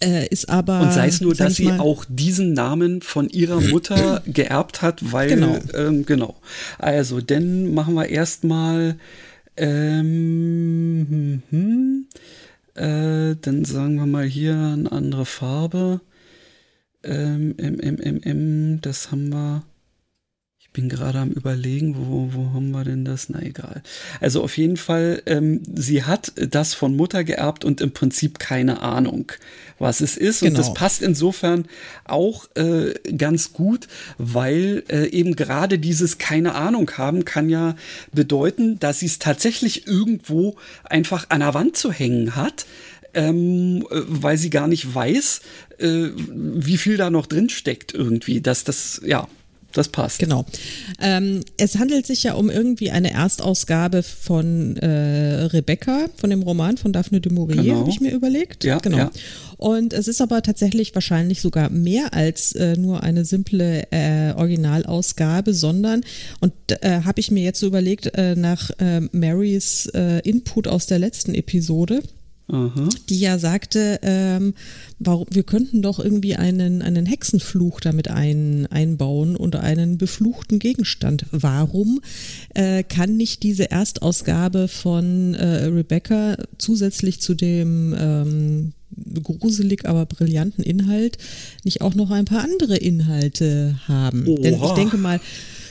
äh, 0.00 0.28
ist 0.28 0.48
aber. 0.48 0.80
Und 0.80 0.92
sei 0.92 1.08
es 1.08 1.20
nur, 1.20 1.34
dass 1.34 1.56
sie 1.56 1.72
auch 1.72 2.04
diesen 2.08 2.52
Namen 2.52 3.02
von 3.02 3.28
ihrer 3.28 3.60
Mutter 3.60 4.22
geerbt 4.26 4.82
hat, 4.82 5.12
weil. 5.12 5.28
Genau. 5.28 5.58
Ähm, 5.74 6.06
genau. 6.06 6.36
Also, 6.78 7.20
dann 7.20 7.74
machen 7.74 7.94
wir 7.94 8.08
erstmal 8.08 8.96
ähm, 9.58 11.06
hm, 11.08 11.42
hm, 11.50 12.06
äh, 12.74 13.36
dann 13.40 13.64
sagen 13.64 13.96
wir 13.96 14.06
mal 14.06 14.24
hier 14.24 14.54
eine 14.54 14.92
andere 14.92 15.26
Farbe. 15.26 16.00
Ähm, 17.02 17.54
M, 17.58 17.80
M, 17.80 17.98
M, 17.98 18.20
M, 18.22 18.80
das 18.80 19.10
haben 19.10 19.30
wir. 19.32 19.67
Ich 20.68 20.74
bin 20.74 20.90
gerade 20.90 21.18
am 21.18 21.30
überlegen, 21.30 21.96
wo, 21.96 22.28
wo 22.32 22.52
haben 22.52 22.70
wir 22.70 22.84
denn 22.84 23.04
das? 23.04 23.30
Na 23.30 23.42
egal. 23.42 23.82
Also 24.20 24.44
auf 24.44 24.56
jeden 24.58 24.76
Fall, 24.76 25.22
ähm, 25.26 25.62
sie 25.74 26.04
hat 26.04 26.32
das 26.36 26.74
von 26.74 26.94
Mutter 26.94 27.24
geerbt 27.24 27.64
und 27.64 27.80
im 27.80 27.90
Prinzip 27.90 28.38
keine 28.38 28.80
Ahnung, 28.80 29.32
was 29.78 30.00
es 30.00 30.16
ist. 30.16 30.40
Genau. 30.40 30.50
Und 30.50 30.58
das 30.58 30.66
genau. 30.66 30.78
passt 30.78 31.02
insofern 31.02 31.64
auch 32.04 32.46
äh, 32.54 32.92
ganz 33.16 33.54
gut, 33.54 33.88
weil 34.18 34.84
äh, 34.88 35.06
eben 35.06 35.34
gerade 35.36 35.78
dieses 35.78 36.18
keine 36.18 36.54
Ahnung 36.54 36.90
haben 36.96 37.24
kann 37.24 37.48
ja 37.48 37.74
bedeuten, 38.12 38.78
dass 38.78 39.00
sie 39.00 39.06
es 39.06 39.18
tatsächlich 39.18 39.86
irgendwo 39.86 40.56
einfach 40.84 41.30
an 41.30 41.40
der 41.40 41.54
Wand 41.54 41.76
zu 41.76 41.90
hängen 41.90 42.36
hat. 42.36 42.66
Ähm, 43.14 43.86
äh, 43.90 44.02
weil 44.06 44.36
sie 44.36 44.50
gar 44.50 44.68
nicht 44.68 44.94
weiß, 44.94 45.40
äh, 45.78 46.08
wie 46.14 46.76
viel 46.76 46.98
da 46.98 47.08
noch 47.08 47.26
drin 47.26 47.48
steckt 47.48 47.94
irgendwie, 47.94 48.42
dass 48.42 48.64
das, 48.64 49.00
ja, 49.04 49.26
das 49.72 49.88
passt. 49.88 50.18
Genau. 50.18 50.46
Ähm, 51.00 51.40
es 51.58 51.78
handelt 51.78 52.06
sich 52.06 52.22
ja 52.22 52.34
um 52.34 52.48
irgendwie 52.48 52.90
eine 52.90 53.12
Erstausgabe 53.12 54.02
von 54.02 54.76
äh, 54.78 55.44
Rebecca, 55.44 56.06
von 56.16 56.30
dem 56.30 56.42
Roman 56.42 56.78
von 56.78 56.92
Daphne 56.92 57.20
du 57.20 57.30
Maurier, 57.30 57.62
genau. 57.62 57.80
habe 57.80 57.90
ich 57.90 58.00
mir 58.00 58.12
überlegt. 58.12 58.64
Ja, 58.64 58.78
genau. 58.78 58.96
Ja. 58.96 59.10
Und 59.58 59.92
es 59.92 60.08
ist 60.08 60.22
aber 60.22 60.42
tatsächlich 60.42 60.94
wahrscheinlich 60.94 61.40
sogar 61.40 61.68
mehr 61.68 62.14
als 62.14 62.52
äh, 62.52 62.76
nur 62.76 63.02
eine 63.02 63.24
simple 63.24 63.90
äh, 63.90 64.32
Originalausgabe, 64.32 65.52
sondern, 65.52 66.02
und 66.40 66.52
äh, 66.80 67.02
habe 67.04 67.20
ich 67.20 67.30
mir 67.30 67.42
jetzt 67.42 67.60
so 67.60 67.66
überlegt, 67.66 68.16
äh, 68.16 68.36
nach 68.36 68.70
äh, 68.78 69.00
Marys 69.12 69.86
äh, 69.94 70.20
Input 70.20 70.68
aus 70.68 70.86
der 70.86 70.98
letzten 70.98 71.34
Episode, 71.34 72.02
Aha. 72.50 72.88
die 73.10 73.20
ja 73.20 73.38
sagte, 73.38 74.00
ähm, 74.02 74.54
warum, 74.98 75.26
wir 75.30 75.42
könnten 75.42 75.82
doch 75.82 75.98
irgendwie 75.98 76.34
einen, 76.34 76.80
einen 76.80 77.04
Hexenfluch 77.04 77.80
damit 77.80 78.08
ein, 78.08 78.66
einbauen 78.70 79.36
und 79.36 79.56
einen 79.56 79.98
befluchten 79.98 80.58
Gegenstand. 80.58 81.26
Warum 81.30 82.00
äh, 82.54 82.82
kann 82.84 83.18
nicht 83.18 83.42
diese 83.42 83.70
Erstausgabe 83.70 84.68
von 84.68 85.34
äh, 85.34 85.66
Rebecca 85.66 86.36
zusätzlich 86.56 87.20
zu 87.20 87.34
dem 87.34 87.94
ähm, 87.98 88.72
gruselig, 89.22 89.86
aber 89.86 90.06
brillanten 90.06 90.64
Inhalt 90.64 91.18
nicht 91.64 91.82
auch 91.82 91.94
noch 91.94 92.10
ein 92.10 92.24
paar 92.24 92.42
andere 92.44 92.76
Inhalte 92.76 93.78
haben? 93.86 94.26
Oha. 94.26 94.40
Denn 94.40 94.54
ich 94.54 94.70
denke 94.70 94.96
mal, 94.96 95.20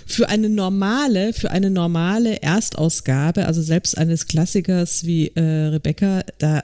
für 0.08 0.30
eine 0.30 0.50
normale, 0.50 1.34
für 1.34 1.52
eine 1.52 1.70
normale 1.70 2.42
Erstausgabe, 2.42 3.46
also 3.46 3.62
selbst 3.62 3.98
eines 3.98 4.28
Klassikers 4.28 5.06
wie 5.06 5.28
äh, 5.36 5.42
Rebecca, 5.42 6.24
da 6.38 6.60
äh, 6.60 6.64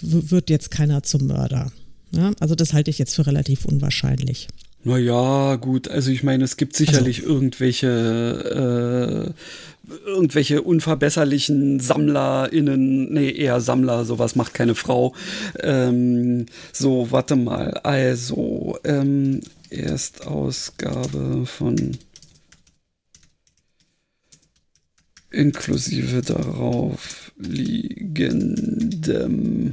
wird 0.00 0.50
jetzt 0.50 0.70
keiner 0.70 1.02
zum 1.02 1.26
Mörder. 1.26 1.72
Ja? 2.12 2.32
Also 2.40 2.54
das 2.54 2.72
halte 2.72 2.90
ich 2.90 2.98
jetzt 2.98 3.16
für 3.16 3.26
relativ 3.26 3.64
unwahrscheinlich. 3.64 4.48
Naja, 4.82 5.56
gut, 5.56 5.88
also 5.88 6.10
ich 6.10 6.22
meine, 6.22 6.44
es 6.44 6.56
gibt 6.56 6.74
sicherlich 6.74 7.20
also, 7.20 7.34
irgendwelche 7.34 9.34
äh, 9.34 9.40
irgendwelche 10.06 10.62
unverbesserlichen 10.62 11.80
SammlerInnen, 11.80 13.12
nee, 13.12 13.30
eher 13.30 13.60
Sammler, 13.60 14.04
sowas 14.04 14.36
macht 14.36 14.54
keine 14.54 14.74
Frau. 14.74 15.14
Ähm, 15.60 16.46
so, 16.72 17.08
warte 17.10 17.36
mal, 17.36 17.72
also, 17.82 18.78
ähm, 18.84 19.40
Erstausgabe 19.70 21.46
von 21.46 21.96
inklusive 25.30 26.22
darauf 26.22 27.32
liegendem, 27.36 28.96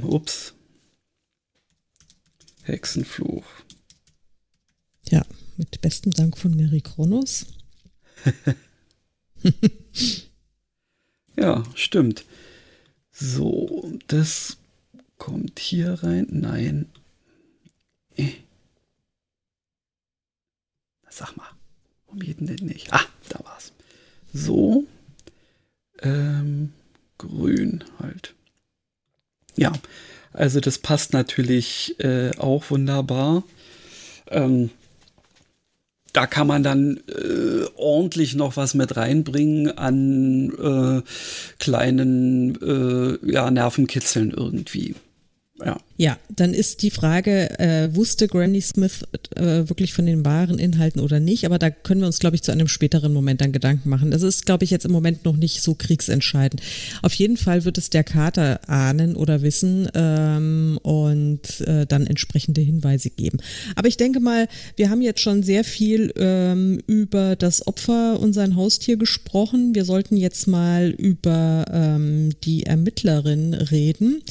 ups, 0.04 0.54
Hexenfluch. 2.62 3.46
Ja, 5.08 5.24
mit 5.56 5.80
bestem 5.80 6.12
Dank 6.12 6.36
von 6.38 6.54
Mary 6.54 6.80
Kronos. 6.82 7.46
ja, 11.36 11.64
stimmt. 11.74 12.24
So, 13.10 13.98
das 14.06 14.58
kommt 15.16 15.58
hier 15.58 15.94
rein. 16.02 16.26
Nein. 16.30 16.86
Äh. 18.16 18.32
Sag 21.10 21.36
mal, 21.36 21.50
warum 22.06 22.20
geht 22.20 22.40
denn 22.40 22.66
nicht? 22.66 22.92
Ah, 22.92 23.04
da 23.28 23.42
war's. 23.44 23.72
So, 24.32 24.86
ähm, 26.02 26.72
grün 27.18 27.84
halt. 28.00 28.34
Ja, 29.56 29.72
also 30.32 30.60
das 30.60 30.78
passt 30.78 31.12
natürlich 31.12 31.96
äh, 31.98 32.30
auch 32.38 32.70
wunderbar. 32.70 33.42
Ähm, 34.30 34.70
da 36.12 36.26
kann 36.26 36.46
man 36.46 36.62
dann 36.62 37.00
äh, 37.08 37.66
ordentlich 37.76 38.34
noch 38.34 38.56
was 38.56 38.74
mit 38.74 38.96
reinbringen 38.96 39.76
an 39.76 40.50
äh, 40.50 41.02
kleinen 41.58 42.60
äh, 42.62 43.30
ja, 43.30 43.50
Nervenkitzeln 43.50 44.30
irgendwie. 44.30 44.94
Ja. 45.64 45.78
Ja, 46.00 46.16
dann 46.28 46.54
ist 46.54 46.82
die 46.82 46.92
Frage, 46.92 47.58
äh, 47.58 47.92
wusste 47.92 48.28
Granny 48.28 48.60
Smith 48.60 49.04
äh, 49.34 49.68
wirklich 49.68 49.92
von 49.92 50.06
den 50.06 50.24
wahren 50.24 50.60
Inhalten 50.60 51.00
oder 51.00 51.18
nicht? 51.18 51.44
Aber 51.44 51.58
da 51.58 51.70
können 51.70 52.00
wir 52.00 52.06
uns, 52.06 52.20
glaube 52.20 52.36
ich, 52.36 52.42
zu 52.44 52.52
einem 52.52 52.68
späteren 52.68 53.12
Moment 53.12 53.40
dann 53.40 53.50
Gedanken 53.50 53.88
machen. 53.88 54.12
Das 54.12 54.22
ist, 54.22 54.46
glaube 54.46 54.62
ich, 54.62 54.70
jetzt 54.70 54.84
im 54.84 54.92
Moment 54.92 55.24
noch 55.24 55.36
nicht 55.36 55.60
so 55.60 55.74
kriegsentscheidend. 55.74 56.62
Auf 57.02 57.14
jeden 57.14 57.36
Fall 57.36 57.64
wird 57.64 57.78
es 57.78 57.90
der 57.90 58.04
Kater 58.04 58.60
ahnen 58.68 59.16
oder 59.16 59.42
wissen 59.42 59.88
ähm, 59.94 60.78
und 60.84 61.62
äh, 61.62 61.84
dann 61.84 62.06
entsprechende 62.06 62.60
Hinweise 62.60 63.10
geben. 63.10 63.38
Aber 63.74 63.88
ich 63.88 63.96
denke 63.96 64.20
mal, 64.20 64.46
wir 64.76 64.90
haben 64.90 65.02
jetzt 65.02 65.20
schon 65.20 65.42
sehr 65.42 65.64
viel 65.64 66.12
ähm, 66.16 66.80
über 66.86 67.34
das 67.34 67.66
Opfer 67.66 68.20
und 68.20 68.34
sein 68.34 68.54
Haustier 68.54 68.98
gesprochen. 68.98 69.74
Wir 69.74 69.84
sollten 69.84 70.16
jetzt 70.16 70.46
mal 70.46 70.90
über 70.90 71.64
ähm, 71.72 72.30
die 72.44 72.66
Ermittlerin 72.66 73.54
reden. 73.54 74.22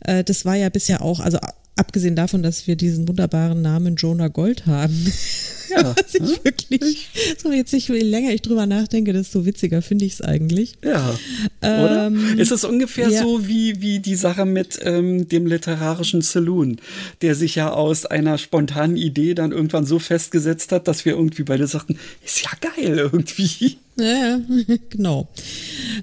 Äh, 0.00 0.22
das 0.22 0.44
war 0.44 0.56
ja 0.56 0.68
bisher 0.68 1.00
auch, 1.00 1.13
also 1.20 1.38
abgesehen 1.76 2.16
davon, 2.16 2.42
dass 2.42 2.66
wir 2.66 2.76
diesen 2.76 3.08
wunderbaren 3.08 3.60
Namen 3.62 3.96
Jonah 3.96 4.28
Gold 4.28 4.66
haben. 4.66 5.12
Ja, 5.70 5.96
Was 5.96 6.14
ich 6.14 6.44
wirklich, 6.44 7.08
so 7.42 7.50
jetzt 7.50 7.72
ich, 7.72 7.88
je 7.88 7.98
länger 7.98 8.32
ich 8.32 8.42
drüber 8.42 8.66
nachdenke, 8.66 9.14
desto 9.14 9.46
witziger 9.46 9.80
finde 9.80 10.04
ich 10.04 10.12
es 10.12 10.20
eigentlich. 10.20 10.74
Ja. 10.84 11.18
Oder? 11.62 12.06
Ähm, 12.08 12.38
ist 12.38 12.52
es 12.52 12.64
ungefähr 12.64 13.08
ja. 13.08 13.22
so 13.22 13.48
wie, 13.48 13.80
wie 13.80 13.98
die 13.98 14.14
Sache 14.14 14.44
mit 14.44 14.78
ähm, 14.82 15.26
dem 15.26 15.46
literarischen 15.46 16.20
Saloon, 16.20 16.80
der 17.22 17.34
sich 17.34 17.54
ja 17.54 17.72
aus 17.72 18.04
einer 18.04 18.36
spontanen 18.36 18.96
Idee 18.96 19.34
dann 19.34 19.52
irgendwann 19.52 19.86
so 19.86 19.98
festgesetzt 19.98 20.70
hat, 20.70 20.86
dass 20.86 21.06
wir 21.06 21.14
irgendwie 21.14 21.44
beide 21.44 21.66
sagten, 21.66 21.98
ist 22.22 22.42
ja 22.42 22.50
geil 22.60 22.98
irgendwie. 22.98 23.78
Ja, 23.96 24.40
genau. 24.90 25.28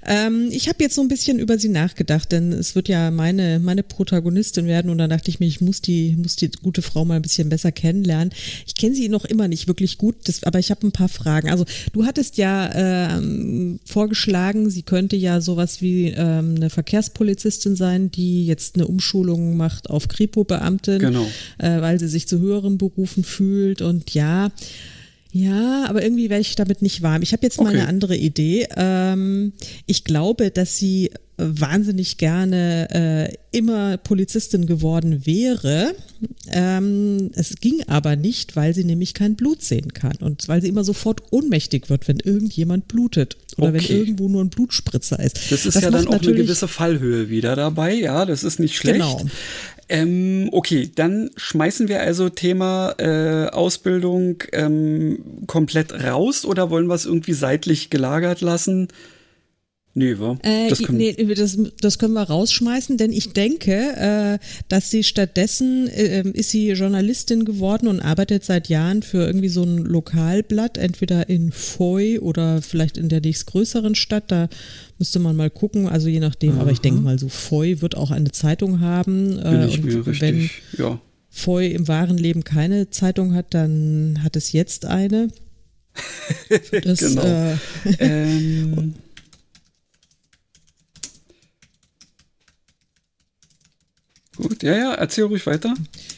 Ähm, 0.06 0.47
ich 0.51 0.69
habe 0.69 0.82
jetzt 0.82 0.95
so 0.95 1.01
ein 1.01 1.10
bisschen 1.10 1.39
über 1.39 1.58
sie 1.58 1.67
nachgedacht, 1.67 2.32
denn 2.32 2.54
es 2.54 2.73
wird 2.73 2.88
ja 2.88 3.12
meine, 3.12 3.60
meine 3.60 3.84
Protagonistin 3.84 4.65
werden 4.65 4.89
und 4.89 4.97
dann 4.97 5.10
dachte 5.10 5.30
ich 5.30 5.39
mir, 5.41 5.47
ich 5.47 5.60
muss 5.60 5.82
die, 5.82 6.15
muss 6.17 6.38
die 6.38 6.49
gute 6.63 6.82
Frau 6.82 7.04
mal 7.04 7.15
ein 7.15 7.21
bisschen 7.21 7.49
besser 7.49 7.71
kennenlernen. 7.73 8.34
Ich 8.65 8.75
kenne 8.75 8.95
sie 8.95 9.10
noch 9.10 9.25
immer 9.25 9.49
nicht 9.49 9.67
wirklich 9.67 9.97
gut, 9.97 10.15
das, 10.23 10.43
aber 10.43 10.60
ich 10.60 10.71
habe 10.71 10.88
ein 10.88 10.93
paar 10.93 11.10
Fragen. 11.10 11.49
Also 11.49 11.65
du 11.91 12.06
hattest 12.06 12.38
ja 12.38 12.71
ähm, 13.17 13.80
vorgeschlagen, 13.86 14.69
sie 14.69 14.84
könnte 14.84 15.17
ja 15.17 15.41
sowas 15.41 15.82
wie 15.82 16.08
ähm, 16.15 16.56
eine 16.56 16.69
Verkehrspolizistin 16.69 17.75
sein, 17.75 18.10
die 18.10 18.45
jetzt 18.45 18.75
eine 18.75 18.88
Umschulung 18.88 19.58
macht 19.58 19.89
auf 19.89 20.08
Kripo-Beamtin, 20.08 20.99
Genau. 20.99 21.27
äh, 21.58 21.82
weil 21.82 21.99
sie 21.99 22.08
sich 22.08 22.25
zu 22.27 22.39
höheren 22.39 22.77
Berufen 22.77 23.25
fühlt 23.25 23.82
und 23.82 24.13
ja, 24.13 24.49
ja, 25.32 25.86
aber 25.88 26.04
irgendwie 26.04 26.30
werde 26.30 26.41
ich 26.41 26.56
damit 26.56 26.82
nicht 26.82 27.02
warm. 27.02 27.22
Ich 27.22 27.32
habe 27.34 27.44
jetzt 27.44 27.60
mal 27.60 27.70
Okay. 27.70 27.78
eine 27.80 27.88
andere 27.88 28.15
Idee. 28.17 28.67
Ähm, 28.76 29.54
ich 29.86 30.04
glaube, 30.04 30.52
dass 30.52 30.78
sie 30.78 31.12
wahnsinnig 31.38 32.17
gerne 32.17 32.88
äh, 32.91 33.34
immer 33.58 33.98
Polizistin 33.98 34.67
geworden 34.67 35.26
wäre. 35.26 35.96
Ähm, 36.52 37.32
es 37.34 37.56
ging 37.62 37.82
aber 37.88 38.15
nicht, 38.15 38.56
weil 38.56 38.76
sie 38.76 38.84
nämlich 38.84 39.13
kein 39.15 39.36
Blut 39.36 39.63
sehen 39.63 39.91
kann 39.94 40.17
und 40.20 40.48
weil 40.48 40.62
sie 40.62 40.67
immer 40.67 40.84
sofort 40.84 41.24
ohnmächtig 41.32 41.89
wird, 41.89 42.08
wenn 42.08 42.20
irgendjemand 42.20 42.88
blutet 42.88 43.38
oder 43.58 43.74
wenn 43.74 43.82
Okay. 43.82 43.98
irgendwo 43.98 44.28
nur 44.28 44.44
ein 44.44 44.50
Blutspritzer 44.50 45.20
ist. 45.20 45.52
Das 45.52 45.65
ist 45.65 45.82
ja 45.82 45.89
dann 45.89 46.08
auch 46.08 46.22
eine 46.22 46.34
gewisse 46.34 46.67
Fallhöhe 46.67 47.30
wieder 47.30 47.56
dabei, 47.56 47.94
ja, 47.96 48.26
das 48.26 48.44
ist 48.44 48.60
nicht 48.60 48.76
schlecht. 48.76 49.00
Genau. 49.00 49.26
Ähm, 49.91 50.47
okay, 50.54 50.89
dann 50.95 51.32
schmeißen 51.36 51.89
wir 51.89 51.99
also 51.99 52.30
Thema 52.30 52.95
äh, 52.97 53.49
Ausbildung 53.49 54.41
ähm, 54.54 55.43
komplett 55.47 55.91
raus 55.91 56.45
oder 56.45 56.69
wollen 56.69 56.88
wir 56.88 56.95
es 56.95 57.06
irgendwie 57.06 57.34
seitlich 57.34 57.89
gelagert 57.89 58.39
lassen? 58.39 58.88
Nee, 59.93 60.17
wa? 60.19 60.38
Äh, 60.43 60.69
das 60.69 60.82
können, 60.84 60.99
nee, 60.99 61.13
das, 61.36 61.58
das 61.82 61.99
können 61.99 62.13
wir 62.13 62.23
rausschmeißen, 62.23 62.97
denn 62.97 63.12
ich 63.12 63.34
denke, 63.34 63.73
äh, 63.73 64.39
dass 64.69 64.89
sie 64.89 65.04
stattdessen 65.04 65.88
äh, 65.89 66.23
ist 66.30 66.51
sie 66.51 66.71
Journalistin 66.71 67.43
geworden 67.43 67.88
und 67.88 67.99
arbeitet 67.99 68.45
seit 68.45 68.69
Jahren 68.69 69.04
für 69.04 69.25
irgendwie 69.25 69.49
so 69.49 69.63
ein 69.63 69.80
Lokalblatt, 69.80 70.77
entweder 70.77 71.27
in 71.27 71.51
Foy 71.51 72.19
oder 72.19 72.62
vielleicht 72.62 72.97
in 72.97 73.10
der 73.10 73.19
nächstgrößeren 73.19 73.95
Stadt. 73.95 74.32
Da 74.32 74.47
müsste 74.97 75.19
man 75.19 75.36
mal 75.36 75.49
gucken, 75.49 75.89
also 75.89 76.08
je 76.08 76.21
nachdem. 76.21 76.60
Aber 76.60 76.71
ich 76.71 76.80
denke 76.80 77.01
mal, 77.01 77.19
so 77.19 77.27
Foy 77.27 77.82
wird 77.82 77.97
auch 77.97 78.12
eine 78.12 78.32
Zeitung 78.32 78.80
haben. 78.80 79.36
bin 79.36 79.45
äh, 79.45 79.67
ich 79.67 79.80
und 79.80 79.86
mir 79.86 80.06
wenn 80.06 80.36
richtig, 80.36 80.51
ja. 80.77 81.01
Foy 81.30 81.71
im 81.71 81.89
wahren 81.89 82.17
Leben 82.17 82.45
keine 82.45 82.91
Zeitung 82.91 83.34
hat, 83.34 83.54
dann 83.54 84.19
hat 84.23 84.38
es 84.38 84.54
jetzt 84.54 84.86
eine. 84.86 85.27
Das, 86.84 86.99
Genau. 86.99 87.23
äh, 87.23 87.56
ähm, 87.99 88.93
Gut, 94.41 94.63
ja, 94.63 94.75
ja, 94.75 94.93
erzähl 94.95 95.25
ruhig 95.25 95.45
weiter. 95.45 95.75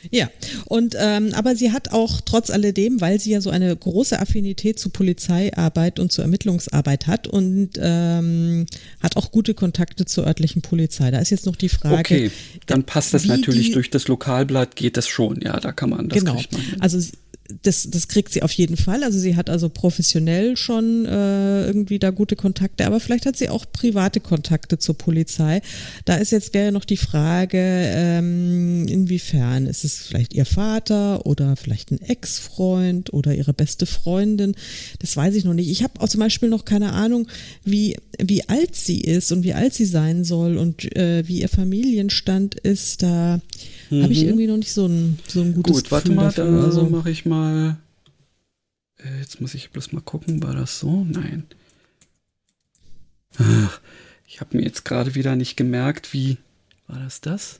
Ja, 0.09 0.29
und 0.65 0.95
ähm, 0.97 1.31
aber 1.33 1.57
sie 1.57 1.73
hat 1.73 1.91
auch 1.91 2.21
trotz 2.21 2.49
alledem, 2.49 3.01
weil 3.01 3.19
sie 3.19 3.31
ja 3.31 3.41
so 3.41 3.49
eine 3.49 3.75
große 3.75 4.17
Affinität 4.17 4.79
zu 4.79 4.89
Polizeiarbeit 4.89 5.99
und 5.99 6.11
zur 6.11 6.23
Ermittlungsarbeit 6.23 7.07
hat 7.07 7.27
und 7.27 7.71
ähm, 7.81 8.65
hat 9.01 9.17
auch 9.17 9.31
gute 9.31 9.53
Kontakte 9.53 10.05
zur 10.05 10.25
örtlichen 10.25 10.61
Polizei. 10.61 11.11
Da 11.11 11.19
ist 11.19 11.31
jetzt 11.31 11.45
noch 11.45 11.57
die 11.57 11.67
Frage. 11.69 11.97
Okay, 11.97 12.31
dann 12.65 12.83
passt 12.85 13.13
das 13.13 13.25
natürlich 13.25 13.67
die- 13.67 13.73
durch 13.73 13.89
das 13.89 14.07
Lokalblatt, 14.07 14.75
geht 14.77 14.95
das 14.95 15.07
schon, 15.09 15.41
ja, 15.41 15.59
da 15.59 15.73
kann 15.73 15.89
man, 15.89 16.07
das 16.07 16.19
genau. 16.19 16.35
man. 16.35 16.45
Also 16.79 16.97
das, 17.61 17.89
das 17.89 18.07
kriegt 18.07 18.31
sie 18.31 18.41
auf 18.41 18.51
jeden 18.53 18.77
Fall. 18.77 19.03
Also 19.03 19.19
sie 19.19 19.35
hat 19.35 19.49
also 19.49 19.69
professionell 19.69 20.55
schon 20.55 21.05
äh, 21.05 21.65
irgendwie 21.65 21.99
da 21.99 22.09
gute 22.09 22.35
Kontakte, 22.35 22.85
aber 22.85 22.99
vielleicht 22.99 23.25
hat 23.25 23.35
sie 23.35 23.49
auch 23.49 23.65
private 23.71 24.19
Kontakte 24.19 24.77
zur 24.77 24.97
Polizei. 24.97 25.61
Da 26.05 26.15
ist 26.15 26.31
jetzt 26.31 26.53
wäre 26.53 26.71
noch 26.71 26.85
die 26.85 26.97
Frage, 26.97 27.57
ähm, 27.59 28.87
inwiefern 28.87 29.67
ist 29.67 29.83
es 29.83 29.97
vielleicht 29.97 30.33
ihr 30.33 30.45
Vater 30.45 31.25
oder 31.25 31.55
vielleicht 31.55 31.91
ein 31.91 32.01
Ex-Freund 32.01 33.13
oder 33.13 33.35
ihre 33.35 33.53
beste 33.53 33.85
Freundin. 33.85 34.55
Das 34.99 35.15
weiß 35.17 35.35
ich 35.35 35.43
noch 35.43 35.53
nicht. 35.53 35.69
Ich 35.69 35.83
habe 35.83 35.99
auch 35.99 36.09
zum 36.09 36.21
Beispiel 36.21 36.49
noch 36.49 36.65
keine 36.65 36.93
Ahnung, 36.93 37.27
wie 37.63 37.97
wie 38.19 38.47
alt 38.47 38.75
sie 38.75 39.01
ist 39.01 39.31
und 39.31 39.43
wie 39.43 39.53
alt 39.53 39.73
sie 39.73 39.85
sein 39.85 40.23
soll 40.23 40.57
und 40.57 40.95
äh, 40.95 41.27
wie 41.27 41.41
ihr 41.41 41.49
Familienstand 41.49 42.55
ist. 42.55 43.03
Da 43.03 43.41
habe 44.01 44.13
ich 44.13 44.23
irgendwie 44.23 44.47
noch 44.47 44.57
nicht 44.57 44.71
so 44.73 44.87
ein 44.87 45.19
so 45.27 45.41
ein 45.41 45.53
gutes 45.53 45.77
Mhm. 45.77 45.81
Gut, 45.83 45.91
warte 45.91 46.03
Gefühl 46.09 46.15
mal, 46.15 46.25
dafür. 46.25 46.51
da 46.59 46.63
Also, 46.63 46.89
mache 46.89 47.11
ich 47.11 47.25
mal. 47.25 47.77
Äh, 48.97 49.19
Jetzt 49.19 49.41
muss 49.41 49.53
ich 49.53 49.69
bloß 49.71 49.91
mal 49.91 50.01
gucken, 50.01 50.41
war 50.41 50.53
das 50.55 50.79
so? 50.79 51.03
Nein. 51.03 51.43
Ach, 53.37 53.79
ich 54.27 54.39
habe 54.41 54.57
mir 54.57 54.63
jetzt 54.63 54.85
gerade 54.85 55.15
wieder 55.15 55.35
nicht 55.35 55.57
gemerkt, 55.57 56.13
wie. 56.13 56.37
War 56.87 56.99
das 56.99 57.21
das? 57.21 57.59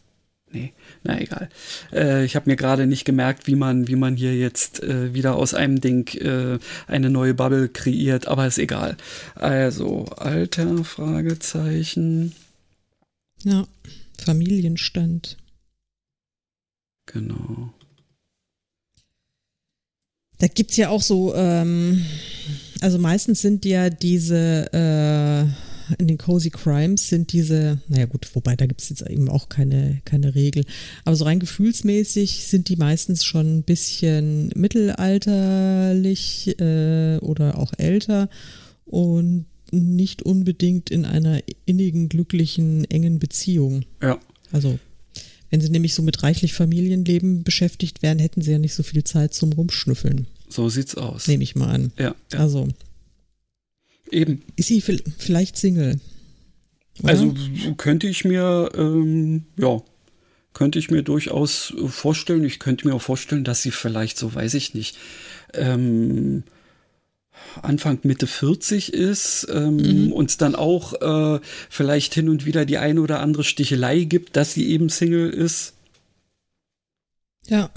Nee, 0.51 0.71
na 1.03 1.19
egal. 1.19 1.49
Äh, 1.91 2.25
ich 2.25 2.35
habe 2.35 2.47
mir 2.49 2.55
gerade 2.55 2.85
nicht 2.85 3.05
gemerkt, 3.05 3.47
wie 3.47 3.55
man, 3.55 3.87
wie 3.87 3.95
man 3.95 4.15
hier 4.15 4.35
jetzt 4.35 4.83
äh, 4.83 5.11
wieder 5.15 5.35
aus 5.35 5.55
einem 5.55 5.81
Ding 5.81 6.07
äh, 6.19 6.59
eine 6.85 7.09
neue 7.09 7.33
Bubble 7.33 7.69
kreiert, 7.69 8.27
aber 8.27 8.45
ist 8.45 8.59
egal. 8.59 8.95
Also, 9.33 10.05
Alter, 10.05 10.83
Fragezeichen. 10.83 12.33
ja, 13.43 13.65
Familienstand. 14.19 15.37
Genau. 17.05 17.73
Da 20.39 20.47
gibt's 20.47 20.77
ja 20.77 20.89
auch 20.89 21.01
so, 21.01 21.33
ähm, 21.35 22.03
also 22.81 22.97
meistens 22.97 23.41
sind 23.41 23.65
ja 23.65 23.89
diese, 23.89 24.69
äh, 24.73 25.43
in 25.99 26.07
den 26.07 26.17
Cozy 26.17 26.49
Crimes 26.49 27.09
sind 27.09 27.33
diese, 27.33 27.79
naja 27.87 28.05
gut, 28.05 28.29
wobei 28.33 28.55
da 28.55 28.65
gibt's 28.65 28.89
jetzt 28.89 29.07
eben 29.09 29.29
auch 29.29 29.49
keine, 29.49 30.01
keine 30.05 30.33
Regel, 30.35 30.65
aber 31.05 31.15
so 31.15 31.25
rein 31.25 31.39
gefühlsmäßig 31.39 32.47
sind 32.47 32.69
die 32.69 32.75
meistens 32.75 33.23
schon 33.23 33.59
ein 33.59 33.63
bisschen 33.63 34.51
mittelalterlich 34.55 36.59
äh, 36.59 37.17
oder 37.19 37.57
auch 37.57 37.73
älter 37.77 38.29
und 38.85 39.45
nicht 39.71 40.23
unbedingt 40.23 40.89
in 40.89 41.05
einer 41.05 41.41
innigen, 41.65 42.09
glücklichen, 42.09 42.85
engen 42.85 43.19
Beziehung. 43.19 43.85
Ja. 44.01 44.19
Also, 44.51 44.79
wenn 45.53 45.61
sie 45.61 45.69
nämlich 45.69 45.93
so 45.93 46.01
mit 46.01 46.23
reichlich 46.23 46.53
Familienleben 46.53 47.43
beschäftigt 47.43 48.01
wären, 48.01 48.17
hätten 48.17 48.41
sie 48.41 48.51
ja 48.53 48.57
nicht 48.57 48.73
so 48.73 48.81
viel 48.81 49.03
Zeit 49.03 49.35
zum 49.35 49.53
Rumschnüffeln, 49.53 50.25
So 50.49 50.67
sieht's 50.67 50.95
aus. 50.95 51.27
nehme 51.27 51.43
ich 51.43 51.55
mal 51.55 51.67
an. 51.69 51.93
Ja, 51.99 52.15
ja. 52.31 52.39
Also, 52.39 52.69
eben. 54.09 54.41
ist 54.55 54.69
sie 54.69 54.81
vielleicht 54.81 55.55
Single? 55.55 55.99
Oder? 57.03 57.09
Also 57.09 57.35
könnte 57.77 58.07
ich 58.07 58.25
mir, 58.25 58.71
ähm, 58.75 59.43
ja, 59.55 59.79
könnte 60.53 60.79
ich 60.79 60.89
mir 60.89 61.03
durchaus 61.03 61.71
vorstellen. 61.85 62.43
Ich 62.45 62.57
könnte 62.57 62.87
mir 62.87 62.95
auch 62.95 63.01
vorstellen, 63.03 63.43
dass 63.43 63.61
sie 63.61 63.69
vielleicht, 63.69 64.17
so 64.17 64.33
weiß 64.33 64.55
ich 64.55 64.73
nicht, 64.73 64.97
ähm, 65.53 66.41
Anfang 67.61 67.99
Mitte 68.03 68.27
40 68.27 68.93
ist 68.93 69.47
ähm, 69.51 70.11
und 70.11 70.29
es 70.29 70.37
dann 70.37 70.55
auch 70.55 70.93
äh, 71.01 71.39
vielleicht 71.69 72.13
hin 72.13 72.29
und 72.29 72.45
wieder 72.45 72.65
die 72.65 72.77
eine 72.77 73.01
oder 73.01 73.19
andere 73.19 73.43
Stichelei 73.43 74.03
gibt, 74.03 74.35
dass 74.35 74.53
sie 74.53 74.69
eben 74.69 74.89
Single 74.89 75.29
ist. 75.29 75.73
ja. 77.47 77.69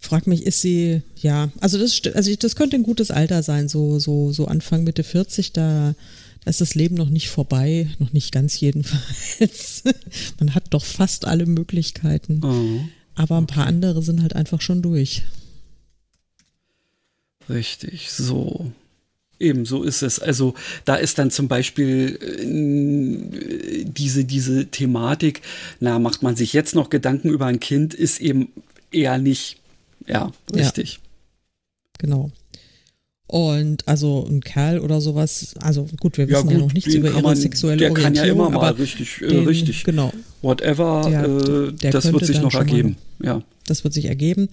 Frag 0.00 0.26
mich, 0.26 0.46
ist 0.46 0.62
sie, 0.62 1.02
ja, 1.16 1.50
also 1.60 1.76
das, 1.76 2.00
also 2.14 2.34
das 2.34 2.56
könnte 2.56 2.76
ein 2.76 2.82
gutes 2.82 3.10
Alter 3.10 3.42
sein, 3.42 3.68
so, 3.68 3.98
so, 3.98 4.32
so 4.32 4.46
Anfang 4.46 4.84
Mitte 4.84 5.02
40, 5.02 5.52
da, 5.52 5.94
Da 6.44 6.50
ist 6.50 6.60
das 6.60 6.74
Leben 6.74 6.94
noch 6.94 7.10
nicht 7.10 7.28
vorbei, 7.28 7.88
noch 7.98 8.12
nicht 8.12 8.32
ganz 8.32 8.58
jedenfalls. 8.58 9.82
Man 10.38 10.54
hat 10.54 10.64
doch 10.70 10.84
fast 10.84 11.26
alle 11.26 11.46
Möglichkeiten. 11.46 12.40
Oh, 12.42 12.88
Aber 13.16 13.36
ein 13.36 13.46
paar 13.46 13.66
andere 13.66 14.02
sind 14.02 14.22
halt 14.22 14.34
einfach 14.34 14.60
schon 14.60 14.80
durch. 14.80 15.24
Richtig, 17.48 18.10
so. 18.10 18.70
Eben, 19.40 19.64
so 19.64 19.84
ist 19.84 20.02
es. 20.02 20.18
Also 20.18 20.54
da 20.84 20.96
ist 20.96 21.16
dann 21.18 21.30
zum 21.30 21.46
Beispiel 21.46 22.18
äh, 22.20 23.84
diese, 23.84 24.24
diese 24.24 24.66
Thematik, 24.66 25.42
na, 25.78 25.98
macht 26.00 26.22
man 26.24 26.34
sich 26.34 26.52
jetzt 26.52 26.74
noch 26.74 26.90
Gedanken 26.90 27.28
über 27.30 27.46
ein 27.46 27.60
Kind, 27.60 27.94
ist 27.94 28.20
eben 28.20 28.48
eher 28.90 29.18
nicht. 29.18 29.58
Ja, 30.08 30.32
Ja. 30.52 30.62
richtig. 30.64 30.98
Genau. 31.98 32.30
Und 33.28 33.86
also 33.86 34.26
ein 34.28 34.40
Kerl 34.40 34.80
oder 34.80 35.00
sowas, 35.02 35.54
also 35.60 35.86
gut, 36.00 36.16
wir 36.16 36.28
wissen 36.28 36.48
ja, 36.50 36.58
noch 36.58 36.72
nichts 36.72 36.94
über 36.94 37.08
ihre 37.10 37.20
man- 37.22 37.36
sexuelle 37.36 37.76
Der 37.76 37.92
kann 37.92 38.14
ja 38.14 38.22
Orientierung, 38.22 38.48
immer 38.48 38.58
mal 38.58 38.72
richtig, 38.72 39.20
äh, 39.20 39.28
den- 39.28 39.46
richtig. 39.46 39.84
Genau, 39.84 40.12
Whatever, 40.40 41.06
Der- 41.08 41.24
äh, 41.24 41.72
der 41.74 41.90
das 41.92 42.10
wird 42.12 42.24
sich 42.24 42.40
noch 42.40 42.50
schon 42.50 42.66
mal 42.66 42.68
ergeben. 42.70 42.96
Ja. 43.22 43.42
Das 43.70 43.84
wird 43.84 43.94
sich 43.94 44.06
ergeben. 44.06 44.48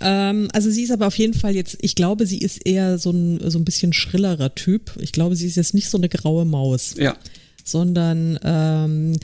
Ähm, 0.00 0.48
also 0.52 0.70
sie 0.70 0.82
ist 0.82 0.90
aber 0.90 1.06
auf 1.06 1.18
jeden 1.18 1.34
Fall 1.34 1.54
jetzt, 1.54 1.78
ich 1.80 1.94
glaube, 1.94 2.26
sie 2.26 2.38
ist 2.38 2.66
eher 2.66 2.98
so 2.98 3.10
ein, 3.10 3.50
so 3.50 3.58
ein 3.58 3.64
bisschen 3.64 3.92
schrillerer 3.92 4.54
Typ. 4.54 4.92
Ich 5.00 5.12
glaube, 5.12 5.36
sie 5.36 5.46
ist 5.46 5.56
jetzt 5.56 5.74
nicht 5.74 5.88
so 5.88 5.98
eine 5.98 6.08
graue 6.08 6.44
Maus. 6.44 6.94
Ja. 6.98 7.16
sondern 7.64 8.38
ähm, 8.44 9.16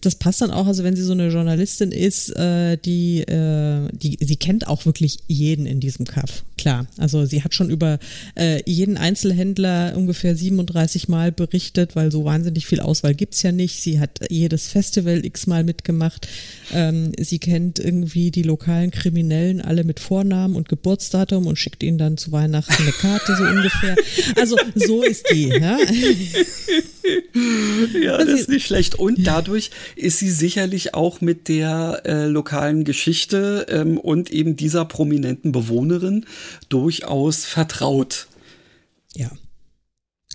das 0.00 0.14
passt 0.14 0.40
dann 0.40 0.52
auch, 0.52 0.66
also 0.66 0.84
wenn 0.84 0.94
sie 0.96 1.02
so 1.02 1.12
eine 1.12 1.28
Journalistin 1.28 1.90
ist, 1.90 2.30
äh, 2.36 2.76
die, 2.76 3.20
äh, 3.22 3.88
die, 3.92 4.16
sie 4.20 4.36
kennt 4.36 4.68
auch 4.68 4.86
wirklich 4.86 5.18
jeden 5.26 5.66
in 5.66 5.80
diesem 5.80 6.06
Kaff, 6.06 6.44
klar. 6.58 6.86
Also 6.98 7.24
sie 7.24 7.42
hat 7.42 7.54
schon 7.54 7.70
über 7.70 7.98
äh, 8.34 8.60
jeden 8.66 8.96
Einzelhändler 8.96 9.94
ungefähr 9.96 10.36
37 10.36 11.08
Mal 11.08 11.32
berichtet, 11.32 11.96
weil 11.96 12.12
so 12.12 12.24
wahnsinnig 12.24 12.66
viel 12.66 12.80
Auswahl 12.80 13.14
gibt's 13.14 13.42
ja 13.42 13.52
nicht. 13.52 13.80
Sie 13.80 14.00
hat 14.00 14.20
jedes 14.28 14.68
Festival 14.68 15.24
x-mal 15.24 15.64
mitgemacht. 15.64 16.28
Ähm, 16.72 17.12
sie 17.18 17.38
kennt 17.38 17.78
irgendwie 17.78 18.30
die 18.30 18.42
lokalen 18.42 18.90
Kriminellen 18.90 19.60
alle 19.60 19.84
mit 19.84 20.00
Vornamen 20.00 20.56
und 20.56 20.68
Geburtsdatum 20.68 21.46
und 21.46 21.56
schickt 21.56 21.82
ihnen 21.82 21.98
dann 21.98 22.18
zu 22.18 22.32
Weihnachten 22.32 22.82
eine 22.82 22.92
Karte, 22.92 23.36
so 23.36 23.44
ungefähr. 23.44 23.96
Also 24.36 24.56
so 24.74 25.02
ist 25.02 25.26
die, 25.32 25.48
ja. 25.48 25.78
Ja, 28.00 28.18
das 28.18 28.40
ist 28.40 28.48
nicht 28.48 28.66
schlecht. 28.66 28.96
Und 28.96 29.26
dadurch 29.26 29.70
ist 29.96 30.18
sie 30.18 30.30
sicherlich 30.30 30.94
auch 30.94 31.20
mit 31.20 31.48
der 31.48 32.02
äh, 32.04 32.26
lokalen 32.26 32.84
Geschichte 32.84 33.66
ähm, 33.68 33.98
und 33.98 34.30
eben 34.30 34.56
dieser 34.56 34.84
prominenten 34.84 35.52
Bewohnerin 35.52 36.26
durchaus 36.68 37.44
vertraut. 37.44 38.26
Ja. 39.14 39.30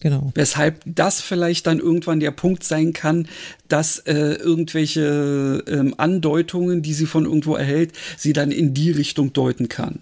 Genau. 0.03 0.31
Weshalb 0.35 0.81
das 0.85 1.21
vielleicht 1.21 1.65
dann 1.65 1.79
irgendwann 1.79 2.19
der 2.19 2.31
Punkt 2.31 2.65
sein 2.65 2.91
kann, 2.91 3.27
dass 3.69 3.99
äh, 3.99 4.33
irgendwelche 4.33 5.63
ähm, 5.65 5.95
Andeutungen, 5.97 6.81
die 6.81 6.93
sie 6.93 7.05
von 7.05 7.23
irgendwo 7.23 7.55
erhält, 7.55 7.93
sie 8.17 8.33
dann 8.33 8.51
in 8.51 8.73
die 8.73 8.91
Richtung 8.91 9.31
deuten 9.31 9.69
kann. 9.69 9.99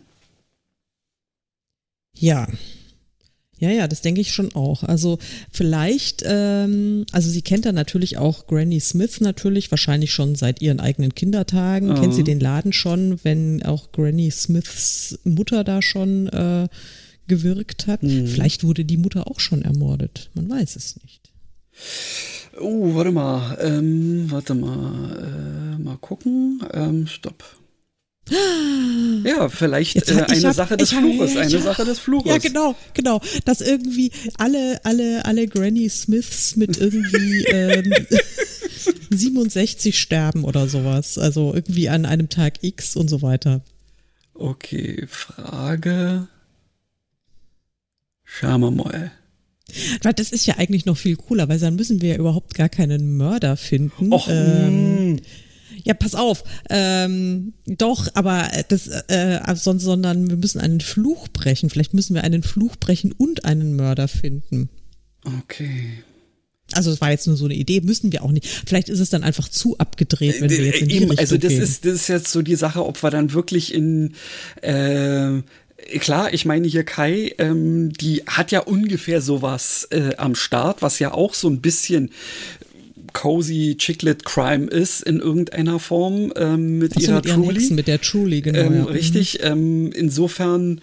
Ja. 2.16 2.48
Ja, 3.62 3.70
ja, 3.70 3.88
das 3.88 4.02
denke 4.02 4.22
ich 4.22 4.34
schon 4.34 4.56
auch. 4.56 4.84
Also 4.84 5.20
vielleicht, 5.52 6.24
ähm, 6.26 7.06
also 7.12 7.30
sie 7.30 7.44
kennt 7.44 7.66
dann 7.66 7.76
natürlich 7.76 8.18
auch 8.18 8.48
Granny 8.48 8.80
Smith 8.80 9.22
natürlich, 9.22 9.70
wahrscheinlich 9.70 10.12
schon 10.12 10.34
seit 10.34 10.64
ihren 10.64 10.80
eigenen 10.80 11.14
Kindertagen. 11.14 11.90
Mhm. 11.90 11.96
Kennt 12.02 12.16
sie 12.16 12.24
den 12.24 12.40
Laden 12.40 12.74
schon, 12.74 13.20
wenn 13.24 13.62
auch 13.62 13.92
Granny 13.92 14.32
Smiths 14.32 15.20
Mutter 15.26 15.64
da 15.64 15.84
schon 15.84 16.28
äh, 16.30 16.70
gewirkt 17.28 17.86
hat. 17.86 18.00
Vielleicht 18.02 18.64
wurde 18.64 18.84
die 18.84 18.98
Mutter 18.98 19.30
auch 19.30 19.40
schon 19.40 19.62
ermordet. 19.62 20.32
Man 20.34 20.50
weiß 20.50 20.76
es 20.76 21.00
nicht. 21.04 21.32
Oh, 22.60 22.96
warte 22.96 23.12
mal, 23.12 23.58
ähm, 23.62 24.26
warte 24.30 24.56
mal, 24.56 25.78
äh, 25.78 25.82
mal 25.82 25.98
gucken, 25.98 26.64
ähm, 26.74 27.06
stopp. 27.06 27.44
Ja, 29.26 29.50
vielleicht 29.50 29.96
Jetzt 29.96 30.10
äh, 30.12 30.16
hab- 30.16 30.30
eine 30.30 30.42
hab- 30.48 30.56
Sache 30.56 30.78
des 30.78 30.94
hab- 30.94 31.00
Fluches, 31.00 31.36
eine 31.36 31.52
ja. 31.52 31.60
Sache 31.62 31.86
des 31.86 32.00
Fluches. 32.00 32.32
Ja, 32.32 32.38
genau, 32.38 32.76
genau. 32.94 33.22
Dass 33.46 33.62
irgendwie 33.62 34.12
alle, 34.38 34.80
alle, 34.86 35.26
alle 35.26 35.48
Granny 35.48 35.90
Smiths 35.90 36.56
mit 36.56 36.78
irgendwie 36.78 37.44
ähm, 37.46 37.94
67 39.10 40.00
sterben 40.00 40.44
oder 40.46 40.68
sowas. 40.68 41.18
Also 41.18 41.54
irgendwie 41.54 41.90
an 41.90 42.06
einem 42.06 42.30
Tag 42.30 42.64
X 42.64 42.96
und 42.96 43.10
so 43.10 43.22
weiter. 43.22 43.62
Okay, 44.34 45.06
Frage. 45.08 46.28
Schauen 48.24 48.62
wir 48.62 48.72
mal. 48.72 49.12
Weil 50.04 50.14
das 50.14 50.32
ist 50.32 50.46
ja 50.46 50.56
eigentlich 50.58 50.86
noch 50.86 50.98
viel 50.98 51.16
cooler, 51.16 51.48
weil 51.50 51.60
dann 51.60 51.76
müssen 51.76 52.02
wir 52.02 52.10
ja 52.10 52.16
überhaupt 52.18 52.56
gar 52.56 52.70
keinen 52.70 53.18
Mörder 53.18 53.56
finden. 53.58 54.12
Och, 54.12 54.28
ähm, 54.30 55.14
mm, 55.14 55.20
ja, 55.84 55.94
pass 55.94 56.16
auf. 56.16 56.44
Ähm, 56.70 57.54
doch, 57.66 58.08
aber 58.14 58.50
das, 58.68 58.88
äh, 58.88 59.40
sonst, 59.56 59.84
sondern 59.84 60.30
wir 60.30 60.38
müssen 60.38 60.60
einen 60.60 60.82
Fluch 60.82 61.28
brechen. 61.30 61.70
Vielleicht 61.70 61.94
müssen 61.94 62.16
wir 62.16 62.24
einen 62.24 62.44
Fluch 62.44 62.76
brechen 62.78 63.12
und 63.12 63.46
einen 63.46 63.76
Mörder 63.76 64.08
finden. 64.08 64.70
okay. 65.26 66.04
Also 66.74 66.90
das 66.90 67.02
war 67.02 67.12
jetzt 67.12 67.28
nur 67.28 67.36
so 67.36 67.44
eine 67.44 67.54
Idee, 67.56 67.82
müssen 67.82 68.14
wir 68.14 68.24
auch 68.24 68.32
nicht. 68.32 68.48
Vielleicht 68.66 68.88
ist 68.88 69.02
es 69.02 69.10
dann 69.10 69.24
einfach 69.24 69.50
zu 69.50 69.78
abgedreht, 69.78 70.40
wenn 70.40 70.50
wir 70.50 70.64
jetzt 70.64 70.80
in 70.82 70.88
die 70.88 70.94
Äh, 70.94 70.98
Eben, 71.00 71.10
Richtung 71.10 71.20
also 71.20 71.38
das 71.38 71.50
gehen. 71.50 71.62
ist, 71.62 71.86
das 71.86 71.94
ist 71.96 72.08
jetzt 72.08 72.32
so 72.32 72.42
die 72.42 72.56
Sache, 72.56 72.86
ob 72.86 73.04
wir 73.04 73.10
dann 73.10 73.34
wirklich 73.34 73.74
in 73.74 74.14
äh, 74.62 75.42
Klar, 76.00 76.34
ich 76.34 76.46
meine 76.46 76.68
hier 76.68 76.84
Kai, 76.84 77.34
ähm, 77.40 77.92
die 77.94 78.24
hat 78.28 78.52
ja 78.52 78.60
ungefähr 78.62 79.20
sowas 79.22 79.88
äh, 79.92 80.16
am 80.16 80.36
Start, 80.36 80.82
was 80.82 81.00
ja 81.00 81.12
auch 81.14 81.34
so 81.34 81.50
ein 81.50 81.60
bisschen 81.60 82.12
cozy 83.14 83.76
Chiclet 83.78 84.26
Crime 84.26 84.68
ist 84.68 85.02
in 85.02 85.20
irgendeiner 85.20 85.80
Form 85.80 86.32
ähm, 86.36 86.78
mit 86.78 86.94
Ach 86.96 87.02
so, 87.02 87.08
ihrer 87.08 87.16
mit 87.16 87.26
Truly. 87.26 87.56
Hexen, 87.56 87.76
mit 87.76 87.88
der 87.88 88.02
Truly, 88.02 88.42
genau. 88.42 88.60
Ähm, 88.60 88.76
ja. 88.76 88.84
Richtig, 88.86 89.44
ähm, 89.44 89.92
insofern, 89.92 90.82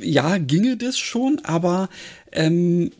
äh, 0.00 0.06
ja, 0.08 0.38
ginge 0.38 0.76
das 0.76 0.98
schon, 0.98 1.40
aber 1.44 1.88
ähm, 2.32 2.90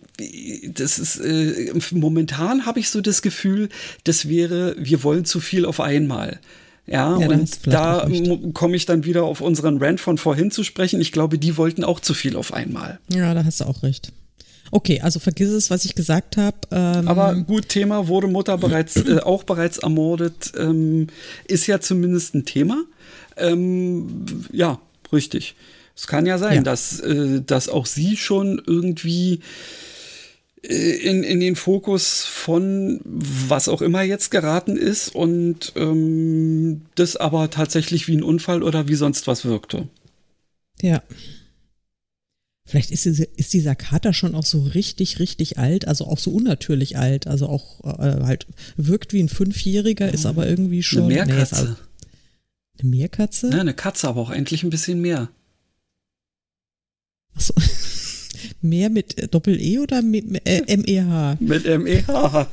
das 0.68 0.98
ist, 0.98 1.18
äh, 1.18 1.72
momentan 1.92 2.66
habe 2.66 2.80
ich 2.80 2.90
so 2.90 3.00
das 3.00 3.22
Gefühl, 3.22 3.68
das 4.04 4.28
wäre, 4.28 4.76
wir 4.78 5.02
wollen 5.02 5.24
zu 5.24 5.40
viel 5.40 5.64
auf 5.64 5.80
einmal. 5.80 6.38
Ja, 6.86 7.18
Ja, 7.18 7.28
und 7.28 7.66
da 7.66 8.08
komme 8.54 8.76
ich 8.76 8.86
dann 8.86 9.04
wieder 9.04 9.22
auf 9.22 9.40
unseren 9.40 9.78
Rant 9.78 10.00
von 10.00 10.18
vorhin 10.18 10.50
zu 10.50 10.64
sprechen. 10.64 11.00
Ich 11.00 11.12
glaube, 11.12 11.38
die 11.38 11.56
wollten 11.56 11.84
auch 11.84 12.00
zu 12.00 12.12
viel 12.12 12.36
auf 12.36 12.52
einmal. 12.52 12.98
Ja, 13.08 13.34
da 13.34 13.44
hast 13.44 13.60
du 13.60 13.64
auch 13.64 13.82
recht. 13.82 14.12
Okay, 14.74 15.00
also 15.02 15.20
vergiss 15.20 15.50
es, 15.50 15.70
was 15.70 15.84
ich 15.84 15.94
gesagt 15.94 16.38
habe. 16.38 16.56
Ähm, 16.70 17.06
Aber 17.06 17.34
gut, 17.34 17.68
Thema 17.68 18.08
wurde 18.08 18.26
Mutter 18.26 18.56
bereits 18.56 18.96
äh, 18.96 19.18
auch 19.22 19.44
bereits 19.44 19.76
ermordet, 19.78 20.52
ähm, 20.58 21.08
ist 21.46 21.66
ja 21.66 21.78
zumindest 21.78 22.34
ein 22.34 22.46
Thema. 22.46 22.82
Ähm, 23.36 24.24
ja, 24.50 24.80
richtig. 25.12 25.56
Es 25.94 26.06
kann 26.06 26.24
ja 26.24 26.38
sein, 26.38 26.56
Ja. 26.56 26.62
dass, 26.62 27.00
äh, 27.00 27.42
dass 27.42 27.68
auch 27.68 27.84
sie 27.84 28.16
schon 28.16 28.62
irgendwie 28.66 29.40
äh, 30.62 30.74
in, 30.74 31.22
in 31.22 31.40
den 31.40 31.54
Fokus 31.54 32.24
von 32.24 33.00
was 33.04 33.68
auch 33.68 33.82
immer 33.82 34.00
jetzt 34.02 34.30
geraten 34.30 34.78
ist 34.78 35.14
und 35.14 35.74
ähm, 35.76 36.80
das 36.94 37.16
aber 37.16 37.50
tatsächlich 37.50 38.08
wie 38.08 38.16
ein 38.16 38.22
Unfall 38.22 38.62
oder 38.62 38.88
wie 38.88 38.94
sonst 38.94 39.26
was 39.26 39.44
wirkte. 39.44 39.86
ja. 40.80 41.02
Vielleicht 42.72 42.90
ist, 42.90 43.04
diese, 43.04 43.24
ist 43.24 43.52
dieser 43.52 43.74
Kater 43.74 44.14
schon 44.14 44.34
auch 44.34 44.46
so 44.46 44.62
richtig, 44.62 45.18
richtig 45.18 45.58
alt, 45.58 45.86
also 45.86 46.06
auch 46.06 46.16
so 46.16 46.30
unnatürlich 46.30 46.96
alt, 46.96 47.26
also 47.26 47.46
auch 47.46 47.84
äh, 47.84 48.24
halt 48.24 48.46
wirkt 48.78 49.12
wie 49.12 49.22
ein 49.22 49.28
Fünfjähriger, 49.28 50.10
ist 50.10 50.24
aber 50.24 50.46
irgendwie 50.48 50.82
schon. 50.82 51.00
Eine 51.04 51.08
Nee, 51.08 51.14
Meerkatze. 51.26 51.56
also- 51.56 51.74
eine 52.80 52.88
Meerkatze? 52.88 53.50
Ja, 53.52 53.60
eine 53.60 53.74
Katze, 53.74 54.08
aber 54.08 54.22
auch 54.22 54.30
endlich 54.30 54.62
ein 54.62 54.70
bisschen 54.70 55.02
mehr. 55.02 55.28
Achso. 57.34 57.52
Meer 58.62 58.88
mit 58.88 59.18
äh, 59.18 59.28
Doppel-E 59.28 59.78
oder 59.80 60.00
mit 60.00 60.24
äh, 60.48 60.62
M-E-H? 60.66 61.36
Mit 61.40 61.66
MEH. 61.66 62.46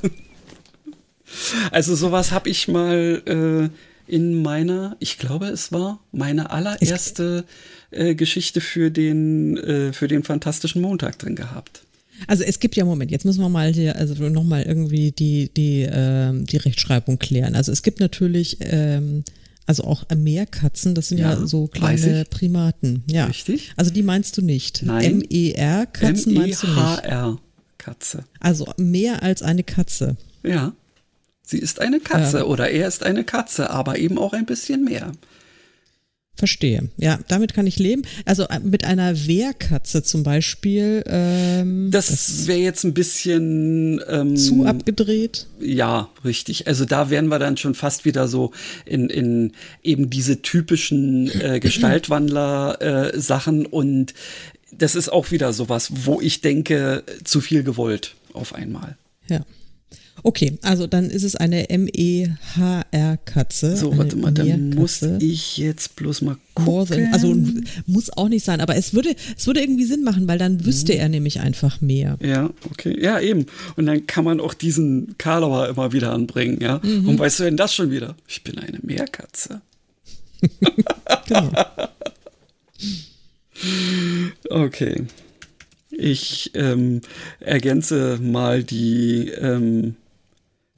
Also 1.72 1.96
sowas 1.96 2.34
habe 2.34 2.50
ich 2.50 2.68
mal 2.68 3.22
äh, 3.26 4.14
in 4.14 4.42
meiner, 4.42 4.98
ich 5.00 5.18
glaube 5.18 5.48
es 5.48 5.72
war 5.72 6.04
meine 6.12 6.50
allererste 6.52 7.46
äh, 7.92 8.16
Geschichte 8.16 8.62
für 8.62 8.92
den, 8.92 9.58
äh, 9.58 9.94
für 9.94 10.08
den 10.08 10.24
Fantastischen 10.24 10.82
Montag 10.82 11.20
drin 11.20 11.36
gehabt. 11.36 11.82
Also 12.28 12.44
es 12.44 12.60
gibt 12.60 12.76
ja 12.76 12.86
Moment, 12.86 13.12
jetzt 13.12 13.26
müssen 13.26 13.42
wir 13.42 13.50
mal 13.50 13.72
hier 13.74 13.96
also 13.96 14.14
nochmal 14.30 14.64
irgendwie 14.64 15.12
die 15.12 15.50
die 15.56 15.88
ähm, 15.90 16.46
die 16.46 16.58
Rechtschreibung 16.58 17.18
klären. 17.18 17.56
Also 17.56 17.72
es 17.72 17.82
gibt 17.82 18.02
natürlich 18.02 18.58
ähm, 18.60 19.24
also 19.66 19.84
auch 19.84 20.04
Meerkatzen, 20.14 20.96
das 20.96 21.10
sind 21.10 21.20
ja, 21.20 21.34
Ja, 21.34 21.46
so 21.46 21.68
kleine. 21.68 22.26
Primaten. 22.26 23.04
Ja. 23.08 23.26
Richtig. 23.26 23.72
Also 23.76 23.92
die 23.92 24.02
meinst 24.02 24.36
du 24.36 24.42
nicht. 24.42 24.82
Nein. 24.84 25.22
M-E-R 25.22 25.86
Katzen 25.86 26.34
meinst 26.34 26.64
du 26.64 26.68
nicht. 26.68 26.78
M-E-H-R. 26.78 27.38
Katze. 27.78 28.26
Also 28.40 28.68
mehr 28.78 29.24
als 29.24 29.42
eine 29.44 29.64
Katze. 29.64 30.18
Ja. 30.44 30.74
Sie 31.44 31.58
ist 31.58 31.82
eine 31.82 32.00
Katze 32.00 32.46
oder 32.48 32.70
er 32.70 32.88
ist 32.88 33.04
eine 33.04 33.24
Katze, 33.24 33.70
aber 33.70 33.98
eben 33.98 34.18
auch 34.18 34.34
ein 34.34 34.46
bisschen 34.46 34.84
mehr. 34.84 35.12
Verstehe. 36.40 36.90
Ja, 36.96 37.20
damit 37.28 37.54
kann 37.54 37.68
ich 37.68 37.78
leben. 37.80 38.04
Also 38.24 38.44
äh, 38.44 38.62
mit 38.62 38.86
einer 38.86 39.28
Wehrkatze 39.28 40.04
zum 40.04 40.24
Beispiel. 40.24 41.04
Ähm, 41.06 41.92
das, 41.92 42.08
das 42.08 42.48
wäre 42.48 42.60
jetzt 42.60 42.86
ein 42.86 42.94
bisschen 42.94 44.00
ähm, 44.08 44.38
zu 44.38 44.66
abgedreht. 44.66 45.48
Ja, 45.60 46.08
richtig. 46.24 46.68
Also 46.68 46.86
da 46.86 47.10
wären 47.10 47.28
wir 47.28 47.40
dann 47.40 47.58
schon 47.58 47.76
fast 47.76 48.06
wieder 48.06 48.30
so 48.30 48.54
in, 48.86 49.10
in 49.10 49.52
eben 49.84 50.10
diese 50.10 50.42
typischen 50.42 51.30
äh, 51.42 51.60
Gestaltwandler-Sachen 51.64 53.66
äh, 53.66 53.68
und 53.68 54.14
das 54.72 54.96
ist 54.96 55.10
auch 55.10 55.32
wieder 55.32 55.52
sowas, 55.52 55.92
wo 56.06 56.22
ich 56.22 56.40
denke, 56.40 57.04
zu 57.26 57.42
viel 57.42 57.64
gewollt 57.64 58.16
auf 58.32 58.56
einmal. 58.56 58.96
Ja. 59.28 59.42
Okay, 60.24 60.58
also 60.62 60.88
dann 60.88 61.10
ist 61.10 61.24
es 61.24 61.36
eine 61.36 61.70
M-E-H-R-Katze. 61.70 62.28
So, 63.78 63.98
warte 63.98 64.16
mal, 64.16 64.32
dann 64.32 64.72
muss 64.72 65.02
ich 65.02 65.58
jetzt 65.58 65.96
bloß 65.96 66.22
mal 66.22 66.38
gucken. 66.54 67.10
also 67.14 67.36
muss 67.86 68.10
auch 68.12 68.30
nicht 68.30 68.46
sein, 68.46 68.62
aber 68.62 68.76
es 68.76 68.94
würde, 68.94 69.16
es 69.38 69.48
würde 69.48 69.62
irgendwie 69.62 69.86
Sinn 69.86 70.04
machen, 70.04 70.28
weil 70.28 70.38
dann 70.38 70.66
wüsste 70.66 70.94
mhm. 70.94 71.00
er 71.00 71.10
nämlich 71.10 71.40
einfach 71.40 71.82
mehr. 71.82 72.18
Ja, 72.22 72.50
okay. 72.70 72.96
Ja, 73.02 73.20
eben. 73.20 73.46
Und 73.76 73.86
dann 73.86 74.08
kann 74.08 74.24
man 74.26 74.40
auch 74.40 74.54
diesen 74.54 75.16
Karlauer 75.18 75.70
immer 75.70 75.92
wieder 75.94 76.12
anbringen, 76.12 76.60
ja. 76.62 76.80
Mhm. 76.84 77.10
Und 77.10 77.20
weißt 77.20 77.40
du 77.40 77.44
denn 77.44 77.58
das 77.58 77.74
schon 77.74 77.92
wieder? 77.92 78.16
Ich 78.28 78.44
bin 78.44 78.58
eine 78.60 78.80
Meerkatze. 78.82 79.62
genau. 81.28 81.52
Okay. 84.50 85.06
Ich 85.92 86.52
ähm, 86.54 87.02
ergänze 87.40 88.20
mal 88.22 88.64
die 88.64 89.30
ähm, 89.30 89.96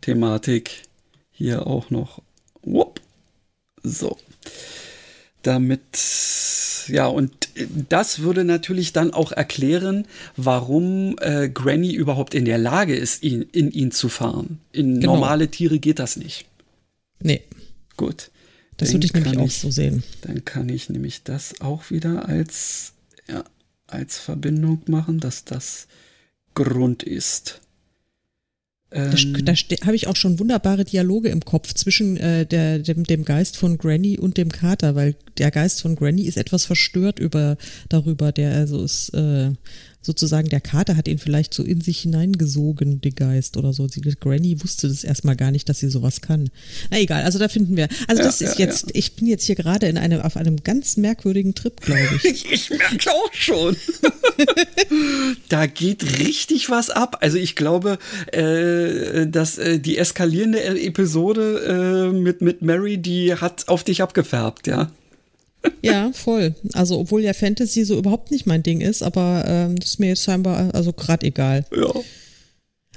Thematik 0.02 0.84
hier 1.32 1.68
auch 1.68 1.90
noch. 1.90 2.22
Wupp. 2.64 3.02
So. 3.84 4.18
Damit, 5.44 5.82
ja, 6.88 7.08
und 7.08 7.50
das 7.90 8.20
würde 8.20 8.44
natürlich 8.44 8.94
dann 8.94 9.12
auch 9.12 9.32
erklären, 9.32 10.08
warum 10.38 11.16
äh, 11.20 11.50
Granny 11.50 11.94
überhaupt 11.94 12.34
in 12.34 12.46
der 12.46 12.58
Lage 12.58 12.96
ist, 12.96 13.24
ihn, 13.24 13.44
in 13.52 13.72
ihn 13.72 13.92
zu 13.92 14.10
fahren. 14.10 14.60
In 14.72 15.00
genau. 15.00 15.16
normale 15.16 15.50
Tiere 15.50 15.80
geht 15.80 16.00
das 16.00 16.16
nicht. 16.16 16.46
Nee. 17.22 17.42
Gut. 17.98 18.30
Das 18.78 18.94
würde 18.94 19.06
ich 19.06 19.14
nämlich 19.14 19.38
auch 19.38 19.50
so 19.50 19.70
sehen. 19.70 20.04
Dann 20.22 20.44
kann 20.44 20.70
ich 20.70 20.90
nämlich 20.90 21.24
das 21.24 21.62
auch 21.62 21.92
wieder 21.92 22.28
als, 22.28 22.94
ja, 23.28 23.44
als 23.86 24.18
Verbindung 24.18 24.82
machen, 24.88 25.20
dass 25.20 25.46
das 25.46 25.88
Grund 26.56 27.04
ist. 27.04 27.61
Ähm, 28.94 29.46
da, 29.46 29.54
da 29.54 29.86
habe 29.86 29.96
ich 29.96 30.08
auch 30.08 30.18
schon 30.18 30.38
wunderbare 30.40 30.84
Dialoge 30.84 31.30
im 31.30 31.46
Kopf 31.46 31.74
zwischen 31.74 32.18
äh, 32.18 32.46
der, 32.46 32.80
dem, 32.80 33.06
dem 33.06 33.24
Geist 33.24 33.56
von 33.56 33.78
Granny 33.78 34.18
und 34.20 34.38
dem 34.38 34.52
Kater, 34.52 34.96
weil 34.96 35.16
der 35.38 35.50
Geist 35.50 35.82
von 35.82 35.96
Granny 35.96 36.24
ist 36.24 36.38
etwas 36.38 36.66
verstört 36.66 37.18
über 37.18 37.58
darüber, 37.88 38.34
der 38.34 38.54
also 38.54 38.84
ist 38.84 39.14
äh, 39.14 39.52
sozusagen 40.02 40.50
der 40.50 40.62
Kater 40.62 40.98
hat 40.98 41.08
ihn 41.08 41.20
vielleicht 41.20 41.54
so 41.54 41.64
in 41.64 41.82
sich 41.82 42.00
hineingesogen, 42.00 43.02
den 43.02 43.16
Geist 43.16 43.58
oder 43.58 43.72
so. 43.72 43.88
Die 43.88 44.02
Granny 44.02 44.62
wusste 44.64 44.88
das 44.88 45.04
erstmal 45.04 45.36
gar 45.36 45.52
nicht, 45.52 45.70
dass 45.70 45.80
sie 45.80 45.90
sowas 45.90 46.22
kann. 46.22 46.50
Na 46.90 47.00
egal, 47.00 47.24
also 47.24 47.38
da 47.38 47.48
finden 47.48 47.78
wir. 47.78 47.88
Also 48.08 48.22
ja, 48.22 48.28
das 48.28 48.42
ist 48.42 48.58
ja, 48.58 48.66
jetzt, 48.66 48.88
ja. 48.88 48.92
ich 48.96 49.14
bin 49.14 49.28
jetzt 49.28 49.46
hier 49.46 49.56
gerade 49.56 49.88
in 49.88 49.98
einem, 49.98 50.22
auf 50.22 50.38
einem 50.38 50.58
ganz 50.64 50.98
merkwürdigen 50.98 51.54
Trip, 51.54 51.80
glaube 51.82 52.20
ich. 52.24 52.52
ich 52.52 52.70
merke 52.72 53.12
auch 53.12 53.34
schon. 53.34 53.76
da 55.50 55.68
geht 55.68 56.20
richtig 56.20 56.70
was 56.70 56.90
ab. 56.90 57.18
Also 57.22 57.38
ich 57.38 57.56
glaube, 57.56 58.00
äh, 58.32 59.28
dass 59.28 59.58
äh, 59.58 59.80
die 59.80 59.98
eskalierende 59.98 60.64
Episode 60.64 62.10
äh, 62.12 62.18
mit, 62.18 62.42
mit 62.42 62.62
Mary, 62.62 62.98
die 62.98 63.36
hat 63.36 63.68
auf 63.68 63.84
dich 63.84 64.02
abgefärbt, 64.02 64.68
ja. 64.68 64.92
Ja, 65.82 66.12
voll. 66.14 66.56
Also, 66.74 67.00
obwohl 67.00 67.22
ja 67.22 67.34
Fantasy 67.34 67.84
so 67.86 67.98
überhaupt 67.98 68.32
nicht 68.32 68.46
mein 68.46 68.64
Ding 68.64 68.82
ist, 68.82 69.04
aber 69.04 69.44
ähm, 69.48 69.76
das 69.78 69.92
ist 69.92 70.00
mir 70.00 70.10
jetzt 70.10 70.24
scheinbar 70.24 70.74
also 70.74 70.94
gerade 70.94 71.26
egal. 71.26 71.66
Ja. 71.76 71.92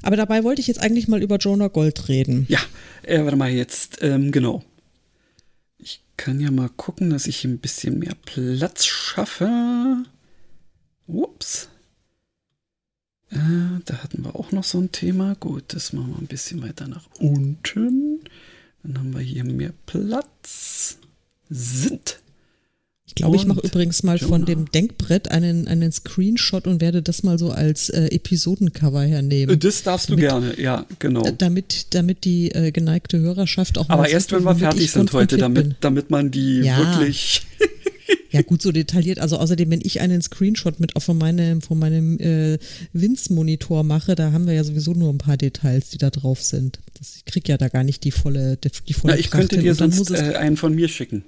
Aber 0.02 0.16
dabei 0.16 0.44
wollte 0.44 0.60
ich 0.60 0.66
jetzt 0.66 0.80
eigentlich 0.80 1.08
mal 1.08 1.22
über 1.22 1.38
Jonah 1.38 1.68
Gold 1.68 2.08
reden. 2.08 2.46
Ja, 2.48 2.60
äh, 3.02 3.22
warte 3.22 3.36
mal 3.36 3.50
jetzt, 3.50 3.98
ähm, 4.02 4.32
genau. 4.32 4.62
Ich 5.78 6.02
kann 6.16 6.40
ja 6.40 6.50
mal 6.50 6.68
gucken, 6.68 7.10
dass 7.10 7.26
ich 7.26 7.44
ein 7.44 7.58
bisschen 7.58 7.98
mehr 7.98 8.14
Platz 8.26 8.84
schaffe. 8.84 10.04
Ups. 11.06 11.68
Äh, 13.30 13.80
da 13.84 14.02
hatten 14.02 14.24
wir 14.24 14.36
auch 14.36 14.52
noch 14.52 14.64
so 14.64 14.78
ein 14.78 14.92
Thema. 14.92 15.34
Gut, 15.36 15.64
das 15.68 15.92
machen 15.92 16.10
wir 16.10 16.18
ein 16.18 16.26
bisschen 16.26 16.62
weiter 16.62 16.86
nach 16.86 17.06
unten. 17.18 18.20
Dann 18.82 18.98
haben 18.98 19.14
wir 19.14 19.20
hier 19.20 19.44
mehr 19.44 19.72
Platz. 19.86 20.98
Sind. 21.48 22.20
Ich 23.06 23.14
glaube, 23.14 23.36
ich 23.36 23.44
mache 23.44 23.60
übrigens 23.60 24.02
mal 24.02 24.16
Jonah. 24.16 24.28
von 24.28 24.44
dem 24.46 24.70
Denkbrett 24.70 25.30
einen, 25.30 25.68
einen 25.68 25.92
Screenshot 25.92 26.66
und 26.66 26.80
werde 26.80 27.02
das 27.02 27.22
mal 27.22 27.38
so 27.38 27.50
als 27.50 27.90
äh, 27.90 28.06
Episodencover 28.06 29.02
hernehmen. 29.02 29.58
Das 29.58 29.82
darfst 29.82 30.08
damit, 30.08 30.24
du 30.24 30.28
gerne, 30.28 30.60
ja, 30.60 30.86
genau. 31.00 31.22
Damit, 31.36 31.88
damit 31.90 32.24
die 32.24 32.50
äh, 32.52 32.72
geneigte 32.72 33.18
Hörerschaft 33.18 33.76
auch 33.76 33.90
Aber 33.90 34.08
erst, 34.08 34.32
wenn 34.32 34.42
wir 34.44 34.56
fertig 34.56 34.90
sind 34.90 35.12
heute, 35.12 35.36
damit, 35.36 35.76
damit 35.80 36.08
man 36.08 36.30
die 36.30 36.60
ja. 36.60 36.78
wirklich. 36.78 37.42
ja, 38.30 38.40
gut, 38.40 38.62
so 38.62 38.72
detailliert. 38.72 39.18
Also 39.18 39.36
außerdem, 39.36 39.70
wenn 39.70 39.80
ich 39.82 40.00
einen 40.00 40.22
Screenshot 40.22 40.80
mit 40.80 40.92
von 41.00 41.18
meinem, 41.18 41.60
von 41.60 41.78
meinem 41.78 42.18
äh, 42.18 42.58
Winz-Monitor 42.94 43.84
mache, 43.84 44.14
da 44.14 44.32
haben 44.32 44.46
wir 44.46 44.54
ja 44.54 44.64
sowieso 44.64 44.94
nur 44.94 45.10
ein 45.10 45.18
paar 45.18 45.36
Details, 45.36 45.90
die 45.90 45.98
da 45.98 46.08
drauf 46.08 46.42
sind. 46.42 46.80
Das, 46.98 47.16
ich 47.16 47.26
krieg 47.26 47.46
ja 47.48 47.58
da 47.58 47.68
gar 47.68 47.84
nicht 47.84 48.02
die 48.02 48.12
volle, 48.12 48.56
die, 48.56 48.70
die 48.88 48.94
volle 48.94 49.12
Na, 49.12 49.20
ich 49.20 49.30
könnte 49.30 49.58
dir 49.58 49.74
sonst 49.74 50.10
äh, 50.10 50.36
einen 50.36 50.56
von 50.56 50.74
mir 50.74 50.88
schicken. 50.88 51.22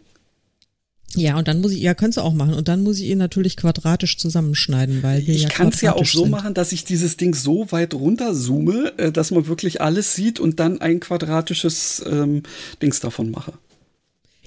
Ja, 1.16 1.38
und 1.38 1.48
dann 1.48 1.60
muss 1.60 1.72
ich, 1.72 1.80
ja, 1.80 1.94
kannst 1.94 2.18
du 2.18 2.20
auch 2.20 2.34
machen. 2.34 2.54
Und 2.54 2.68
dann 2.68 2.82
muss 2.82 2.98
ich 3.00 3.06
ihn 3.06 3.18
natürlich 3.18 3.56
quadratisch 3.56 4.18
zusammenschneiden, 4.18 5.02
weil 5.02 5.26
wir 5.26 5.34
Ich 5.34 5.42
ja 5.44 5.48
kann 5.48 5.68
es 5.68 5.80
ja 5.80 5.94
auch 5.94 6.04
so 6.04 6.22
sind. 6.22 6.30
machen, 6.30 6.54
dass 6.54 6.72
ich 6.72 6.84
dieses 6.84 7.16
Ding 7.16 7.34
so 7.34 7.72
weit 7.72 7.94
runterzoome, 7.94 8.92
äh, 8.98 9.10
dass 9.12 9.30
man 9.30 9.46
wirklich 9.46 9.80
alles 9.80 10.14
sieht 10.14 10.38
und 10.38 10.60
dann 10.60 10.80
ein 10.80 11.00
quadratisches 11.00 12.04
ähm, 12.06 12.42
Dings 12.82 13.00
davon 13.00 13.30
mache. 13.30 13.54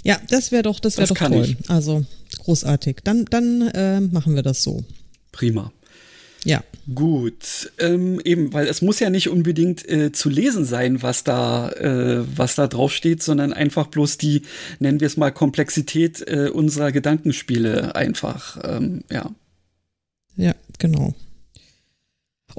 Ja, 0.03 0.17
das 0.29 0.51
wäre 0.51 0.63
doch, 0.63 0.79
das 0.79 0.97
wäre 0.97 1.07
doch 1.07 1.17
toll. 1.17 1.57
Ich. 1.59 1.69
Also 1.69 2.05
großartig. 2.43 2.97
Dann, 3.03 3.25
dann 3.25 3.61
äh, 3.69 3.99
machen 3.99 4.35
wir 4.35 4.43
das 4.43 4.63
so. 4.63 4.83
Prima. 5.31 5.71
Ja. 6.45 6.63
Gut, 6.93 7.71
ähm, 7.77 8.19
eben, 8.23 8.53
weil 8.53 8.67
es 8.67 8.81
muss 8.81 8.99
ja 8.99 9.09
nicht 9.09 9.29
unbedingt 9.29 9.87
äh, 9.87 10.11
zu 10.11 10.29
lesen 10.29 10.65
sein, 10.65 11.03
was 11.03 11.23
da, 11.23 11.69
äh, 11.69 12.23
was 12.35 12.55
da 12.55 12.67
drauf 12.67 12.93
steht, 12.93 13.21
sondern 13.21 13.53
einfach 13.53 13.87
bloß 13.87 14.17
die, 14.17 14.43
nennen 14.79 14.99
wir 14.99 15.07
es 15.07 15.17
mal, 15.17 15.31
Komplexität 15.31 16.27
äh, 16.27 16.49
unserer 16.49 16.91
Gedankenspiele 16.91 17.95
einfach, 17.95 18.59
ähm, 18.63 19.03
ja. 19.11 19.31
Ja, 20.35 20.55
genau. 20.79 21.13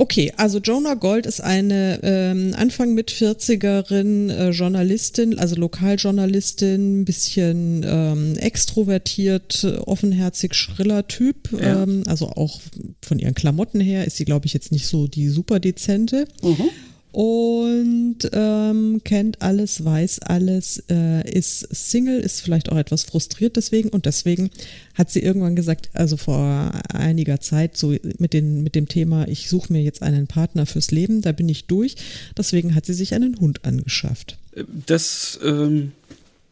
Okay, 0.00 0.32
also 0.38 0.60
Jonah 0.60 0.94
Gold 0.94 1.26
ist 1.26 1.42
eine 1.42 2.00
ähm, 2.02 2.54
Anfang 2.56 2.94
mit 2.94 3.10
40erin 3.10 4.30
äh, 4.30 4.48
Journalistin, 4.48 5.38
also 5.38 5.56
Lokaljournalistin, 5.56 7.02
ein 7.02 7.04
bisschen 7.04 7.84
ähm, 7.86 8.34
extrovertiert, 8.38 9.62
offenherzig, 9.84 10.54
schriller 10.54 11.06
Typ. 11.06 11.50
Ja. 11.52 11.82
Ähm, 11.82 12.04
also 12.06 12.30
auch 12.30 12.62
von 13.02 13.18
ihren 13.18 13.34
Klamotten 13.34 13.78
her 13.78 14.06
ist 14.06 14.16
sie, 14.16 14.24
glaube 14.24 14.46
ich, 14.46 14.54
jetzt 14.54 14.72
nicht 14.72 14.86
so 14.86 15.06
die 15.06 15.28
super 15.28 15.60
dezente. 15.60 16.26
Mhm 16.40 16.70
und 17.12 18.18
ähm, 18.32 19.00
kennt 19.04 19.42
alles, 19.42 19.84
weiß 19.84 20.20
alles, 20.20 20.82
äh, 20.88 21.28
ist 21.28 21.60
Single, 21.70 22.20
ist 22.20 22.40
vielleicht 22.40 22.70
auch 22.70 22.76
etwas 22.76 23.04
frustriert 23.04 23.56
deswegen 23.56 23.88
und 23.88 24.06
deswegen 24.06 24.50
hat 24.94 25.10
sie 25.10 25.20
irgendwann 25.20 25.56
gesagt, 25.56 25.90
also 25.92 26.16
vor 26.16 26.72
einiger 26.92 27.40
Zeit 27.40 27.76
so 27.76 27.94
mit, 28.18 28.32
den, 28.32 28.62
mit 28.62 28.74
dem 28.74 28.88
Thema, 28.88 29.26
ich 29.28 29.48
suche 29.48 29.72
mir 29.72 29.82
jetzt 29.82 30.02
einen 30.02 30.26
Partner 30.26 30.66
fürs 30.66 30.90
Leben, 30.90 31.22
da 31.22 31.32
bin 31.32 31.48
ich 31.48 31.66
durch, 31.66 31.96
deswegen 32.36 32.74
hat 32.74 32.86
sie 32.86 32.94
sich 32.94 33.14
einen 33.14 33.38
Hund 33.40 33.64
angeschafft. 33.64 34.38
Das 34.86 35.38
ähm, 35.42 35.92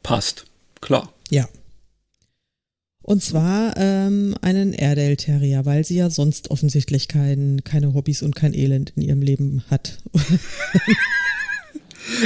passt, 0.02 0.46
klar. 0.80 1.12
Ja. 1.30 1.48
Und 3.08 3.22
zwar 3.22 3.72
ähm, 3.78 4.34
einen 4.42 4.74
Airedale 4.74 5.16
Terrier, 5.16 5.64
weil 5.64 5.82
sie 5.82 5.96
ja 5.96 6.10
sonst 6.10 6.50
offensichtlich 6.50 7.08
kein, 7.08 7.64
keine 7.64 7.94
Hobbys 7.94 8.20
und 8.20 8.36
kein 8.36 8.52
Elend 8.52 8.92
in 8.96 9.02
ihrem 9.02 9.22
Leben 9.22 9.64
hat. 9.70 9.96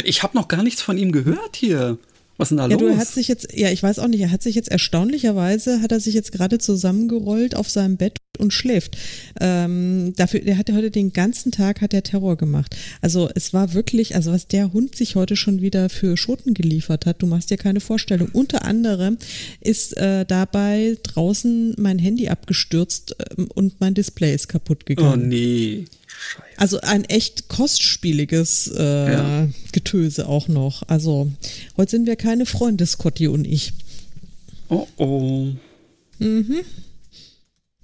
ich 0.04 0.24
habe 0.24 0.36
noch 0.36 0.48
gar 0.48 0.64
nichts 0.64 0.82
von 0.82 0.98
ihm 0.98 1.12
gehört 1.12 1.54
hier. 1.54 1.98
Was 2.42 2.50
ist 2.50 2.58
denn 2.58 2.58
da 2.58 2.68
ja, 2.68 2.76
los? 2.76 2.94
Du, 2.94 2.98
hat 2.98 3.08
sich 3.08 3.28
jetzt, 3.28 3.48
ja, 3.54 3.70
ich 3.70 3.82
weiß 3.82 3.98
auch 4.00 4.08
nicht, 4.08 4.20
er 4.20 4.32
hat 4.32 4.42
sich 4.42 4.54
jetzt 4.56 4.68
erstaunlicherweise, 4.68 5.80
hat 5.80 5.92
er 5.92 6.00
sich 6.00 6.14
jetzt 6.14 6.32
gerade 6.32 6.58
zusammengerollt 6.58 7.54
auf 7.54 7.70
seinem 7.70 7.96
Bett 7.96 8.18
und 8.38 8.52
schläft. 8.52 8.96
Ähm, 9.40 10.12
dafür, 10.16 10.40
der 10.40 10.58
hat 10.58 10.70
heute 10.72 10.90
den 10.90 11.12
ganzen 11.12 11.52
Tag 11.52 11.80
hat 11.80 11.92
der 11.92 12.02
Terror 12.02 12.36
gemacht. 12.36 12.76
Also 13.00 13.30
es 13.34 13.52
war 13.52 13.74
wirklich, 13.74 14.16
also 14.16 14.32
was 14.32 14.48
der 14.48 14.72
Hund 14.72 14.96
sich 14.96 15.14
heute 15.14 15.36
schon 15.36 15.60
wieder 15.60 15.88
für 15.88 16.16
Schoten 16.16 16.54
geliefert 16.54 17.06
hat, 17.06 17.22
du 17.22 17.26
machst 17.26 17.50
dir 17.50 17.58
keine 17.58 17.80
Vorstellung. 17.80 18.28
Unter 18.32 18.64
anderem 18.64 19.18
ist 19.60 19.96
äh, 19.96 20.24
dabei 20.26 20.96
draußen 21.02 21.76
mein 21.78 21.98
Handy 21.98 22.28
abgestürzt 22.28 23.14
äh, 23.18 23.42
und 23.54 23.80
mein 23.80 23.94
Display 23.94 24.34
ist 24.34 24.48
kaputt 24.48 24.84
gegangen. 24.84 25.22
Oh 25.22 25.26
nee. 25.26 25.84
Scheiße. 26.22 26.58
Also 26.58 26.80
ein 26.80 27.04
echt 27.04 27.48
kostspieliges 27.48 28.72
äh, 28.76 29.12
ja. 29.12 29.48
Getöse 29.72 30.28
auch 30.28 30.48
noch. 30.48 30.82
Also 30.88 31.32
heute 31.76 31.90
sind 31.90 32.06
wir 32.06 32.16
keine 32.16 32.46
Freunde, 32.46 32.86
Scotty 32.86 33.28
und 33.28 33.46
ich. 33.46 33.72
Oh 34.68 34.86
oh. 34.96 35.48
Mhm. 36.18 36.60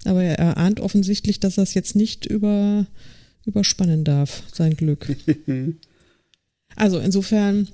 Aber 0.05 0.23
er 0.23 0.57
ahnt 0.57 0.79
offensichtlich, 0.79 1.39
dass 1.39 1.57
er 1.57 1.63
es 1.63 1.73
jetzt 1.73 1.95
nicht 1.95 2.25
über, 2.25 2.87
überspannen 3.45 4.05
darf, 4.05 4.43
sein 4.53 4.75
Glück. 4.77 5.15
also 6.75 6.99
insofern 6.99 7.67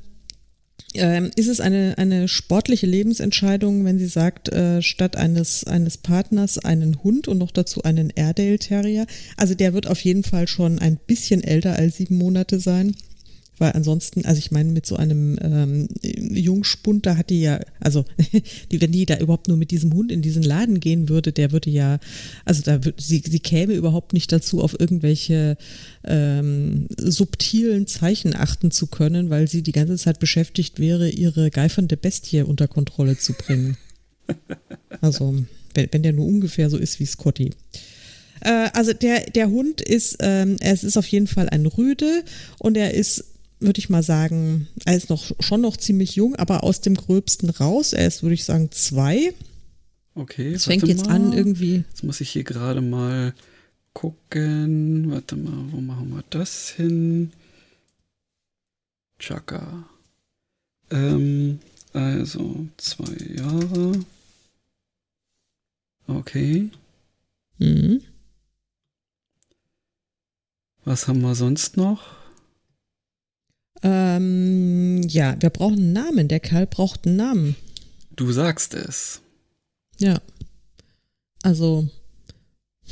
ähm, 0.93 1.31
ist 1.35 1.47
es 1.47 1.59
eine, 1.59 1.97
eine 1.97 2.27
sportliche 2.27 2.85
Lebensentscheidung, 2.85 3.85
wenn 3.85 3.99
sie 3.99 4.07
sagt, 4.07 4.49
äh, 4.49 4.81
statt 4.81 5.15
eines, 5.15 5.65
eines 5.65 5.97
Partners 5.97 6.57
einen 6.57 7.03
Hund 7.03 7.27
und 7.27 7.37
noch 7.37 7.51
dazu 7.51 7.83
einen 7.83 8.11
Airedale 8.15 8.59
Terrier. 8.59 9.05
Also 9.37 9.55
der 9.55 9.73
wird 9.73 9.87
auf 9.87 9.99
jeden 10.01 10.23
Fall 10.23 10.47
schon 10.47 10.79
ein 10.79 10.97
bisschen 10.97 11.43
älter 11.43 11.75
als 11.75 11.97
sieben 11.97 12.17
Monate 12.17 12.59
sein. 12.59 12.95
Weil 13.57 13.71
ansonsten, 13.71 14.25
also 14.25 14.37
ich 14.39 14.51
meine, 14.51 14.71
mit 14.71 14.85
so 14.85 14.97
einem 14.97 15.37
ähm, 15.41 15.87
Jungspund, 16.03 17.05
da 17.05 17.15
hat 17.15 17.29
die 17.29 17.41
ja, 17.41 17.59
also 17.79 18.05
die, 18.71 18.81
wenn 18.81 18.91
die 18.91 19.05
da 19.05 19.17
überhaupt 19.17 19.47
nur 19.47 19.57
mit 19.57 19.71
diesem 19.71 19.93
Hund 19.93 20.11
in 20.11 20.21
diesen 20.21 20.43
Laden 20.43 20.79
gehen 20.79 21.07
würde, 21.07 21.31
der 21.31 21.51
würde 21.51 21.69
ja, 21.69 21.99
also 22.43 22.61
da 22.63 22.83
würde 22.83 23.01
sie, 23.01 23.23
sie 23.25 23.39
käme 23.39 23.73
überhaupt 23.73 24.13
nicht 24.13 24.31
dazu, 24.31 24.61
auf 24.61 24.77
irgendwelche 24.77 25.57
ähm, 26.03 26.87
subtilen 26.97 27.87
Zeichen 27.87 28.35
achten 28.35 28.71
zu 28.71 28.87
können, 28.87 29.29
weil 29.29 29.47
sie 29.47 29.61
die 29.61 29.71
ganze 29.71 29.95
Zeit 29.97 30.19
beschäftigt 30.19 30.79
wäre, 30.79 31.09
ihre 31.09 31.49
geifernde 31.49 31.95
Bestie 31.97 32.41
unter 32.41 32.67
Kontrolle 32.67 33.17
zu 33.17 33.33
bringen. 33.33 33.77
Also, 35.01 35.35
wenn, 35.75 35.89
wenn 35.91 36.03
der 36.03 36.13
nur 36.13 36.25
ungefähr 36.25 36.69
so 36.69 36.77
ist 36.77 36.99
wie 36.99 37.05
Scotty. 37.05 37.51
Äh, 38.41 38.69
also 38.73 38.93
der, 38.93 39.29
der 39.29 39.49
Hund 39.49 39.81
ist, 39.81 40.17
ähm, 40.19 40.57
es 40.61 40.83
ist 40.83 40.97
auf 40.97 41.05
jeden 41.07 41.27
Fall 41.27 41.49
ein 41.49 41.65
Rüde 41.65 42.23
und 42.59 42.77
er 42.77 42.93
ist 42.93 43.25
würde 43.59 43.79
ich 43.79 43.89
mal 43.89 44.03
sagen, 44.03 44.67
er 44.85 44.95
ist 44.95 45.09
noch 45.09 45.31
schon 45.39 45.61
noch 45.61 45.77
ziemlich 45.77 46.15
jung, 46.15 46.35
aber 46.35 46.63
aus 46.63 46.81
dem 46.81 46.95
Gröbsten 46.95 47.49
raus. 47.49 47.93
Er 47.93 48.07
ist, 48.07 48.23
würde 48.23 48.33
ich 48.33 48.43
sagen, 48.43 48.71
zwei. 48.71 49.33
Okay. 50.13 50.53
Es 50.53 50.65
fängt 50.65 50.87
jetzt 50.87 51.05
mal. 51.05 51.15
an 51.15 51.33
irgendwie. 51.33 51.83
Jetzt 51.89 52.03
muss 52.03 52.21
ich 52.21 52.29
hier 52.29 52.43
gerade 52.43 52.81
mal 52.81 53.33
gucken. 53.93 55.11
Warte 55.11 55.35
mal, 55.35 55.71
wo 55.71 55.81
machen 55.81 56.09
wir 56.11 56.23
das 56.29 56.69
hin? 56.69 57.31
Chaka. 59.19 59.85
Ähm, 60.91 61.59
also 61.93 62.67
zwei 62.77 63.15
Jahre. 63.35 63.99
Okay. 66.07 66.69
Mhm. 67.57 68.01
Was 70.83 71.07
haben 71.07 71.21
wir 71.21 71.33
sonst 71.33 71.77
noch? 71.77 72.24
Ähm, 73.83 75.01
ja, 75.07 75.35
wir 75.39 75.49
brauchen 75.49 75.77
einen 75.77 75.93
Namen. 75.93 76.27
Der 76.27 76.39
Kerl 76.39 76.67
braucht 76.67 77.05
einen 77.05 77.17
Namen. 77.17 77.55
Du 78.15 78.31
sagst 78.31 78.73
es. 78.73 79.21
Ja. 79.99 80.19
Also, 81.43 81.87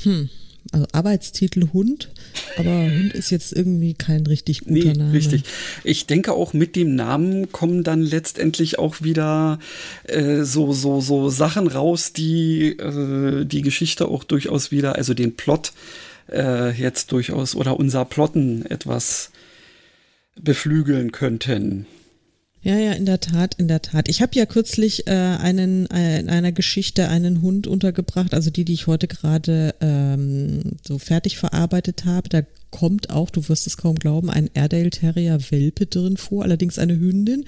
hm, 0.03 0.29
also 0.71 0.85
Arbeitstitel 0.91 1.69
Hund, 1.73 2.09
aber 2.57 2.69
Hund 2.69 3.13
ist 3.13 3.29
jetzt 3.31 3.53
irgendwie 3.53 3.93
kein 3.93 4.25
richtig 4.27 4.61
guter 4.61 4.73
nee, 4.73 4.93
Name. 4.93 5.13
Richtig. 5.13 5.43
Ich 5.83 6.07
denke 6.07 6.33
auch 6.33 6.53
mit 6.53 6.75
dem 6.75 6.95
Namen 6.95 7.51
kommen 7.51 7.83
dann 7.83 8.01
letztendlich 8.01 8.79
auch 8.79 9.01
wieder 9.01 9.59
äh, 10.03 10.43
so 10.43 10.71
so 10.71 11.01
so 11.01 11.29
Sachen 11.29 11.67
raus, 11.67 12.13
die 12.13 12.77
äh, 12.77 13.45
die 13.45 13.61
Geschichte 13.61 14.07
auch 14.07 14.23
durchaus 14.23 14.71
wieder, 14.71 14.95
also 14.95 15.13
den 15.13 15.35
Plot 15.35 15.73
äh, 16.31 16.71
jetzt 16.71 17.11
durchaus 17.11 17.55
oder 17.55 17.79
unser 17.79 18.05
Plotten 18.05 18.65
etwas 18.65 19.31
beflügeln 20.39 21.11
könnten. 21.11 21.85
Ja, 22.61 22.77
ja, 22.77 22.93
in 22.93 23.05
der 23.05 23.19
Tat, 23.19 23.55
in 23.55 23.67
der 23.67 23.81
Tat. 23.81 24.07
Ich 24.07 24.21
habe 24.21 24.35
ja 24.35 24.45
kürzlich 24.45 25.05
äh, 25.07 25.11
einen 25.11 25.85
äh, 25.91 26.19
in 26.21 26.29
einer 26.29 26.53
Geschichte 26.53 27.09
einen 27.09 27.41
Hund 27.41 27.67
untergebracht, 27.67 28.33
also 28.33 28.51
die, 28.51 28.63
die 28.63 28.73
ich 28.73 28.87
heute 28.87 29.09
gerade 29.09 29.75
ähm, 29.81 30.77
so 30.87 30.97
fertig 30.97 31.37
verarbeitet 31.37 32.05
habe. 32.05 32.29
Da 32.29 32.41
kommt 32.73 33.11
auch, 33.11 33.29
du 33.29 33.47
wirst 33.49 33.67
es 33.67 33.77
kaum 33.77 33.95
glauben, 33.95 34.31
ein 34.31 34.49
Airedale 34.55 34.89
Terrier 34.89 35.39
Welpe 35.51 35.85
drin 35.85 36.17
vor, 36.17 36.41
allerdings 36.41 36.79
eine 36.79 36.99
Hündin. 36.99 37.45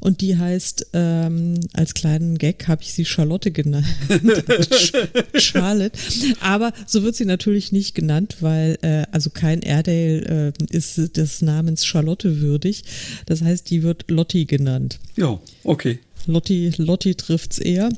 Und 0.00 0.22
die 0.22 0.38
heißt, 0.38 0.86
ähm, 0.94 1.60
als 1.74 1.92
kleinen 1.92 2.38
Gag 2.38 2.66
habe 2.68 2.82
ich 2.82 2.94
sie 2.94 3.04
Charlotte 3.04 3.52
genannt. 3.52 3.84
Charlotte. 5.34 5.98
Aber 6.40 6.72
so 6.86 7.02
wird 7.02 7.16
sie 7.16 7.26
natürlich 7.26 7.70
nicht 7.70 7.94
genannt, 7.94 8.38
weil 8.40 8.78
äh, 8.80 9.04
also 9.12 9.28
kein 9.28 9.62
Airedale 9.62 10.52
äh, 10.58 10.74
ist 10.74 11.18
des 11.18 11.42
Namens 11.42 11.84
Charlotte 11.84 12.40
würdig. 12.40 12.82
Das 13.26 13.42
heißt, 13.42 13.68
die 13.68 13.82
wird 13.82 14.10
Lotti 14.10 14.46
genannt. 14.46 15.00
Ja, 15.16 15.38
okay. 15.64 15.98
Lotti, 16.26 16.72
Lotti 16.78 17.14
trifft's 17.14 17.58
eher. 17.58 17.90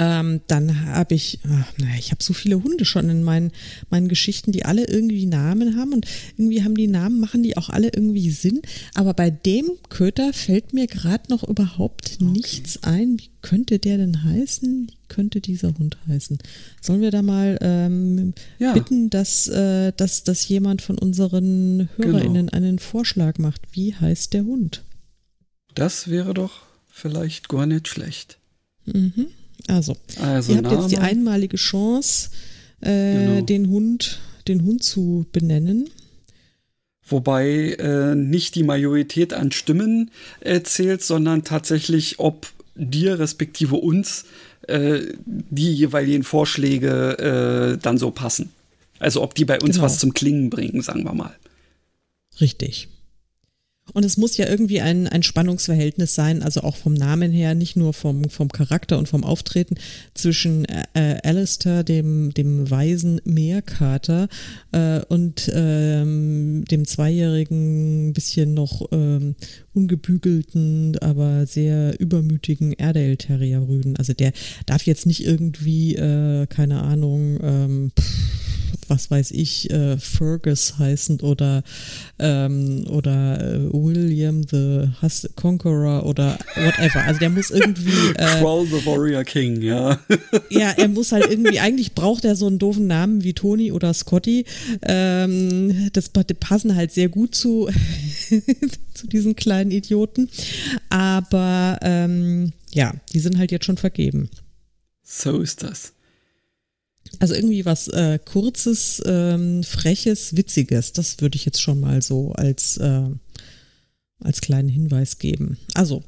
Ähm, 0.00 0.42
dann 0.46 0.86
habe 0.86 1.16
ich, 1.16 1.40
ach, 1.44 1.72
naja, 1.76 1.96
ich 1.98 2.12
habe 2.12 2.22
so 2.22 2.32
viele 2.32 2.62
Hunde 2.62 2.84
schon 2.84 3.10
in 3.10 3.24
meinen, 3.24 3.50
meinen 3.90 4.06
Geschichten, 4.06 4.52
die 4.52 4.64
alle 4.64 4.86
irgendwie 4.86 5.26
Namen 5.26 5.76
haben 5.76 5.92
und 5.92 6.06
irgendwie 6.36 6.62
haben 6.62 6.76
die 6.76 6.86
Namen, 6.86 7.18
machen 7.18 7.42
die 7.42 7.56
auch 7.56 7.68
alle 7.68 7.88
irgendwie 7.92 8.30
Sinn. 8.30 8.62
Aber 8.94 9.12
bei 9.12 9.30
dem 9.30 9.66
Köter 9.88 10.32
fällt 10.32 10.72
mir 10.72 10.86
gerade 10.86 11.24
noch 11.30 11.42
überhaupt 11.42 12.12
okay. 12.14 12.24
nichts 12.30 12.84
ein. 12.84 13.18
Wie 13.18 13.30
könnte 13.42 13.80
der 13.80 13.96
denn 13.98 14.22
heißen? 14.22 14.86
Wie 14.88 14.96
könnte 15.08 15.40
dieser 15.40 15.74
Hund 15.76 15.98
heißen? 16.06 16.38
Sollen 16.80 17.00
wir 17.00 17.10
da 17.10 17.22
mal 17.22 17.58
ähm, 17.60 18.34
ja. 18.60 18.74
bitten, 18.74 19.10
dass, 19.10 19.48
äh, 19.48 19.92
dass, 19.96 20.22
dass 20.22 20.46
jemand 20.46 20.80
von 20.80 20.96
unseren 20.96 21.88
HörerInnen 21.96 22.46
genau. 22.46 22.56
einen 22.56 22.78
Vorschlag 22.78 23.38
macht? 23.38 23.62
Wie 23.72 23.96
heißt 23.96 24.32
der 24.32 24.44
Hund? 24.44 24.84
Das 25.74 26.06
wäre 26.06 26.34
doch 26.34 26.62
vielleicht 26.88 27.48
gar 27.48 27.66
nicht 27.66 27.88
schlecht. 27.88 28.38
Mhm. 28.86 29.26
Also, 29.66 29.96
also 30.20 30.52
ihr 30.52 30.58
habt 30.58 30.68
Name. 30.70 30.80
jetzt 30.80 30.90
die 30.90 30.98
einmalige 30.98 31.56
Chance, 31.56 32.30
äh, 32.80 33.14
genau. 33.14 33.40
den 33.42 33.68
Hund, 33.68 34.20
den 34.46 34.64
Hund 34.64 34.82
zu 34.82 35.26
benennen. 35.32 35.90
Wobei 37.06 37.74
äh, 37.78 38.14
nicht 38.14 38.54
die 38.54 38.62
Majorität 38.62 39.32
an 39.32 39.50
Stimmen 39.50 40.10
äh, 40.40 40.60
zählt, 40.62 41.02
sondern 41.02 41.42
tatsächlich, 41.42 42.18
ob 42.18 42.46
dir 42.74 43.18
respektive 43.18 43.76
uns 43.76 44.26
äh, 44.68 45.00
die 45.24 45.72
jeweiligen 45.72 46.22
Vorschläge 46.22 47.74
äh, 47.74 47.78
dann 47.82 47.98
so 47.98 48.10
passen. 48.10 48.50
Also 48.98 49.22
ob 49.22 49.34
die 49.34 49.44
bei 49.44 49.58
uns 49.60 49.76
genau. 49.76 49.84
was 49.84 49.98
zum 49.98 50.12
Klingen 50.12 50.50
bringen, 50.50 50.82
sagen 50.82 51.04
wir 51.04 51.14
mal. 51.14 51.34
Richtig. 52.40 52.88
Und 53.92 54.04
es 54.04 54.16
muss 54.16 54.36
ja 54.36 54.46
irgendwie 54.46 54.80
ein, 54.80 55.06
ein 55.08 55.22
Spannungsverhältnis 55.22 56.14
sein, 56.14 56.42
also 56.42 56.62
auch 56.62 56.76
vom 56.76 56.94
Namen 56.94 57.32
her, 57.32 57.54
nicht 57.54 57.76
nur 57.76 57.92
vom, 57.92 58.28
vom 58.30 58.48
Charakter 58.48 58.98
und 58.98 59.08
vom 59.08 59.24
Auftreten 59.24 59.76
zwischen 60.14 60.64
äh, 60.64 60.84
äh 60.94 61.18
Alistair, 61.22 61.84
dem, 61.84 62.32
dem 62.34 62.70
weisen 62.70 63.20
Meerkater, 63.24 64.28
äh, 64.72 65.00
und 65.08 65.50
ähm, 65.54 66.64
dem 66.70 66.84
zweijährigen, 66.86 68.12
bisschen 68.12 68.54
noch 68.54 68.88
ähm, 68.92 69.34
ungebügelten, 69.74 70.98
aber 70.98 71.46
sehr 71.46 71.98
übermütigen 72.00 72.74
Airedale 72.78 73.16
Terrier 73.16 73.66
Rüden. 73.68 73.96
Also 73.96 74.12
der 74.12 74.32
darf 74.66 74.82
jetzt 74.84 75.06
nicht 75.06 75.24
irgendwie, 75.24 75.94
äh, 75.96 76.46
keine 76.46 76.82
Ahnung, 76.82 77.38
ähm, 77.42 77.92
pff, 77.98 78.27
was 78.88 79.10
weiß 79.10 79.30
ich, 79.32 79.70
äh, 79.70 79.96
Fergus 79.98 80.78
heißend 80.78 81.22
oder, 81.22 81.62
ähm, 82.18 82.86
oder 82.88 83.40
äh, 83.40 83.72
William 83.72 84.42
the 84.42 84.88
Hus 85.02 85.28
Conqueror 85.36 86.06
oder 86.06 86.38
whatever. 86.56 87.04
Also 87.04 87.20
der 87.20 87.30
muss 87.30 87.50
irgendwie. 87.50 87.92
Äh, 88.18 88.40
Crawl 88.40 88.66
the 88.66 88.84
Warrior 88.86 89.22
King, 89.22 89.60
ja. 89.60 89.98
ja, 90.50 90.70
er 90.70 90.88
muss 90.88 91.12
halt 91.12 91.30
irgendwie, 91.30 91.60
eigentlich 91.60 91.94
braucht 91.94 92.24
er 92.24 92.36
so 92.36 92.46
einen 92.46 92.58
doofen 92.58 92.86
Namen 92.86 93.22
wie 93.22 93.32
Tony 93.32 93.70
oder 93.70 93.92
Scotty. 93.92 94.44
Ähm, 94.82 95.90
das 95.92 96.08
passen 96.08 96.74
halt 96.74 96.92
sehr 96.92 97.08
gut 97.08 97.34
zu, 97.34 97.68
zu 98.94 99.06
diesen 99.06 99.36
kleinen 99.36 99.70
Idioten. 99.70 100.30
Aber 100.88 101.78
ähm, 101.82 102.52
ja, 102.72 102.94
die 103.12 103.20
sind 103.20 103.38
halt 103.38 103.52
jetzt 103.52 103.66
schon 103.66 103.76
vergeben. 103.76 104.30
So 105.02 105.38
ist 105.40 105.62
das. 105.62 105.92
Also 107.18 107.34
irgendwie 107.34 107.64
was 107.64 107.88
äh, 107.88 108.18
kurzes, 108.18 109.02
ähm, 109.06 109.62
freches, 109.64 110.36
witziges. 110.36 110.92
Das 110.92 111.20
würde 111.20 111.36
ich 111.36 111.44
jetzt 111.44 111.60
schon 111.60 111.80
mal 111.80 112.02
so 112.02 112.32
als 112.32 112.76
äh, 112.78 113.08
als 114.20 114.40
kleinen 114.40 114.68
Hinweis 114.68 115.18
geben. 115.18 115.58
Also 115.74 116.02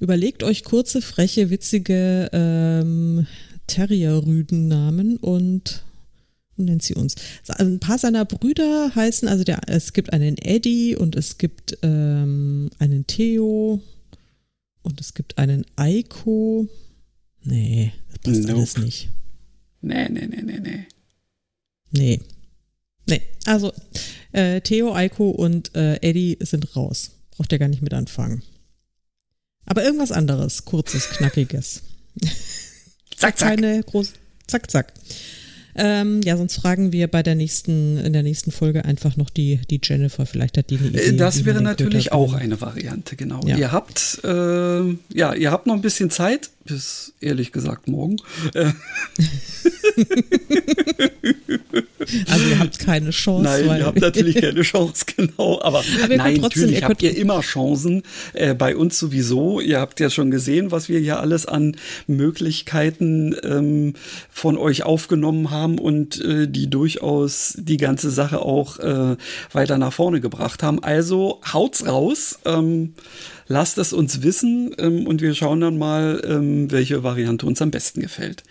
überlegt 0.00 0.42
euch 0.42 0.64
kurze, 0.64 1.00
freche, 1.00 1.50
witzige 1.50 2.28
ähm, 2.32 3.26
Terrier-Rüdennamen 3.66 5.16
und 5.16 5.84
nennt 6.56 6.82
sie 6.82 6.94
uns. 6.94 7.14
Also 7.46 7.64
ein 7.64 7.80
paar 7.80 7.98
seiner 7.98 8.24
Brüder 8.24 8.94
heißen, 8.94 9.28
also 9.28 9.44
der, 9.44 9.60
es 9.68 9.92
gibt 9.92 10.12
einen 10.12 10.36
Eddie 10.38 10.96
und 10.96 11.16
es 11.16 11.38
gibt 11.38 11.78
ähm, 11.82 12.70
einen 12.78 13.06
Theo 13.06 13.80
und 14.82 15.00
es 15.00 15.14
gibt 15.14 15.38
einen 15.38 15.64
Eiko. 15.76 16.68
Nee, 17.44 17.92
das 18.10 18.18
passt 18.22 18.48
nope. 18.48 18.54
alles 18.54 18.78
nicht. 18.78 19.08
Nee, 19.82 20.08
nee, 20.08 20.26
nee, 20.26 20.42
nee, 20.42 20.60
nee. 20.60 20.86
Nee. 21.90 22.20
Nee, 23.06 23.22
also 23.46 23.72
äh, 24.30 24.60
Theo, 24.60 24.94
Eiko 24.94 25.30
und 25.30 25.74
äh, 25.74 25.96
Eddie 25.96 26.38
sind 26.40 26.76
raus. 26.76 27.10
Braucht 27.32 27.52
ihr 27.52 27.58
gar 27.58 27.68
nicht 27.68 27.82
mit 27.82 27.92
anfangen. 27.92 28.42
Aber 29.66 29.84
irgendwas 29.84 30.12
anderes, 30.12 30.64
kurzes, 30.64 31.10
knackiges. 31.10 31.82
zack, 33.16 33.38
zack. 33.38 33.48
Keine 33.48 33.82
groß, 33.82 34.12
zack, 34.46 34.70
zack. 34.70 34.92
Ähm, 35.74 36.20
ja, 36.22 36.36
sonst 36.36 36.56
fragen 36.56 36.92
wir 36.92 37.08
bei 37.08 37.22
der 37.22 37.34
nächsten, 37.34 37.96
in 37.98 38.12
der 38.12 38.22
nächsten 38.22 38.52
Folge 38.52 38.84
einfach 38.84 39.16
noch 39.16 39.30
die, 39.30 39.60
die 39.70 39.80
Jennifer. 39.82 40.26
Vielleicht 40.26 40.58
hat 40.58 40.70
die 40.70 40.78
eine 40.78 40.88
Idee. 40.88 41.16
Das 41.16 41.44
wäre 41.44 41.62
natürlich 41.62 42.12
auch 42.12 42.34
eine 42.34 42.60
Variante, 42.60 43.16
genau. 43.16 43.40
Ja. 43.46 43.56
Ihr 43.56 43.72
habt, 43.72 44.20
äh, 44.24 44.82
ja, 45.14 45.34
ihr 45.34 45.50
habt 45.50 45.66
noch 45.66 45.74
ein 45.74 45.82
bisschen 45.82 46.10
Zeit, 46.10 46.50
bis 46.64 47.14
ehrlich 47.20 47.52
gesagt 47.52 47.88
morgen. 47.88 48.16
Also 52.28 52.48
ihr 52.48 52.58
habt 52.58 52.78
keine 52.78 53.10
Chance. 53.10 53.42
Nein, 53.42 53.78
ihr 53.78 53.86
habt 53.86 54.00
natürlich 54.00 54.36
keine 54.40 54.62
Chance, 54.62 55.04
genau. 55.16 55.60
Aber, 55.62 55.82
aber 56.02 56.16
nein, 56.16 56.38
trotzdem, 56.40 56.62
natürlich 56.62 56.80
ihr 56.80 56.88
habt 56.88 57.02
ihr 57.02 57.16
immer 57.16 57.40
Chancen. 57.40 58.02
Äh, 58.32 58.54
bei 58.54 58.76
uns 58.76 58.98
sowieso. 58.98 59.60
Ihr 59.60 59.80
habt 59.80 60.00
ja 60.00 60.10
schon 60.10 60.30
gesehen, 60.30 60.70
was 60.70 60.88
wir 60.88 60.98
hier 60.98 61.20
alles 61.20 61.46
an 61.46 61.76
Möglichkeiten 62.06 63.34
ähm, 63.42 63.94
von 64.30 64.56
euch 64.56 64.82
aufgenommen 64.82 65.50
haben 65.50 65.78
und 65.78 66.20
äh, 66.20 66.48
die 66.48 66.68
durchaus 66.68 67.54
die 67.58 67.76
ganze 67.76 68.10
Sache 68.10 68.40
auch 68.40 68.78
äh, 68.78 69.16
weiter 69.52 69.78
nach 69.78 69.92
vorne 69.92 70.20
gebracht 70.20 70.62
haben. 70.62 70.82
Also 70.82 71.40
haut's 71.52 71.86
raus. 71.86 72.38
Ähm, 72.44 72.94
lasst 73.48 73.78
es 73.78 73.92
uns 73.92 74.22
wissen 74.22 74.74
ähm, 74.78 75.06
und 75.06 75.20
wir 75.20 75.34
schauen 75.34 75.60
dann 75.60 75.78
mal, 75.78 76.22
ähm, 76.26 76.70
welche 76.70 77.02
Variante 77.02 77.46
uns 77.46 77.60
am 77.62 77.70
besten 77.70 78.00
gefällt. 78.00 78.42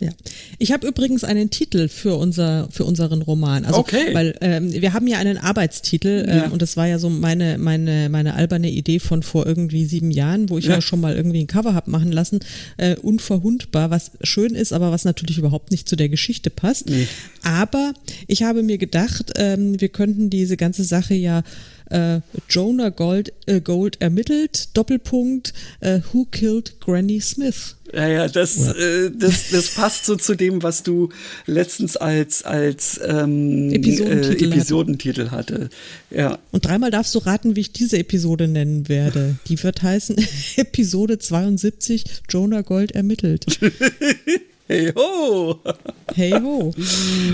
Ja. 0.00 0.10
Ich 0.58 0.72
habe 0.72 0.86
übrigens 0.86 1.24
einen 1.24 1.50
Titel 1.50 1.88
für 1.88 2.16
unser 2.16 2.68
für 2.70 2.84
unseren 2.84 3.22
Roman. 3.22 3.64
Also, 3.64 3.80
okay. 3.80 4.12
Weil 4.14 4.34
ähm, 4.40 4.72
wir 4.72 4.92
haben 4.92 5.06
ja 5.06 5.18
einen 5.18 5.38
Arbeitstitel 5.38 6.26
äh, 6.28 6.36
ja. 6.36 6.48
und 6.48 6.62
das 6.62 6.76
war 6.76 6.86
ja 6.86 6.98
so 6.98 7.10
meine 7.10 7.58
meine 7.58 8.08
meine 8.08 8.34
alberne 8.34 8.70
Idee 8.70 8.98
von 8.98 9.22
vor 9.22 9.46
irgendwie 9.46 9.84
sieben 9.86 10.10
Jahren, 10.10 10.50
wo 10.50 10.58
ich 10.58 10.66
ja, 10.66 10.74
ja 10.74 10.80
schon 10.80 11.00
mal 11.00 11.16
irgendwie 11.16 11.40
ein 11.40 11.46
Cover 11.46 11.74
hab 11.74 11.88
machen 11.88 12.12
lassen. 12.12 12.40
Äh, 12.76 12.96
unverhundbar, 12.96 13.90
was 13.90 14.12
schön 14.22 14.54
ist, 14.54 14.72
aber 14.72 14.90
was 14.90 15.04
natürlich 15.04 15.38
überhaupt 15.38 15.70
nicht 15.70 15.88
zu 15.88 15.96
der 15.96 16.08
Geschichte 16.08 16.50
passt. 16.50 16.88
Nee. 16.88 17.08
Aber 17.42 17.92
ich 18.26 18.42
habe 18.42 18.62
mir 18.62 18.78
gedacht, 18.78 19.32
ähm, 19.36 19.80
wir 19.80 19.88
könnten 19.88 20.30
diese 20.30 20.56
ganze 20.56 20.84
Sache 20.84 21.14
ja 21.14 21.42
äh, 21.90 22.20
Jonah 22.48 22.90
Gold, 22.90 23.32
äh, 23.46 23.60
Gold 23.60 24.00
ermittelt, 24.00 24.76
Doppelpunkt, 24.76 25.52
äh, 25.80 26.00
Who 26.12 26.26
Killed 26.30 26.80
Granny 26.80 27.20
Smith? 27.20 27.76
Ja, 27.92 28.06
ja, 28.06 28.28
das, 28.28 28.58
äh, 28.68 29.10
das, 29.10 29.50
das 29.50 29.74
passt 29.74 30.04
so 30.04 30.16
zu 30.16 30.34
dem, 30.34 30.62
was 30.62 30.82
du 30.82 31.08
letztens 31.46 31.96
als, 31.96 32.42
als 32.42 33.00
ähm, 33.02 33.72
Episodentitel, 33.72 34.44
äh, 34.44 34.56
Episodentitel 34.56 35.30
hatte. 35.30 35.70
Ja. 36.10 36.38
Und 36.52 36.66
dreimal 36.66 36.90
darfst 36.90 37.14
du 37.14 37.20
raten, 37.20 37.56
wie 37.56 37.60
ich 37.60 37.72
diese 37.72 37.98
Episode 37.98 38.46
nennen 38.46 38.88
werde. 38.88 39.36
Die 39.46 39.62
wird 39.62 39.82
heißen 39.82 40.16
Episode 40.56 41.18
72, 41.18 42.04
Jonah 42.28 42.60
Gold 42.60 42.92
ermittelt. 42.92 43.46
Hey 44.68 44.92
ho! 44.94 45.58
Hey 46.14 46.32
ho. 46.32 46.74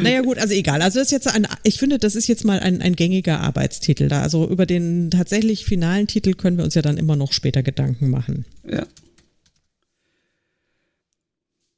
Naja 0.02 0.22
gut, 0.22 0.38
also 0.38 0.54
egal. 0.54 0.80
Also 0.82 1.00
das 1.00 1.08
ist 1.08 1.12
jetzt 1.12 1.26
ein, 1.26 1.48
ich 1.64 1.78
finde, 1.78 1.98
das 1.98 2.14
ist 2.14 2.28
jetzt 2.28 2.44
mal 2.44 2.60
ein, 2.60 2.80
ein 2.80 2.94
gängiger 2.94 3.40
Arbeitstitel 3.40 4.06
da. 4.06 4.22
Also 4.22 4.48
über 4.48 4.66
den 4.66 5.10
tatsächlich 5.10 5.64
finalen 5.64 6.06
Titel 6.06 6.34
können 6.34 6.58
wir 6.58 6.64
uns 6.64 6.74
ja 6.74 6.82
dann 6.82 6.96
immer 6.96 7.16
noch 7.16 7.32
später 7.32 7.64
Gedanken 7.64 8.08
machen. 8.08 8.44
Ja. 8.70 8.86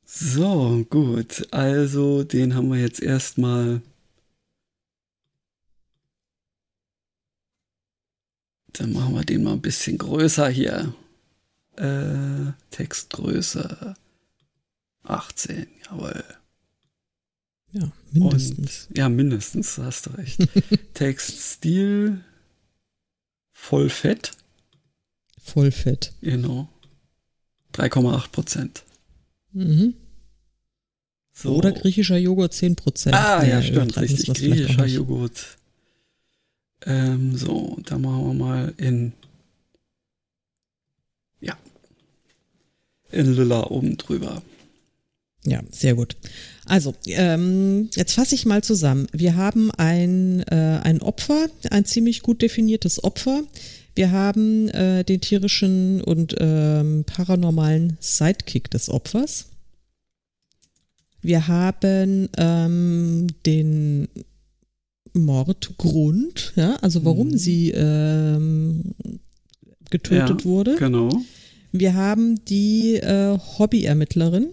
So, 0.05 0.85
gut. 0.91 1.49
Also 1.53 2.23
den 2.23 2.55
haben 2.55 2.71
wir 2.71 2.79
jetzt 2.79 3.01
erstmal. 3.01 3.81
Dann 8.75 8.93
machen 8.93 9.15
wir 9.15 9.25
den 9.25 9.43
mal 9.43 9.55
ein 9.55 9.63
bisschen 9.63 9.97
größer 9.97 10.51
hier. 10.51 10.93
Äh, 11.77 12.53
Textgröße. 12.71 13.97
18, 15.07 15.67
jawohl. 15.85 16.25
Ja, 17.73 17.91
mindestens. 18.13 18.87
Und, 18.89 18.99
ja, 18.99 19.09
mindestens, 19.09 19.79
hast 19.79 20.07
du 20.07 20.11
recht. 20.11 20.41
Textstil 20.95 22.25
voll 23.53 23.91
fett. 23.91 24.33
Voll 25.39 25.71
fett. 25.71 26.13
Genau. 26.23 26.69
3,8 27.75 28.31
Prozent. 28.31 28.83
Mhm. 29.53 29.95
So. 31.33 31.55
Oder 31.57 31.73
griechischer 31.73 32.17
Joghurt 32.17 32.55
10 32.55 32.77
Prozent. 32.77 33.15
Ah, 33.15 33.45
ja, 33.45 33.63
stimmt, 33.63 33.99
richtig. 33.99 34.35
Griechischer 34.35 34.87
Joghurt. 34.87 35.59
Ähm, 36.87 37.37
so, 37.37 37.77
da 37.85 37.99
machen 37.99 38.27
wir 38.27 38.35
mal 38.35 38.75
in. 38.79 39.13
Ja. 41.41 41.57
In 43.11 43.35
Lilla 43.35 43.67
oben 43.67 43.97
drüber. 43.99 44.43
Ja, 45.47 45.63
sehr 45.71 45.95
gut. 45.95 46.17
Also, 46.65 46.95
ähm, 47.07 47.89
jetzt 47.95 48.15
fasse 48.15 48.35
ich 48.35 48.45
mal 48.47 48.63
zusammen. 48.63 49.07
Wir 49.13 49.37
haben 49.37 49.71
ein, 49.71 50.41
äh, 50.49 50.81
ein 50.83 51.01
Opfer, 51.01 51.47
ein 51.71 51.85
ziemlich 51.85 52.23
gut 52.23 52.43
definiertes 52.43 53.03
Opfer. 53.05 53.45
Wir 53.95 54.11
haben 54.11 54.69
äh, 54.71 55.05
den 55.05 55.21
tierischen 55.21 56.03
und 56.03 56.35
ähm, 56.39 57.05
paranormalen 57.07 57.97
Sidekick 58.01 58.71
des 58.71 58.91
Opfers. 58.91 59.47
Wir 61.23 61.49
haben 61.49 62.29
ähm, 62.37 63.29
den 63.47 64.09
Mordgrund, 65.15 66.53
ja, 66.57 66.77
also 66.83 67.05
warum 67.05 67.29
mhm. 67.29 67.39
sie 67.39 67.71
ähm, 67.71 68.95
getötet 69.91 70.43
ja, 70.43 70.45
wurde. 70.45 70.77
Genau. 70.77 71.09
Wir 71.73 71.95
haben 71.95 72.45
die 72.45 72.97
äh, 72.97 73.39
Hobbyermittlerin. 73.59 74.49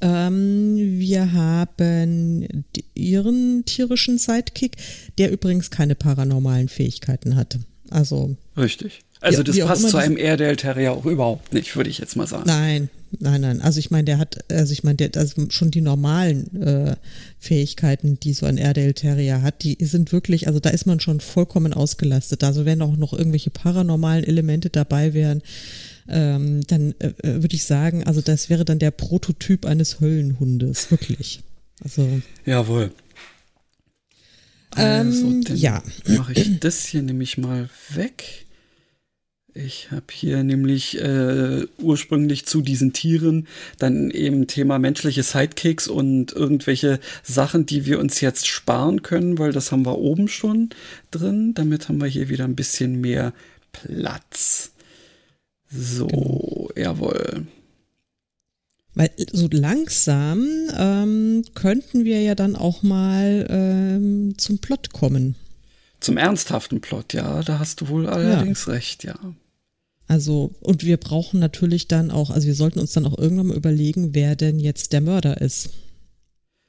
Ähm, 0.00 0.76
wir 0.76 1.32
haben 1.32 2.64
ihren 2.94 3.64
tierischen 3.64 4.18
Sidekick, 4.18 4.76
der 5.18 5.30
übrigens 5.30 5.70
keine 5.70 5.94
paranormalen 5.94 6.68
Fähigkeiten 6.68 7.36
hatte. 7.36 7.60
Also. 7.90 8.36
Richtig. 8.56 9.00
Also 9.20 9.42
das 9.42 9.58
passt 9.58 9.88
zu 9.88 9.96
einem 9.96 10.16
Airedale 10.16 10.56
Terrier 10.56 10.92
auch 10.92 11.06
überhaupt 11.06 11.52
nicht, 11.52 11.74
würde 11.74 11.88
ich 11.88 11.98
jetzt 11.98 12.16
mal 12.16 12.26
sagen. 12.26 12.44
Nein, 12.46 12.90
nein, 13.18 13.40
nein. 13.40 13.60
Also 13.62 13.78
ich 13.78 13.90
meine, 13.90 14.04
der 14.04 14.18
hat, 14.18 14.44
also 14.50 14.72
ich 14.72 14.84
meine, 14.84 14.96
der 14.96 15.10
also 15.20 15.46
schon 15.48 15.70
die 15.70 15.80
normalen 15.80 16.62
äh, 16.62 16.96
Fähigkeiten, 17.38 18.20
die 18.20 18.34
so 18.34 18.44
ein 18.44 18.58
Airedale 18.58 18.94
Terrier 18.94 19.40
hat, 19.40 19.62
die 19.64 19.78
sind 19.80 20.12
wirklich, 20.12 20.46
also 20.48 20.60
da 20.60 20.68
ist 20.70 20.86
man 20.86 21.00
schon 21.00 21.20
vollkommen 21.20 21.72
ausgelastet. 21.72 22.44
Also 22.44 22.66
wenn 22.66 22.82
auch 22.82 22.96
noch 22.96 23.14
irgendwelche 23.14 23.50
paranormalen 23.50 24.24
Elemente 24.24 24.68
dabei 24.68 25.14
wären, 25.14 25.42
ähm, 26.08 26.66
dann 26.66 26.94
äh, 26.98 27.08
äh, 27.22 27.42
würde 27.42 27.56
ich 27.56 27.64
sagen, 27.64 28.04
also 28.04 28.20
das 28.20 28.50
wäre 28.50 28.64
dann 28.64 28.78
der 28.78 28.90
Prototyp 28.90 29.66
eines 29.66 30.00
Höllenhundes, 30.00 30.90
wirklich. 30.90 31.40
Also. 31.82 32.20
Jawohl. 32.44 32.90
Also, 34.70 35.26
ähm, 35.26 35.44
ja. 35.54 35.82
Mache 36.06 36.32
ich 36.34 36.60
das 36.60 36.84
hier 36.84 37.02
nämlich 37.02 37.38
mal 37.38 37.68
weg. 37.90 38.46
Ich 39.54 39.90
habe 39.90 40.04
hier 40.10 40.42
nämlich 40.44 41.00
äh, 41.00 41.66
ursprünglich 41.78 42.44
zu 42.44 42.60
diesen 42.60 42.92
Tieren 42.92 43.48
dann 43.78 44.10
eben 44.10 44.46
Thema 44.48 44.78
menschliche 44.78 45.22
Sidekicks 45.22 45.88
und 45.88 46.32
irgendwelche 46.32 47.00
Sachen, 47.22 47.64
die 47.64 47.86
wir 47.86 47.98
uns 47.98 48.20
jetzt 48.20 48.46
sparen 48.46 49.00
können, 49.00 49.38
weil 49.38 49.52
das 49.52 49.72
haben 49.72 49.86
wir 49.86 49.96
oben 49.96 50.28
schon 50.28 50.68
drin. 51.10 51.54
Damit 51.54 51.88
haben 51.88 52.02
wir 52.02 52.06
hier 52.06 52.28
wieder 52.28 52.44
ein 52.44 52.54
bisschen 52.54 53.00
mehr 53.00 53.32
Platz. 53.72 54.72
So, 55.70 56.06
genau. 56.06 56.68
jawohl. 56.76 57.46
Weil 58.94 59.10
so 59.32 59.48
langsam 59.50 60.46
ähm, 60.76 61.44
könnten 61.54 62.04
wir 62.04 62.22
ja 62.22 62.34
dann 62.34 62.56
auch 62.56 62.82
mal 62.82 63.46
ähm, 63.50 64.38
zum 64.38 64.58
Plot 64.58 64.92
kommen. 64.92 65.34
Zum 66.00 66.16
ernsthaften 66.16 66.80
Plot, 66.80 67.12
ja, 67.12 67.42
da 67.42 67.58
hast 67.58 67.80
du 67.80 67.88
wohl 67.88 68.06
allerdings 68.06 68.66
ja. 68.66 68.72
recht, 68.72 69.04
ja. 69.04 69.18
Also, 70.08 70.54
und 70.60 70.84
wir 70.84 70.96
brauchen 70.96 71.40
natürlich 71.40 71.88
dann 71.88 72.10
auch, 72.10 72.30
also 72.30 72.46
wir 72.46 72.54
sollten 72.54 72.78
uns 72.78 72.92
dann 72.92 73.06
auch 73.06 73.18
irgendwann 73.18 73.48
mal 73.48 73.56
überlegen, 73.56 74.14
wer 74.14 74.36
denn 74.36 74.60
jetzt 74.60 74.92
der 74.92 75.00
Mörder 75.00 75.40
ist. 75.40 75.70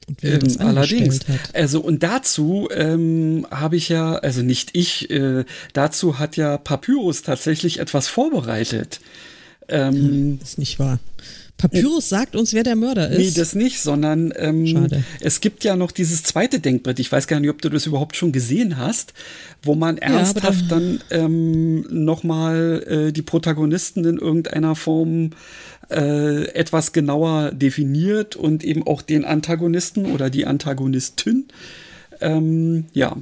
Und 0.08 0.22
wer 0.22 0.34
ähm, 0.34 0.40
das 0.40 0.56
allerdings. 0.58 1.20
Hat. 1.28 1.54
Also, 1.54 1.80
und 1.80 2.02
dazu 2.02 2.68
ähm, 2.74 3.46
habe 3.50 3.76
ich 3.76 3.88
ja, 3.88 4.14
also 4.14 4.42
nicht 4.42 4.70
ich, 4.72 5.10
äh, 5.10 5.44
dazu 5.74 6.18
hat 6.18 6.36
ja 6.36 6.56
Papyrus 6.56 7.22
tatsächlich 7.22 7.78
etwas 7.78 8.08
vorbereitet. 8.08 9.00
Ähm, 9.68 10.38
das 10.40 10.50
ist 10.50 10.58
nicht 10.58 10.78
wahr. 10.78 10.98
Papyrus 11.58 12.06
äh, 12.06 12.08
sagt 12.08 12.36
uns, 12.36 12.54
wer 12.54 12.62
der 12.62 12.76
Mörder 12.76 13.10
ist. 13.10 13.18
Nee, 13.18 13.30
das 13.36 13.54
nicht, 13.54 13.80
sondern 13.80 14.32
ähm, 14.36 14.88
es 15.20 15.40
gibt 15.40 15.64
ja 15.64 15.76
noch 15.76 15.90
dieses 15.90 16.22
zweite 16.22 16.60
Denkbrett. 16.60 17.00
Ich 17.00 17.10
weiß 17.12 17.26
gar 17.26 17.40
nicht, 17.40 17.50
ob 17.50 17.60
du 17.60 17.68
das 17.68 17.84
überhaupt 17.84 18.16
schon 18.16 18.32
gesehen 18.32 18.78
hast, 18.78 19.12
wo 19.62 19.74
man 19.74 19.98
ernsthaft 19.98 20.62
ja, 20.62 20.68
dann, 20.68 21.00
dann 21.10 21.20
ähm, 21.20 22.04
nochmal 22.04 23.08
äh, 23.08 23.12
die 23.12 23.22
Protagonisten 23.22 24.04
in 24.04 24.18
irgendeiner 24.18 24.74
Form 24.74 25.30
äh, 25.90 26.44
etwas 26.54 26.92
genauer 26.92 27.52
definiert 27.52 28.36
und 28.36 28.64
eben 28.64 28.86
auch 28.86 29.02
den 29.02 29.24
Antagonisten 29.24 30.06
oder 30.06 30.30
die 30.30 30.46
Antagonistin. 30.46 31.48
Ähm, 32.20 32.86
ja. 32.92 33.16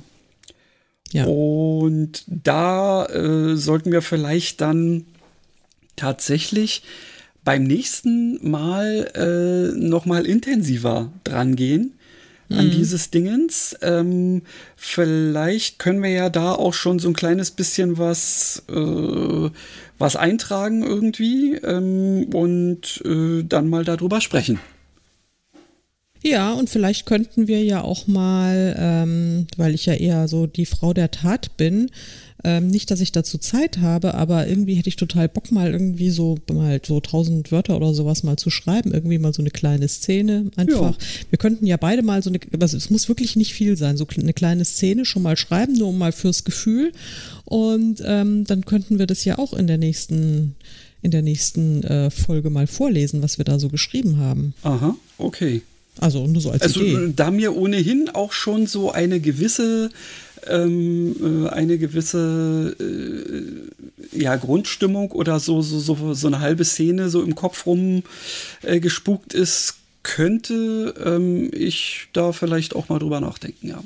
ja. 1.12 1.25
Und 1.27 2.25
da 2.27 3.07
äh, 3.07 3.57
sollten 3.57 3.93
wir 3.93 4.03
vielleicht 4.03 4.61
dann 4.61 5.05
tatsächlich 5.97 6.83
beim 7.45 7.64
nächsten 7.64 8.49
Mal 8.49 9.11
äh, 9.14 9.79
noch 9.79 10.05
mal 10.05 10.27
intensiver 10.27 11.12
dran 11.25 11.57
gehen 11.57 11.96
an 12.51 12.67
mhm. 12.67 12.71
dieses 12.71 13.11
Dingens. 13.11 13.77
Ähm, 13.83 14.43
vielleicht 14.77 15.79
können 15.79 16.03
wir 16.03 16.11
ja 16.11 16.31
da 16.31 16.53
auch 16.53 16.75
schon 16.75 16.99
so 16.99 17.09
ein 17.09 17.15
kleines 17.15 17.51
bisschen 17.51 17.99
was, 17.99 18.63
äh, 18.69 19.51
was 19.99 20.17
eintragen 20.17 20.83
irgendwie 20.83 21.55
ähm, 21.57 22.29
und 22.33 23.03
äh, 23.05 23.43
dann 23.43 23.69
mal 23.69 23.85
darüber 23.85 24.21
sprechen. 24.21 24.61
Ja, 26.23 26.53
und 26.55 26.69
vielleicht 26.71 27.07
könnten 27.07 27.47
wir 27.47 27.63
ja 27.63 27.83
auch 27.83 28.09
mal, 28.09 28.75
ähm, 28.79 29.47
weil 29.57 29.75
ich 29.75 29.87
ja 29.87 29.95
eher 29.95 30.27
so 30.27 30.47
die 30.47 30.67
Frau 30.67 30.93
der 30.93 31.13
Tat 31.13 31.57
bin, 31.57 31.91
ähm, 32.47 32.69
nicht, 32.69 32.93
dass 32.93 33.01
ich 33.01 33.11
dazu 33.11 33.39
Zeit 33.39 33.79
habe, 33.79 34.15
aber 34.15 34.47
irgendwie 34.47 34.75
hätte 34.75 34.89
ich 34.89 34.95
total 34.95 35.29
Bock, 35.29 35.51
mal 35.51 35.73
irgendwie 35.73 36.11
so 36.11 36.39
mal 36.53 36.81
so 36.87 37.01
tausend 37.01 37.51
Wörter 37.51 37.77
oder 37.77 37.93
sowas 37.93 38.23
mal 38.23 38.37
zu 38.37 38.51
schreiben. 38.51 38.95
Irgendwie 38.95 39.19
mal 39.19 39.35
so 39.35 39.43
eine 39.43 39.51
kleine 39.51 39.89
Szene 39.89 40.53
einfach. 40.55 40.93
Ja. 40.93 40.97
Wir 41.31 41.39
könnten 41.39 41.67
ja 41.67 41.77
beide 41.77 42.03
mal 42.03 42.23
so 42.23 42.31
eine, 42.31 42.39
also 42.61 42.77
es 42.77 42.89
muss 42.89 43.09
wirklich 43.09 43.35
nicht 43.35 43.53
viel 43.53 43.77
sein, 43.77 43.97
so 43.97 44.07
eine 44.17 44.33
kleine 44.33 44.65
Szene 44.65 45.05
schon 45.05 45.23
mal 45.23 45.37
schreiben, 45.37 45.73
nur 45.73 45.93
mal 45.93 46.13
fürs 46.13 46.45
Gefühl. 46.45 46.93
Und 47.45 48.01
ähm, 48.07 48.45
dann 48.45 48.65
könnten 48.65 49.01
wir 49.01 49.09
das 49.09 49.25
ja 49.25 49.39
auch 49.39 49.53
in 49.53 49.67
der 49.67 49.79
nächsten 49.79 50.55
in 51.03 51.11
der 51.11 51.23
nächsten 51.23 51.83
äh, 51.83 52.11
Folge 52.11 52.51
mal 52.51 52.69
vorlesen, 52.69 53.23
was 53.23 53.39
wir 53.39 53.45
da 53.45 53.59
so 53.59 53.69
geschrieben 53.69 54.19
haben. 54.19 54.55
Aha, 54.63 54.97
okay. 55.19 55.63
Also 55.99 56.27
nur 56.27 56.41
so 56.41 56.51
als 56.51 56.63
also, 56.63 56.81
Idee. 56.81 57.13
Da 57.17 57.31
mir 57.31 57.57
ohnehin 57.57 58.09
auch 58.13 58.33
schon 58.33 58.67
so 58.67 58.93
eine 58.93 59.21
gewisse 59.21 59.91
ähm, 60.49 61.47
äh, 61.47 61.49
eine 61.49 61.79
gewisse 61.79 62.77
äh, 62.79 64.19
ja, 64.19 64.37
Grundstimmung 64.37 65.13
oder 65.13 65.41
so, 65.41 65.63
so, 65.63 65.79
so, 65.79 66.15
so 66.15 66.27
eine 66.27 66.41
halbe 66.41 66.65
Szene 66.65 67.09
so 67.09 67.23
im 67.23 67.35
Kopf 67.35 67.67
rum 67.67 68.03
äh, 68.63 68.81
gespukt 68.81 69.35
ist, 69.35 69.77
könnte 70.03 70.95
ähm, 71.05 71.51
ich 71.53 72.09
da 72.13 72.33
vielleicht 72.33 72.77
auch 72.77 72.89
mal 72.89 72.99
drüber 72.99 73.21
nachdenken, 73.21 73.69
ja. 73.69 73.83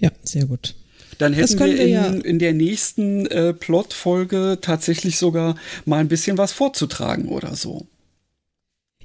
Ja, 0.00 0.10
sehr 0.24 0.46
gut. 0.46 0.74
Dann 1.18 1.34
hätten 1.34 1.58
wir, 1.58 1.80
in, 1.80 1.88
ja 1.90 2.06
in, 2.06 2.38
der 2.38 2.52
nächsten 2.52 3.26
äh, 3.26 3.52
Plot-Folge 3.52 4.58
tatsächlich 4.60 5.18
sogar 5.18 5.56
mal 5.84 5.98
ein 5.98 6.08
bisschen 6.08 6.38
was 6.38 6.52
vorzutragen 6.52 7.28
oder 7.28 7.54
so. 7.54 7.86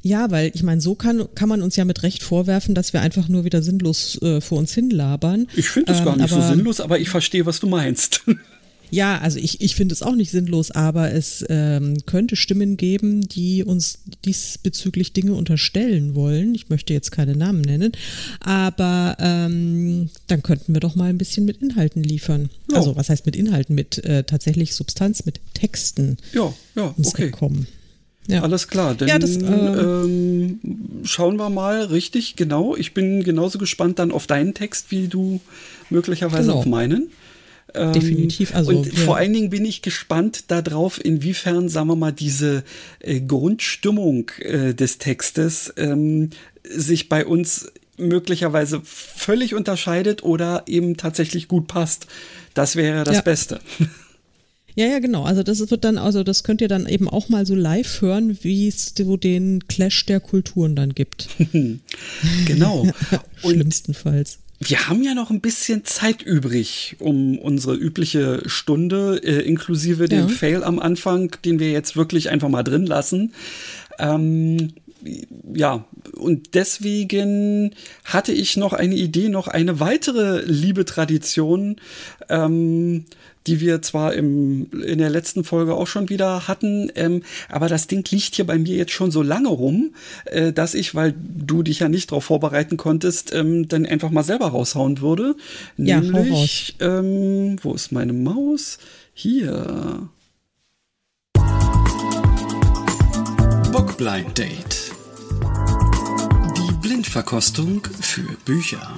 Ja, 0.02 0.32
weil 0.32 0.52
ich 0.54 0.64
meine, 0.64 0.82
so 0.82 0.96
kann, 0.96 1.28
kann 1.36 1.50
man 1.50 1.62
uns 1.62 1.76
ja 1.76 1.86
mit 1.86 2.04
Recht 2.04 2.24
vorwerfen, 2.24 2.76
dass 2.76 2.94
wir 2.94 3.02
einfach 3.02 3.28
nur 3.28 3.44
wieder 3.44 3.62
sinnlos 3.62 4.22
äh, 4.22 4.42
vor 4.42 4.58
uns 4.58 4.74
hinlabern. 4.74 5.48
Ich 5.56 5.70
finde 5.70 5.92
es 5.92 6.00
ähm, 6.00 6.06
gar 6.06 6.18
nicht 6.18 6.30
so 6.30 6.42
sinnlos, 6.42 6.80
aber 6.80 7.00
ich 7.00 7.10
verstehe, 7.10 7.46
was 7.46 7.60
du 7.60 7.68
meinst. 7.68 8.24
Ja, 8.90 9.18
also 9.20 9.40
ich, 9.40 9.62
ich 9.62 9.76
finde 9.76 9.94
es 9.94 10.02
auch 10.02 10.16
nicht 10.16 10.32
sinnlos, 10.32 10.72
aber 10.72 11.12
es 11.12 11.44
ähm, 11.50 11.98
könnte 12.06 12.36
Stimmen 12.36 12.78
geben, 12.78 13.28
die 13.28 13.64
uns 13.64 14.00
diesbezüglich 14.24 15.14
Dinge 15.14 15.34
unterstellen 15.34 16.16
wollen. 16.16 16.56
Ich 16.56 16.70
möchte 16.70 16.94
jetzt 16.94 17.12
keine 17.12 17.36
Namen 17.36 17.62
nennen, 17.62 17.92
aber 18.40 19.18
ähm, 19.20 20.10
dann 20.28 20.44
könnten 20.44 20.74
wir 20.74 20.80
doch 20.80 20.96
mal 20.96 21.10
ein 21.10 21.18
bisschen 21.18 21.46
mit 21.46 21.58
Inhalten 21.58 22.04
liefern. 22.04 22.50
Ja. 22.72 22.78
Also 22.78 22.96
was 22.96 23.10
heißt 23.10 23.26
mit 23.26 23.36
Inhalten? 23.36 23.76
Mit 23.76 24.04
äh, 24.06 24.24
tatsächlich 24.24 24.74
Substanz, 24.74 25.26
mit 25.26 25.42
Texten. 25.54 26.18
Ja, 26.34 26.54
ja, 26.76 26.96
okay. 27.04 27.32
Kommen. 27.32 27.68
Ja. 28.28 28.42
Alles 28.44 28.68
klar, 28.68 28.94
dann 28.94 29.08
ja, 29.08 29.20
das, 29.20 29.38
äh, 29.38 29.46
ähm, 29.46 30.60
schauen 31.04 31.38
wir 31.38 31.50
mal 31.50 31.86
richtig 31.86 32.36
genau. 32.36 32.76
Ich 32.76 32.94
bin 32.94 33.24
genauso 33.24 33.58
gespannt 33.58 34.00
dann 34.00 34.12
auf 34.12 34.28
deinen 34.28 34.54
Text, 34.54 34.92
wie 34.92 35.08
du 35.08 35.40
möglicherweise 35.90 36.48
genau. 36.48 36.60
auf 36.60 36.66
meinen. 36.66 37.10
Ähm, 37.74 37.94
Definitiv. 37.94 38.54
Also, 38.54 38.72
und 38.72 38.88
ja. 38.88 39.00
vor 39.00 39.16
allen 39.18 39.32
Dingen 39.32 39.50
bin 39.50 39.64
ich 39.66 39.82
gespannt 39.82 40.46
darauf, 40.50 41.04
inwiefern, 41.04 41.70
sagen 41.70 41.88
wir 41.88 41.96
mal, 41.96 42.12
diese 42.12 42.64
äh, 43.00 43.22
Grundstimmung 43.22 44.30
äh, 44.40 44.74
des 44.74 44.98
Textes 44.98 45.74
ähm, 45.78 46.32
sich 46.64 47.08
bei 47.08 47.26
uns 47.26 47.72
möglicherweise 47.98 48.82
völlig 48.84 49.56
unterscheidet 49.56 50.24
oder 50.24 50.64
eben 50.68 50.98
tatsächlich 50.98 51.48
gut 51.48 51.68
passt. 51.68 52.08
Das 52.54 52.76
wäre 52.76 53.04
das 53.04 53.16
ja. 53.16 53.22
Beste. 53.22 53.60
Ja, 54.78 54.86
ja, 54.86 55.00
genau. 55.00 55.24
Also 55.24 55.42
das 55.42 55.72
wird 55.72 55.84
dann, 55.84 55.98
also 55.98 56.24
das 56.24 56.44
könnt 56.44 56.62
ihr 56.62 56.68
dann 56.68 56.86
eben 56.86 57.10
auch 57.10 57.30
mal 57.30 57.48
so 57.48 57.56
live 57.56 58.00
hören, 58.00 58.38
wie 58.44 58.68
es 58.68 58.94
so 58.96 59.18
den 59.18 59.68
Clash 59.68 60.06
der 60.06 60.20
Kulturen 60.20 60.76
dann 60.76 60.94
gibt. 60.94 61.30
genau. 62.46 62.88
Schlimmstenfalls. 63.38 64.38
Wir 64.60 64.88
haben 64.88 65.02
ja 65.02 65.16
noch 65.16 65.32
ein 65.32 65.42
bisschen 65.42 65.84
Zeit 65.84 66.22
übrig, 66.22 66.96
um 67.00 67.40
unsere 67.40 67.76
übliche 67.76 68.44
Stunde, 68.46 69.20
äh, 69.24 69.42
inklusive 69.42 70.08
dem 70.08 70.28
ja. 70.28 70.36
Fail 70.36 70.64
am 70.64 70.78
Anfang, 70.78 71.36
den 71.44 71.60
wir 71.60 71.72
jetzt 71.72 71.96
wirklich 71.96 72.30
einfach 72.30 72.50
mal 72.50 72.64
drin 72.64 72.86
lassen. 72.86 73.34
Ähm, 73.98 74.74
ja, 75.54 75.86
und 76.14 76.56
deswegen 76.56 77.74
hatte 78.04 78.32
ich 78.32 78.58
noch 78.58 78.74
eine 78.74 78.96
Idee, 78.96 79.30
noch 79.30 79.48
eine 79.48 79.80
weitere 79.80 80.42
Liebetradition 80.46 81.78
ähm, 82.30 83.06
die 83.48 83.62
wir 83.62 83.82
zwar 83.82 84.14
im, 84.14 84.70
in 84.82 85.00
der 85.00 85.10
letzten 85.10 85.44
Folge 85.44 85.74
auch 85.74 85.88
schon 85.88 86.10
wieder 86.10 86.48
hatten, 86.48 86.92
ähm, 86.96 87.24
aber 87.50 87.70
das 87.70 87.88
Ding 87.88 88.06
liegt 88.12 88.36
hier 88.36 88.46
bei 88.46 88.58
mir 88.58 88.76
jetzt 88.76 88.92
schon 88.92 89.10
so 89.10 89.24
lange 89.24 89.48
rum, 89.48 89.94
äh, 90.26 90.52
dass 90.52 90.74
ich, 90.74 90.94
weil 90.94 91.14
du 91.18 91.64
dich 91.64 91.80
ja 91.80 91.90
nicht 91.90 92.12
darauf 92.12 92.26
vorbereiten 92.26 92.78
konntest, 92.78 93.34
ähm, 93.34 93.68
dann 93.68 93.86
einfach 93.86 94.12
mal 94.12 94.24
selber 94.24 94.48
raushauen 94.48 95.02
würde. 95.02 95.36
Ja, 95.78 96.02
Nämlich, 96.02 96.76
ähm, 96.82 97.56
wo 97.62 97.74
ist 97.74 97.92
meine 97.92 98.14
Maus? 98.14 98.80
Hier. 99.14 100.10
Bookblind 103.72 104.38
Date. 104.38 104.87
Blindverkostung 106.98 107.84
für 108.02 108.24
Bücher. 108.44 108.92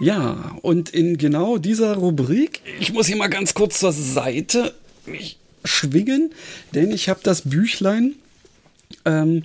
Ja, 0.00 0.54
und 0.60 0.90
in 0.90 1.16
genau 1.16 1.56
dieser 1.56 1.94
Rubrik, 1.94 2.60
ich 2.78 2.92
muss 2.92 3.06
hier 3.06 3.16
mal 3.16 3.28
ganz 3.28 3.54
kurz 3.54 3.78
zur 3.78 3.92
Seite 3.92 4.74
mich 5.06 5.38
schwingen, 5.64 6.34
denn 6.74 6.90
ich 6.90 7.08
habe 7.08 7.20
das 7.22 7.48
Büchlein 7.48 8.16
ähm, 9.06 9.44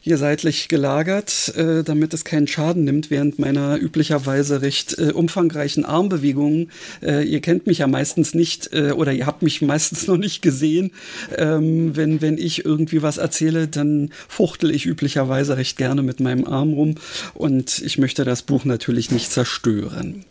hier 0.00 0.16
seitlich 0.16 0.68
gelagert, 0.68 1.54
äh, 1.56 1.82
damit 1.82 2.14
es 2.14 2.24
keinen 2.24 2.46
Schaden 2.46 2.84
nimmt 2.84 3.10
während 3.10 3.38
meiner 3.38 3.80
üblicherweise 3.80 4.62
recht 4.62 4.98
äh, 4.98 5.12
umfangreichen 5.12 5.84
Armbewegungen. 5.84 6.70
Äh, 7.02 7.24
ihr 7.24 7.40
kennt 7.40 7.66
mich 7.66 7.78
ja 7.78 7.86
meistens 7.86 8.34
nicht 8.34 8.72
äh, 8.72 8.92
oder 8.92 9.12
ihr 9.12 9.26
habt 9.26 9.42
mich 9.42 9.62
meistens 9.62 10.06
noch 10.06 10.16
nicht 10.16 10.42
gesehen. 10.42 10.92
Ähm, 11.36 11.96
wenn, 11.96 12.20
wenn 12.20 12.38
ich 12.38 12.64
irgendwie 12.64 13.02
was 13.02 13.18
erzähle, 13.18 13.68
dann 13.68 14.10
fuchtel 14.28 14.70
ich 14.70 14.86
üblicherweise 14.86 15.56
recht 15.56 15.76
gerne 15.76 16.02
mit 16.02 16.20
meinem 16.20 16.46
Arm 16.46 16.72
rum 16.72 16.94
und 17.34 17.78
ich 17.80 17.98
möchte 17.98 18.24
das 18.24 18.42
Buch 18.42 18.64
natürlich 18.64 19.10
nicht 19.10 19.30
zerstören. 19.30 20.24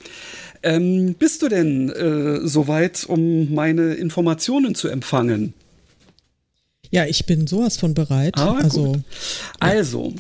Ähm, 0.62 1.16
bist 1.18 1.42
du 1.42 1.48
denn 1.48 1.90
äh, 1.90 2.46
soweit, 2.46 3.06
um 3.06 3.54
meine 3.54 3.94
Informationen 3.94 4.76
zu 4.76 4.90
empfangen? 4.90 5.54
Ja, 6.92 7.06
ich 7.06 7.26
bin 7.26 7.48
sowas 7.48 7.78
von 7.78 7.94
bereit. 7.94 8.38
Ah, 8.38 8.58
also, 8.62 8.94
ja. 8.94 9.02
also, 9.60 10.14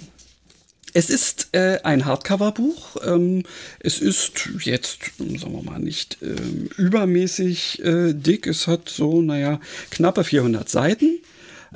es 0.93 1.09
ist 1.09 1.49
äh, 1.51 1.79
ein 1.83 2.05
Hardcover-Buch. 2.05 2.97
Ähm, 3.05 3.43
es 3.79 3.99
ist 3.99 4.49
jetzt, 4.61 4.99
sagen 5.17 5.53
wir 5.53 5.63
mal, 5.63 5.79
nicht 5.79 6.17
ähm, 6.21 6.69
übermäßig 6.77 7.83
äh, 7.83 8.13
dick. 8.13 8.47
Es 8.47 8.67
hat 8.67 8.89
so, 8.89 9.21
naja, 9.21 9.59
knappe 9.91 10.23
400 10.23 10.69
Seiten. 10.69 11.19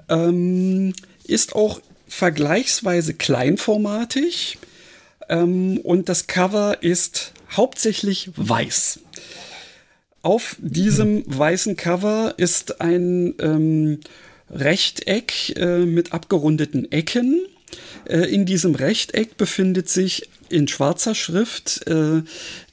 Ähm, 0.10 0.94
ist 1.26 1.56
auch 1.56 1.80
vergleichsweise 2.08 3.14
kleinformatig. 3.14 4.58
Ähm, 5.30 5.80
und 5.80 6.10
das 6.10 6.28
Cover 6.28 6.82
ist 6.82 7.34
hauptsächlich 7.52 8.32
weiß. 8.36 9.00
Auf 10.22 10.56
diesem 10.60 11.24
weißen 11.28 11.76
Cover 11.76 12.34
ist 12.38 12.82
ein 12.82 13.36
ähm, 13.40 14.00
Rechteck 14.54 15.58
äh, 15.58 15.86
mit 15.86 16.14
abgerundeten 16.14 16.92
Ecken. 16.92 17.46
Äh, 18.06 18.34
in 18.34 18.46
diesem 18.46 18.76
Rechteck 18.76 19.38
befindet 19.38 19.90
sich 19.90 20.30
in 20.50 20.68
schwarzer 20.68 21.16
Schrift 21.16 21.88
äh, 21.88 22.22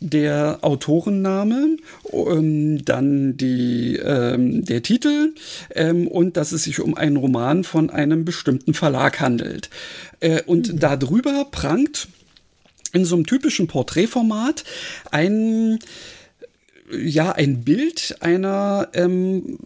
der 0.00 0.58
Autorenname, 0.60 1.78
ähm, 2.12 2.84
dann 2.84 3.36
die, 3.36 3.96
ähm, 3.96 4.64
der 4.64 4.82
Titel 4.82 5.34
ähm, 5.74 6.06
und 6.06 6.36
dass 6.36 6.52
es 6.52 6.64
sich 6.64 6.80
um 6.80 6.94
einen 6.94 7.16
Roman 7.16 7.64
von 7.64 7.88
einem 7.90 8.24
bestimmten 8.24 8.74
Verlag 8.74 9.20
handelt. 9.20 9.70
Äh, 10.20 10.42
und 10.42 10.72
mhm. 10.72 10.78
darüber 10.78 11.46
prangt 11.50 12.08
in 12.92 13.04
so 13.04 13.14
einem 13.14 13.26
typischen 13.26 13.66
Porträtformat 13.66 14.64
ein 15.10 15.78
ja 16.92 17.32
ein 17.32 17.62
Bild 17.64 18.16
einer 18.20 18.88
ähm, 18.94 19.58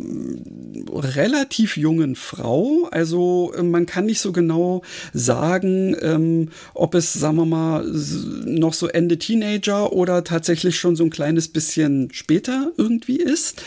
relativ 0.92 1.76
jungen 1.76 2.16
Frau. 2.16 2.88
Also 2.90 3.52
äh, 3.56 3.62
man 3.62 3.86
kann 3.86 4.06
nicht 4.06 4.20
so 4.20 4.32
genau 4.32 4.82
sagen, 5.12 5.96
ähm, 6.00 6.48
ob 6.74 6.94
es, 6.94 7.12
sagen 7.12 7.36
wir 7.36 7.46
mal, 7.46 7.84
noch 8.44 8.74
so 8.74 8.88
Ende 8.88 9.18
Teenager 9.18 9.92
oder 9.92 10.24
tatsächlich 10.24 10.78
schon 10.78 10.96
so 10.96 11.04
ein 11.04 11.10
kleines 11.10 11.48
bisschen 11.48 12.08
später 12.12 12.72
irgendwie 12.76 13.16
ist. 13.16 13.62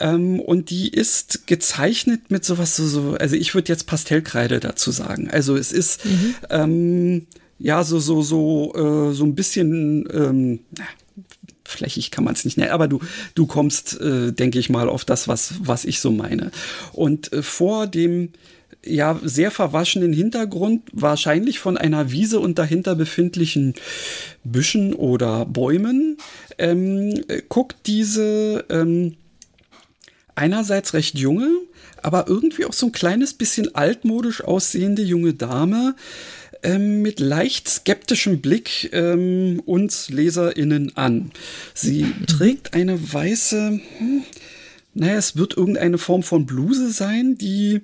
Ähm, 0.00 0.40
und 0.40 0.70
die 0.70 0.88
ist 0.88 1.46
gezeichnet 1.46 2.30
mit 2.30 2.44
sowas 2.44 2.76
so, 2.76 2.86
so 2.86 3.16
also 3.18 3.36
ich 3.36 3.54
würde 3.54 3.68
jetzt 3.68 3.86
Pastellkreide 3.86 4.60
dazu 4.60 4.90
sagen. 4.90 5.28
Also 5.30 5.56
es 5.56 5.72
ist 5.72 6.04
mhm. 6.04 6.34
ähm, 6.50 7.26
ja 7.58 7.84
so, 7.84 7.98
so, 7.98 8.22
so, 8.22 8.72
äh, 8.74 9.14
so 9.14 9.24
ein 9.24 9.34
bisschen, 9.34 10.08
ähm, 10.12 10.60
flächig 11.74 12.10
kann 12.10 12.24
man 12.24 12.34
es 12.34 12.44
nicht 12.44 12.56
nennen, 12.56 12.72
aber 12.72 12.88
du, 12.88 13.00
du 13.34 13.46
kommst, 13.46 14.00
äh, 14.00 14.32
denke 14.32 14.58
ich 14.58 14.70
mal, 14.70 14.88
auf 14.88 15.04
das, 15.04 15.28
was, 15.28 15.54
was 15.60 15.84
ich 15.84 16.00
so 16.00 16.10
meine. 16.10 16.50
Und 16.92 17.32
äh, 17.32 17.42
vor 17.42 17.86
dem 17.86 18.30
ja 18.84 19.18
sehr 19.22 19.50
verwaschenen 19.50 20.12
Hintergrund, 20.12 20.82
wahrscheinlich 20.92 21.58
von 21.58 21.76
einer 21.76 22.10
Wiese 22.10 22.40
und 22.40 22.58
dahinter 22.58 22.94
befindlichen 22.94 23.74
Büschen 24.44 24.94
oder 24.94 25.46
Bäumen, 25.46 26.18
ähm, 26.58 27.14
guckt 27.48 27.76
diese 27.86 28.64
ähm, 28.68 29.16
einerseits 30.34 30.94
recht 30.94 31.18
junge, 31.18 31.48
aber 32.02 32.26
irgendwie 32.28 32.66
auch 32.66 32.72
so 32.72 32.86
ein 32.86 32.92
kleines 32.92 33.34
bisschen 33.34 33.74
altmodisch 33.74 34.42
aussehende 34.44 35.02
junge 35.02 35.34
Dame 35.34 35.94
ähm, 36.64 37.02
mit 37.02 37.20
leicht 37.20 37.68
skeptischem 37.68 38.40
Blick 38.40 38.90
ähm, 38.92 39.62
uns 39.64 40.10
LeserInnen 40.10 40.96
an. 40.96 41.30
Sie 41.74 42.04
mhm. 42.04 42.26
trägt 42.26 42.74
eine 42.74 43.12
weiße, 43.12 43.80
hm, 43.98 44.22
naja, 44.94 45.14
es 45.14 45.36
wird 45.36 45.56
irgendeine 45.56 45.98
Form 45.98 46.22
von 46.22 46.46
Bluse 46.46 46.90
sein, 46.90 47.36
die 47.36 47.82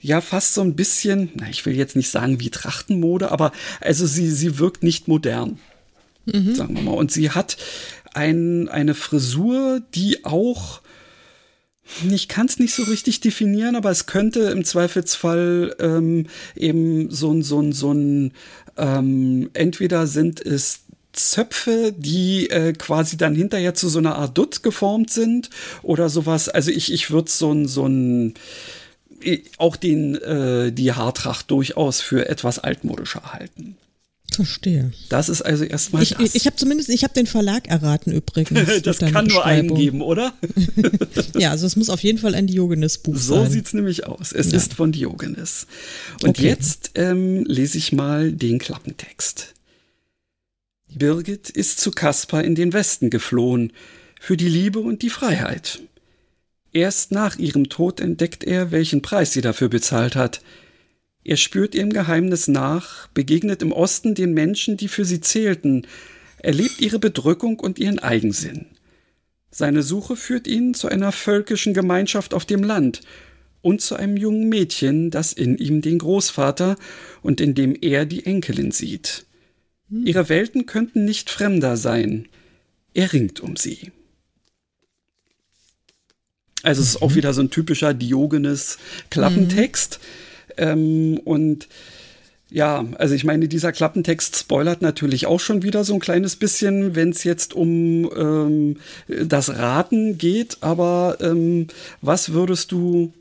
ja 0.00 0.20
fast 0.20 0.54
so 0.54 0.60
ein 0.60 0.76
bisschen, 0.76 1.30
na, 1.34 1.48
ich 1.48 1.64
will 1.66 1.76
jetzt 1.76 1.96
nicht 1.96 2.10
sagen 2.10 2.40
wie 2.40 2.50
Trachtenmode, 2.50 3.32
aber 3.32 3.52
also 3.80 4.06
sie, 4.06 4.30
sie 4.30 4.58
wirkt 4.58 4.82
nicht 4.82 5.08
modern. 5.08 5.58
Mhm. 6.26 6.54
Sagen 6.54 6.76
wir 6.76 6.82
mal. 6.82 6.92
Und 6.92 7.10
sie 7.10 7.30
hat 7.30 7.56
ein, 8.14 8.68
eine 8.68 8.94
Frisur, 8.94 9.82
die 9.94 10.24
auch 10.24 10.80
ich 12.10 12.28
kann 12.28 12.46
es 12.46 12.58
nicht 12.58 12.74
so 12.74 12.84
richtig 12.84 13.20
definieren, 13.20 13.76
aber 13.76 13.90
es 13.90 14.06
könnte 14.06 14.40
im 14.50 14.64
Zweifelsfall 14.64 15.74
ähm, 15.80 16.26
eben 16.54 17.10
so 17.10 17.32
ein, 17.32 17.42
so 17.42 17.60
ein, 17.60 17.72
so 17.72 17.92
ein, 17.92 18.32
ähm, 18.76 19.50
entweder 19.54 20.06
sind 20.06 20.44
es 20.44 20.80
Zöpfe, 21.12 21.92
die 21.96 22.48
äh, 22.50 22.72
quasi 22.72 23.16
dann 23.16 23.34
hinterher 23.34 23.74
zu 23.74 23.88
so 23.88 23.98
einer 23.98 24.16
Art 24.16 24.36
Dutt 24.38 24.62
geformt 24.62 25.10
sind 25.10 25.50
oder 25.82 26.08
sowas. 26.08 26.48
Also 26.48 26.70
ich, 26.70 26.92
ich 26.92 27.10
würde 27.10 27.30
so 27.30 27.52
ein, 27.52 27.66
so 27.66 27.86
ein, 27.86 28.34
auch 29.56 29.76
den, 29.76 30.14
äh, 30.16 30.70
die 30.70 30.92
Haartracht 30.92 31.50
durchaus 31.50 32.00
für 32.00 32.28
etwas 32.28 32.58
altmodischer 32.58 33.32
halten. 33.32 33.76
Verstehe. 34.30 34.92
Das 35.08 35.28
ist 35.28 35.42
also 35.42 35.64
erstmal 35.64 36.02
ich, 36.02 36.10
das. 36.10 36.34
Ich 36.34 36.46
habe 36.46 36.54
zumindest, 36.54 36.90
ich 36.90 37.02
habe 37.02 37.14
den 37.14 37.26
Verlag 37.26 37.66
erraten 37.68 38.12
übrigens. 38.12 38.82
das 38.82 38.98
kann 38.98 39.26
nur 39.26 39.44
einen 39.44 39.74
geben, 39.74 40.02
oder? 40.02 40.34
ja, 41.38 41.50
also 41.50 41.66
es 41.66 41.76
muss 41.76 41.88
auf 41.88 42.02
jeden 42.02 42.18
Fall 42.18 42.34
ein 42.34 42.46
Diogenes-Buch 42.46 43.16
so 43.16 43.34
sein. 43.34 43.46
So 43.46 43.52
sieht's 43.52 43.72
nämlich 43.72 44.06
aus. 44.06 44.32
Es 44.32 44.52
ja. 44.52 44.58
ist 44.58 44.74
von 44.74 44.92
Diogenes. 44.92 45.66
Und 46.22 46.30
okay. 46.30 46.46
jetzt 46.46 46.92
ähm, 46.94 47.44
lese 47.44 47.78
ich 47.78 47.92
mal 47.92 48.32
den 48.32 48.58
Klappentext. 48.58 49.54
Birgit 50.94 51.50
ist 51.50 51.80
zu 51.80 51.90
Kaspar 51.90 52.44
in 52.44 52.54
den 52.54 52.72
Westen 52.72 53.10
geflohen, 53.10 53.72
für 54.20 54.36
die 54.36 54.48
Liebe 54.48 54.80
und 54.80 55.02
die 55.02 55.10
Freiheit. 55.10 55.80
Erst 56.72 57.12
nach 57.12 57.38
ihrem 57.38 57.68
Tod 57.70 58.00
entdeckt 58.00 58.44
er, 58.44 58.72
welchen 58.72 59.00
Preis 59.00 59.32
sie 59.32 59.40
dafür 59.40 59.68
bezahlt 59.68 60.16
hat– 60.16 60.42
er 61.24 61.36
spürt 61.36 61.74
ihrem 61.74 61.92
Geheimnis 61.92 62.48
nach, 62.48 63.08
begegnet 63.08 63.62
im 63.62 63.72
Osten 63.72 64.14
den 64.14 64.32
Menschen, 64.32 64.76
die 64.76 64.88
für 64.88 65.04
sie 65.04 65.20
zählten, 65.20 65.86
erlebt 66.38 66.80
ihre 66.80 66.98
Bedrückung 66.98 67.58
und 67.58 67.78
ihren 67.78 67.98
Eigensinn. 67.98 68.66
Seine 69.50 69.82
Suche 69.82 70.16
führt 70.16 70.46
ihn 70.46 70.74
zu 70.74 70.88
einer 70.88 71.12
völkischen 71.12 71.74
Gemeinschaft 71.74 72.34
auf 72.34 72.44
dem 72.44 72.62
Land 72.62 73.00
und 73.60 73.80
zu 73.80 73.96
einem 73.96 74.16
jungen 74.16 74.48
Mädchen, 74.48 75.10
das 75.10 75.32
in 75.32 75.58
ihm 75.58 75.82
den 75.82 75.98
Großvater 75.98 76.76
und 77.22 77.40
in 77.40 77.54
dem 77.54 77.76
er 77.80 78.06
die 78.06 78.24
Enkelin 78.24 78.70
sieht. 78.70 79.26
Hm. 79.90 80.06
Ihre 80.06 80.28
Welten 80.28 80.66
könnten 80.66 81.04
nicht 81.04 81.28
fremder 81.28 81.76
sein. 81.76 82.28
Er 82.94 83.12
ringt 83.12 83.40
um 83.40 83.56
sie. 83.56 83.90
Also 86.62 86.82
es 86.82 86.88
ist 86.88 87.02
auch 87.02 87.10
mhm. 87.10 87.14
wieder 87.16 87.34
so 87.34 87.40
ein 87.40 87.50
typischer 87.50 87.94
Diogenes 87.94 88.78
Klappentext. 89.10 90.00
Mhm 90.00 90.27
ähm, 90.58 91.18
und 91.24 91.68
ja, 92.50 92.86
also 92.96 93.14
ich 93.14 93.24
meine, 93.24 93.46
dieser 93.46 93.72
Klappentext 93.72 94.36
spoilert 94.36 94.80
natürlich 94.80 95.26
auch 95.26 95.40
schon 95.40 95.62
wieder 95.62 95.84
so 95.84 95.94
ein 95.94 96.00
kleines 96.00 96.36
bisschen, 96.36 96.94
wenn 96.94 97.10
es 97.10 97.24
jetzt 97.24 97.52
um 97.52 98.10
ähm, 98.16 98.76
das 99.06 99.50
Raten 99.50 100.16
geht. 100.16 100.58
Aber 100.62 101.18
ähm, 101.20 101.66
was 102.00 102.32
würdest 102.32 102.72
du 102.72 103.12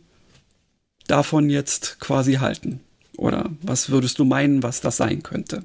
davon 1.08 1.50
jetzt 1.50 2.00
quasi 2.00 2.36
halten? 2.36 2.80
Oder 3.18 3.50
was 3.62 3.90
würdest 3.90 4.20
du 4.20 4.26
meinen, 4.26 4.64
was 4.64 4.80
das 4.80 4.98
sein 4.98 5.24
könnte? 5.24 5.64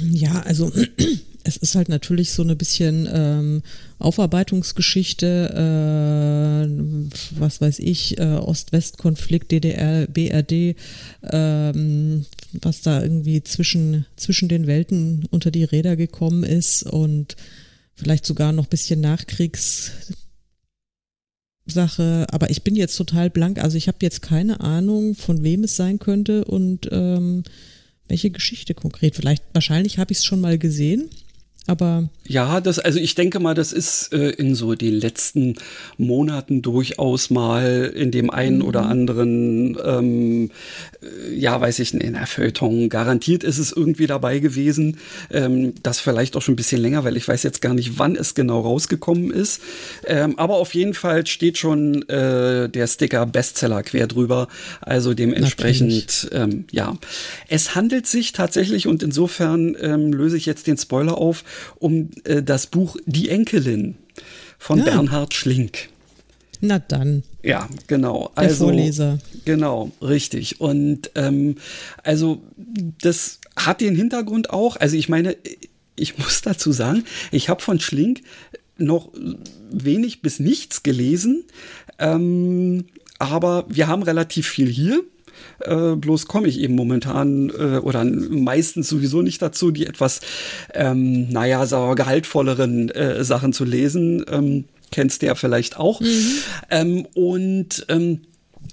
Ja, 0.00 0.40
also 0.40 0.70
es 1.44 1.56
ist 1.58 1.74
halt 1.74 1.88
natürlich 1.88 2.32
so 2.32 2.42
eine 2.42 2.56
bisschen 2.56 3.08
ähm, 3.12 3.62
Aufarbeitungsgeschichte, 3.98 5.50
äh, 5.54 6.68
was 7.38 7.60
weiß 7.60 7.78
ich, 7.80 8.18
äh, 8.18 8.24
Ost-West-Konflikt, 8.24 9.52
DDR, 9.52 10.06
BRD, 10.06 10.76
ähm, 11.22 12.24
was 12.52 12.80
da 12.80 13.02
irgendwie 13.02 13.42
zwischen, 13.42 14.06
zwischen 14.16 14.48
den 14.48 14.66
Welten 14.66 15.26
unter 15.30 15.50
die 15.50 15.64
Räder 15.64 15.96
gekommen 15.96 16.44
ist 16.44 16.82
und 16.82 17.36
vielleicht 17.94 18.24
sogar 18.26 18.52
noch 18.52 18.66
bisschen 18.66 19.00
Nachkriegs 19.00 19.92
Sache, 21.66 22.26
aber 22.30 22.50
ich 22.50 22.62
bin 22.62 22.76
jetzt 22.76 22.96
total 22.96 23.30
blank, 23.30 23.58
also 23.58 23.76
ich 23.78 23.88
habe 23.88 23.98
jetzt 24.02 24.20
keine 24.20 24.60
Ahnung, 24.60 25.14
von 25.14 25.42
wem 25.42 25.64
es 25.64 25.76
sein 25.76 25.98
könnte 25.98 26.44
und 26.44 26.88
ähm, 26.92 27.42
welche 28.06 28.30
Geschichte 28.30 28.74
konkret. 28.74 29.14
Vielleicht, 29.16 29.44
wahrscheinlich 29.54 29.98
habe 29.98 30.12
ich 30.12 30.18
es 30.18 30.24
schon 30.24 30.40
mal 30.40 30.58
gesehen. 30.58 31.08
Aber 31.66 32.08
ja, 32.26 32.60
das, 32.60 32.78
also 32.78 32.98
ich 32.98 33.14
denke 33.14 33.40
mal, 33.40 33.54
das 33.54 33.72
ist 33.72 34.12
äh, 34.12 34.30
in 34.30 34.54
so 34.54 34.74
den 34.74 34.94
letzten 34.94 35.56
Monaten 35.96 36.60
durchaus 36.60 37.30
mal 37.30 37.92
in 37.94 38.10
dem 38.10 38.28
einen 38.30 38.58
mhm. 38.58 38.64
oder 38.64 38.82
anderen, 38.86 39.78
ähm, 39.82 40.50
äh, 41.02 41.34
ja, 41.34 41.58
weiß 41.58 41.78
ich 41.78 41.94
nicht, 41.94 42.04
in 42.04 42.14
der 42.14 42.26
Feuilleton 42.26 42.90
garantiert 42.90 43.44
ist 43.44 43.58
es 43.58 43.72
irgendwie 43.72 44.06
dabei 44.06 44.40
gewesen. 44.40 44.98
Ähm, 45.30 45.74
das 45.82 46.00
vielleicht 46.00 46.36
auch 46.36 46.42
schon 46.42 46.52
ein 46.52 46.56
bisschen 46.56 46.82
länger, 46.82 47.04
weil 47.04 47.16
ich 47.16 47.26
weiß 47.26 47.42
jetzt 47.42 47.62
gar 47.62 47.72
nicht, 47.72 47.98
wann 47.98 48.14
es 48.14 48.34
genau 48.34 48.60
rausgekommen 48.60 49.30
ist. 49.30 49.62
Ähm, 50.06 50.38
aber 50.38 50.56
auf 50.56 50.74
jeden 50.74 50.94
Fall 50.94 51.26
steht 51.26 51.56
schon 51.56 52.06
äh, 52.08 52.68
der 52.68 52.86
Sticker 52.86 53.24
Bestseller 53.24 53.82
quer 53.82 54.06
drüber. 54.06 54.48
Also 54.82 55.14
dementsprechend, 55.14 56.28
ähm, 56.32 56.64
ja. 56.70 56.96
Es 57.48 57.74
handelt 57.74 58.06
sich 58.06 58.32
tatsächlich 58.32 58.86
und 58.86 59.02
insofern 59.02 59.76
ähm, 59.80 60.12
löse 60.12 60.36
ich 60.36 60.44
jetzt 60.44 60.66
den 60.66 60.76
Spoiler 60.76 61.16
auf 61.16 61.44
um 61.78 62.10
äh, 62.24 62.42
das 62.42 62.66
Buch 62.66 62.96
Die 63.06 63.28
Enkelin 63.28 63.96
von 64.58 64.78
ja. 64.78 64.84
Bernhard 64.84 65.34
Schlink. 65.34 65.88
Na 66.60 66.78
dann. 66.78 67.22
Ja, 67.42 67.68
genau. 67.86 68.30
Der 68.36 68.44
also, 68.44 68.66
Vorleser. 68.66 69.18
Genau, 69.44 69.90
richtig. 70.00 70.60
Und 70.60 71.10
ähm, 71.14 71.56
also 72.02 72.42
das 73.02 73.40
hat 73.56 73.80
den 73.80 73.94
Hintergrund 73.94 74.50
auch, 74.50 74.76
also 74.76 74.96
ich 74.96 75.08
meine, 75.08 75.36
ich 75.96 76.18
muss 76.18 76.40
dazu 76.42 76.72
sagen, 76.72 77.04
ich 77.30 77.48
habe 77.48 77.62
von 77.62 77.80
Schlink 77.80 78.22
noch 78.76 79.10
wenig 79.70 80.22
bis 80.22 80.40
nichts 80.40 80.82
gelesen, 80.82 81.44
ähm, 81.98 82.86
aber 83.18 83.66
wir 83.68 83.86
haben 83.86 84.02
relativ 84.02 84.48
viel 84.48 84.68
hier. 84.68 85.02
Äh, 85.60 85.96
bloß 85.96 86.26
komme 86.26 86.48
ich 86.48 86.60
eben 86.60 86.74
momentan 86.74 87.50
äh, 87.50 87.78
oder 87.78 88.04
meistens 88.04 88.88
sowieso 88.88 89.22
nicht 89.22 89.40
dazu, 89.42 89.70
die 89.70 89.86
etwas, 89.86 90.20
ähm, 90.72 91.28
naja, 91.30 91.66
sauer 91.66 91.94
gehaltvolleren 91.94 92.90
äh, 92.90 93.24
Sachen 93.24 93.52
zu 93.52 93.64
lesen. 93.64 94.24
Ähm, 94.30 94.64
kennst 94.90 95.22
du 95.22 95.26
ja 95.26 95.34
vielleicht 95.34 95.76
auch. 95.76 96.00
Mhm. 96.00 96.38
Ähm, 96.70 97.06
und 97.14 97.86
ähm, 97.88 98.20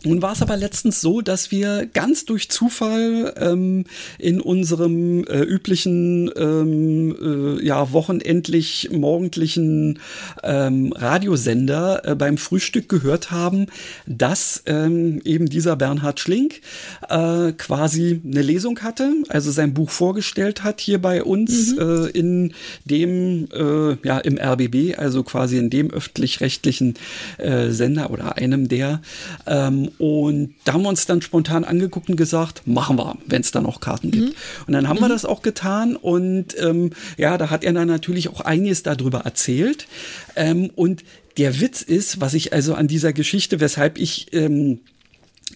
nun 0.03 0.21
war 0.21 0.33
es 0.33 0.41
aber 0.41 0.57
letztens 0.57 0.99
so, 1.01 1.21
dass 1.21 1.51
wir 1.51 1.85
ganz 1.85 2.25
durch 2.25 2.49
Zufall 2.49 3.33
ähm, 3.37 3.85
in 4.17 4.41
unserem 4.41 5.23
äh, 5.25 5.41
üblichen, 5.41 6.31
ähm, 6.35 7.15
äh, 7.59 7.65
ja, 7.65 7.91
wochenendlich 7.91 8.89
morgendlichen 8.91 9.99
ähm, 10.43 10.91
Radiosender 10.93 12.01
äh, 12.05 12.15
beim 12.15 12.37
Frühstück 12.37 12.89
gehört 12.89 13.29
haben, 13.29 13.67
dass 14.07 14.63
ähm, 14.65 15.21
eben 15.23 15.47
dieser 15.47 15.75
Bernhard 15.75 16.19
Schlink 16.19 16.61
äh, 17.07 17.51
quasi 17.51 18.21
eine 18.25 18.41
Lesung 18.41 18.79
hatte, 18.79 19.13
also 19.29 19.51
sein 19.51 19.73
Buch 19.73 19.91
vorgestellt 19.91 20.63
hat 20.63 20.81
hier 20.81 20.99
bei 20.99 21.23
uns 21.23 21.75
mhm. 21.75 21.79
äh, 21.79 22.07
in 22.09 22.53
dem, 22.85 23.47
äh, 23.53 23.97
ja, 24.07 24.17
im 24.17 24.39
RBB, 24.39 24.97
also 24.97 25.21
quasi 25.23 25.57
in 25.57 25.69
dem 25.69 25.91
öffentlich-rechtlichen 25.91 26.95
äh, 27.37 27.69
Sender 27.69 28.09
oder 28.09 28.37
einem 28.37 28.67
der. 28.67 29.01
Ähm, 29.45 29.90
und 29.97 30.55
da 30.65 30.73
haben 30.73 30.83
wir 30.83 30.89
uns 30.89 31.05
dann 31.05 31.21
spontan 31.21 31.63
angeguckt 31.63 32.09
und 32.09 32.15
gesagt, 32.15 32.67
machen 32.67 32.97
wir, 32.97 33.17
wenn 33.25 33.41
es 33.41 33.51
da 33.51 33.61
noch 33.61 33.79
Karten 33.79 34.11
gibt. 34.11 34.29
Mhm. 34.29 34.33
Und 34.67 34.73
dann 34.73 34.87
haben 34.87 34.97
mhm. 34.97 35.03
wir 35.03 35.09
das 35.09 35.25
auch 35.25 35.41
getan 35.41 35.95
und 35.95 36.55
ähm, 36.59 36.91
ja, 37.17 37.37
da 37.37 37.49
hat 37.49 37.63
er 37.63 37.73
dann 37.73 37.87
natürlich 37.87 38.29
auch 38.29 38.41
einiges 38.41 38.83
darüber 38.83 39.19
erzählt. 39.19 39.87
Ähm, 40.35 40.71
und 40.75 41.03
der 41.37 41.59
Witz 41.61 41.81
ist, 41.81 42.21
was 42.21 42.33
ich 42.33 42.53
also 42.53 42.73
an 42.73 42.87
dieser 42.87 43.13
Geschichte, 43.13 43.59
weshalb 43.59 43.97
ich 43.97 44.33
ähm, 44.33 44.79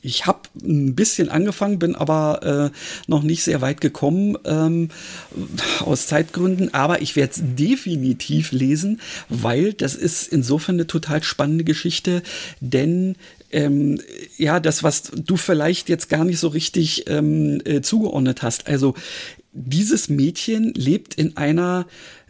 ich 0.02 0.26
habe 0.26 0.41
ein 0.64 0.96
bisschen 0.96 1.30
angefangen, 1.30 1.80
bin 1.80 1.96
aber 1.96 2.72
äh, 2.74 2.78
noch 3.08 3.24
nicht 3.24 3.43
sehr 3.43 3.62
weit 3.62 3.82
gekommen 3.82 4.38
ähm, 4.46 4.89
aus 5.80 6.08
Zeitgründen. 6.08 6.74
Aber 6.74 7.02
ich 7.02 7.16
werde 7.16 7.34
es 7.34 7.41
definitiv 7.43 8.52
lesen, 8.52 9.02
weil 9.30 9.74
das 9.74 9.96
ist 9.96 10.28
insofern 10.28 10.76
eine 10.76 10.88
total 10.88 11.24
spannende 11.24 11.64
Geschichte, 11.64 12.24
denn 12.60 13.16
ähm, 13.52 14.02
ja, 14.38 14.60
das, 14.60 14.84
was 14.84 15.04
du 15.04 15.38
vielleicht 15.38 15.89
jetzt 15.89 16.10
gar 16.10 16.26
nicht 16.26 16.39
so 16.39 16.50
richtig 16.50 17.10
ähm, 17.10 17.62
äh, 17.66 17.82
zugeordnet 17.82 18.41
hast. 18.41 18.68
Also 18.68 18.96
dieses 19.54 20.10
Mädchen 20.10 20.74
lebt 20.74 21.16
in 21.16 21.38
einer 21.38 21.88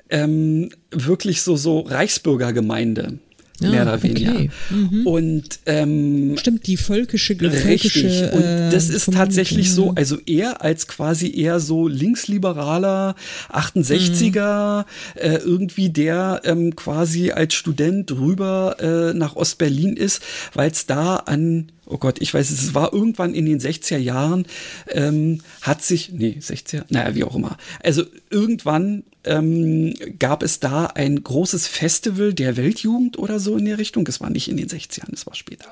ähm, 0.09 0.70
wirklich 0.91 1.41
so 1.41 1.55
so 1.55 1.80
Reichsbürgergemeinde. 1.80 3.20
Ja, 3.60 3.70
mehr 3.70 3.82
oder 3.84 4.03
weniger. 4.03 4.32
Okay. 4.32 4.49
Mhm. 4.70 5.08
Und 5.08 5.60
ähm, 5.66 6.36
stimmt, 6.38 6.68
die 6.68 6.76
völkische, 6.76 7.36
völkische 7.36 8.03
richtig. 8.03 8.34
Und 8.34 8.43
das 8.72 8.89
ist 8.89 9.14
tatsächlich 9.14 9.72
so, 9.72 9.93
also 9.95 10.18
er 10.26 10.62
als 10.62 10.88
quasi 10.88 11.34
eher 11.34 11.60
so 11.62 11.88
linksliberaler 11.88 13.16
68er, 13.51 14.80
mhm. 14.80 14.86
äh, 15.22 15.38
irgendwie 15.38 15.89
der 15.89 16.41
ähm, 16.43 16.76
quasi 16.76 17.32
als 17.32 17.53
Student 17.53 18.12
rüber 18.12 18.76
äh, 18.80 19.14
nach 19.14 19.36
Ostberlin 19.38 19.95
ist, 19.95 20.22
weil 20.53 20.72
es 20.72 20.86
da 20.86 21.16
an 21.18 21.72
oh 21.86 21.97
Gott, 21.97 22.21
ich 22.21 22.33
weiß, 22.33 22.49
es 22.49 22.73
war 22.73 22.93
irgendwann 22.93 23.33
in 23.33 23.45
den 23.45 23.59
60er 23.59 23.97
Jahren, 23.97 24.45
ähm, 24.89 25.41
hat 25.61 25.83
sich, 25.83 26.11
nee, 26.11 26.38
60er, 26.39 26.86
naja, 26.89 27.15
wie 27.15 27.23
auch 27.23 27.36
immer. 27.36 27.57
Also 27.83 28.03
irgendwann 28.29 29.03
ähm, 29.23 29.93
gab 30.19 30.43
es 30.43 30.59
da 30.59 30.86
ein 30.88 31.23
großes 31.23 31.67
Festival 31.67 32.33
der 32.33 32.57
Weltjugend 32.57 33.17
oder 33.17 33.39
so 33.39 33.57
in 33.57 33.65
der 33.65 33.77
Richtung. 33.77 34.07
Es 34.07 34.21
war 34.21 34.29
nicht 34.29 34.47
in 34.47 34.57
den 34.57 34.67
60ern, 34.67 35.13
es 35.13 35.25
war 35.25 35.36
später. 35.36 35.67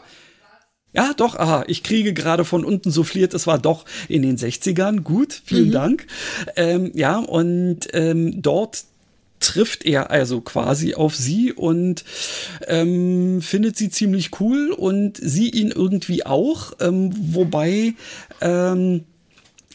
Ja, 0.95 1.13
doch, 1.15 1.35
aha, 1.35 1.63
ich 1.67 1.81
kriege 1.81 2.13
gerade 2.13 2.45
von 2.45 2.63
unten 2.63 2.91
souffliert, 2.91 3.33
es 3.33 3.47
war 3.47 3.57
doch 3.57 3.85
in 4.07 4.21
den 4.21 4.37
60ern. 4.37 5.01
Gut, 5.01 5.41
vielen 5.43 5.69
mhm. 5.69 5.71
Dank. 5.71 6.07
Ähm, 6.55 6.91
ja, 6.93 7.17
und 7.17 7.87
ähm, 7.93 8.41
dort 8.43 8.85
trifft 9.43 9.85
er 9.85 10.09
also 10.09 10.41
quasi 10.41 10.95
auf 10.95 11.15
sie 11.15 11.51
und 11.51 12.03
ähm, 12.67 13.41
findet 13.41 13.77
sie 13.77 13.89
ziemlich 13.89 14.39
cool 14.39 14.71
und 14.71 15.17
sie 15.17 15.49
ihn 15.49 15.71
irgendwie 15.71 16.25
auch, 16.25 16.73
ähm, 16.79 17.11
wobei 17.33 17.93
ähm, 18.41 19.03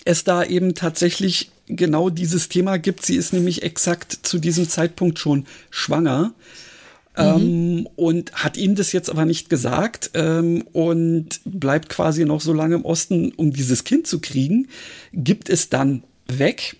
es 0.04 0.24
da 0.24 0.42
eben 0.42 0.74
tatsächlich 0.74 1.50
genau 1.66 2.08
dieses 2.08 2.48
Thema 2.48 2.78
gibt. 2.78 3.04
Sie 3.04 3.16
ist 3.16 3.32
nämlich 3.32 3.62
exakt 3.62 4.18
zu 4.22 4.38
diesem 4.38 4.68
Zeitpunkt 4.68 5.18
schon 5.18 5.46
schwanger. 5.70 6.32
Mhm. 7.16 7.88
Und 7.96 8.32
hat 8.32 8.56
ihm 8.56 8.76
das 8.76 8.92
jetzt 8.92 9.10
aber 9.10 9.24
nicht 9.24 9.50
gesagt 9.50 10.12
ähm, 10.14 10.62
und 10.72 11.40
bleibt 11.44 11.88
quasi 11.88 12.24
noch 12.24 12.40
so 12.40 12.52
lange 12.52 12.76
im 12.76 12.84
Osten, 12.84 13.32
um 13.32 13.52
dieses 13.52 13.82
Kind 13.82 14.06
zu 14.06 14.20
kriegen, 14.20 14.68
gibt 15.12 15.48
es 15.48 15.68
dann 15.68 16.04
weg 16.28 16.76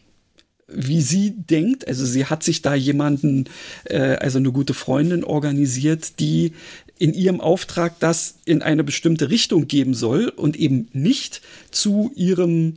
wie 0.68 1.00
sie 1.00 1.30
denkt. 1.30 1.88
Also 1.88 2.04
sie 2.04 2.26
hat 2.26 2.42
sich 2.42 2.62
da 2.62 2.74
jemanden, 2.74 3.46
äh, 3.84 4.16
also 4.16 4.38
eine 4.38 4.52
gute 4.52 4.74
Freundin 4.74 5.24
organisiert, 5.24 6.20
die 6.20 6.52
in 6.98 7.14
ihrem 7.14 7.40
Auftrag 7.40 7.98
das 8.00 8.36
in 8.44 8.62
eine 8.62 8.84
bestimmte 8.84 9.30
Richtung 9.30 9.66
geben 9.66 9.94
soll 9.94 10.28
und 10.28 10.56
eben 10.56 10.88
nicht 10.92 11.40
zu 11.70 12.12
ihrem 12.14 12.74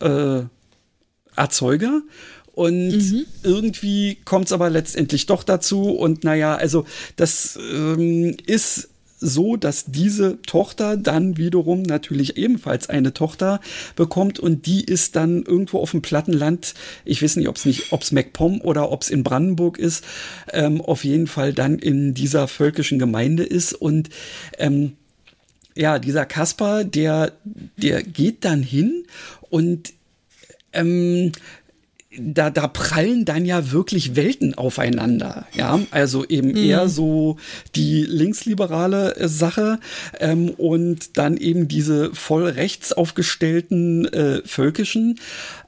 äh, 0.00 0.42
Erzeuger. 1.36 2.02
Und 2.54 2.90
mhm. 2.90 3.26
irgendwie 3.42 4.18
kommt 4.24 4.46
es 4.46 4.52
aber 4.52 4.68
letztendlich 4.68 5.26
doch 5.26 5.42
dazu. 5.42 5.90
Und 5.90 6.24
naja, 6.24 6.54
also 6.54 6.84
das 7.16 7.58
ähm, 7.72 8.36
ist 8.46 8.88
so, 9.22 9.56
dass 9.56 9.86
diese 9.86 10.42
Tochter 10.42 10.96
dann 10.96 11.36
wiederum 11.36 11.82
natürlich 11.82 12.36
ebenfalls 12.36 12.88
eine 12.88 13.14
Tochter 13.14 13.60
bekommt 13.96 14.40
und 14.40 14.66
die 14.66 14.84
ist 14.84 15.16
dann 15.16 15.42
irgendwo 15.44 15.78
auf 15.78 15.92
dem 15.92 16.02
Plattenland, 16.02 16.74
ich 17.04 17.22
weiß 17.22 17.36
nicht, 17.36 17.48
ob 17.48 17.56
es 17.56 17.64
nicht, 17.64 17.92
ob 17.92 18.02
es 18.02 18.12
MacPom 18.12 18.60
oder 18.60 18.90
ob 18.90 19.02
es 19.02 19.10
in 19.10 19.22
Brandenburg 19.22 19.78
ist, 19.78 20.04
ähm, 20.52 20.80
auf 20.80 21.04
jeden 21.04 21.28
Fall 21.28 21.52
dann 21.52 21.78
in 21.78 22.14
dieser 22.14 22.48
völkischen 22.48 22.98
Gemeinde 22.98 23.44
ist 23.44 23.72
und 23.72 24.10
ähm, 24.58 24.94
ja, 25.74 25.98
dieser 25.98 26.26
Kasper, 26.26 26.84
der, 26.84 27.32
der 27.76 28.02
geht 28.02 28.44
dann 28.44 28.62
hin 28.62 29.04
und 29.48 29.94
ähm, 30.72 31.32
da, 32.18 32.50
da 32.50 32.68
prallen 32.68 33.24
dann 33.24 33.44
ja 33.44 33.72
wirklich 33.72 34.16
Welten 34.16 34.54
aufeinander. 34.54 35.46
Ja, 35.54 35.80
also 35.90 36.24
eben 36.26 36.50
mhm. 36.50 36.56
eher 36.56 36.88
so 36.88 37.36
die 37.74 38.04
linksliberale 38.04 39.16
äh, 39.16 39.28
Sache 39.28 39.78
ähm, 40.20 40.50
und 40.50 41.16
dann 41.16 41.36
eben 41.36 41.68
diese 41.68 42.14
voll 42.14 42.46
rechts 42.46 42.92
aufgestellten 42.92 44.06
äh, 44.12 44.42
völkischen. 44.44 45.18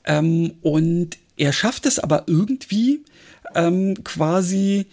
Ähm, 0.05 0.55
und 0.63 1.17
er 1.37 1.53
schafft 1.53 1.87
es 1.87 1.99
aber 1.99 2.25
irgendwie 2.27 3.01
ähm, 3.55 4.05
quasi 4.05 4.87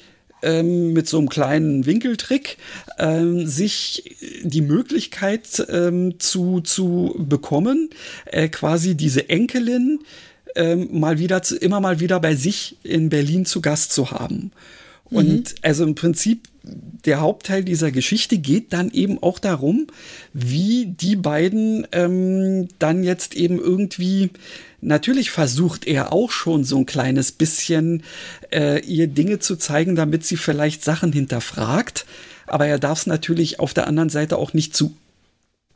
ähm, 0.43 0.93
mit 0.93 1.07
so 1.07 1.17
einem 1.17 1.29
kleinen 1.29 1.85
Winkeltrick 1.85 2.57
ähm, 2.97 3.45
sich 3.45 4.15
die 4.43 4.61
Möglichkeit 4.61 5.65
ähm, 5.69 6.19
zu, 6.19 6.61
zu 6.61 7.15
bekommen, 7.19 7.89
äh, 8.25 8.47
quasi 8.47 8.95
diese 8.95 9.29
Enkelin 9.29 9.99
ähm, 10.55 10.99
mal 10.99 11.19
wieder 11.19 11.43
zu, 11.43 11.57
immer 11.57 11.79
mal 11.79 11.99
wieder 11.99 12.19
bei 12.19 12.35
sich 12.35 12.77
in 12.83 13.09
Berlin 13.09 13.45
zu 13.45 13.61
Gast 13.61 13.93
zu 13.93 14.11
haben. 14.11 14.51
Und 15.05 15.51
mhm. 15.51 15.55
also 15.61 15.83
im 15.83 15.95
Prinzip 15.95 16.47
der 16.63 17.19
Hauptteil 17.19 17.63
dieser 17.63 17.91
Geschichte 17.91 18.37
geht 18.37 18.71
dann 18.71 18.91
eben 18.91 19.21
auch 19.21 19.39
darum, 19.39 19.87
wie 20.31 20.85
die 20.85 21.15
beiden 21.15 21.87
ähm, 21.91 22.67
dann 22.79 23.03
jetzt 23.03 23.35
eben 23.35 23.59
irgendwie 23.59 24.29
Natürlich 24.81 25.29
versucht 25.29 25.85
er 25.85 26.11
auch 26.11 26.31
schon 26.31 26.63
so 26.63 26.77
ein 26.77 26.87
kleines 26.87 27.31
bisschen 27.31 28.01
äh, 28.51 28.83
ihr 28.83 29.07
Dinge 29.07 29.37
zu 29.37 29.55
zeigen, 29.55 29.95
damit 29.95 30.25
sie 30.25 30.37
vielleicht 30.37 30.83
Sachen 30.83 31.13
hinterfragt. 31.13 32.05
Aber 32.47 32.65
er 32.65 32.79
darf 32.79 33.01
es 33.01 33.07
natürlich 33.07 33.59
auf 33.59 33.75
der 33.75 33.87
anderen 33.87 34.09
Seite 34.09 34.37
auch 34.37 34.53
nicht 34.53 34.75
zu 34.75 34.95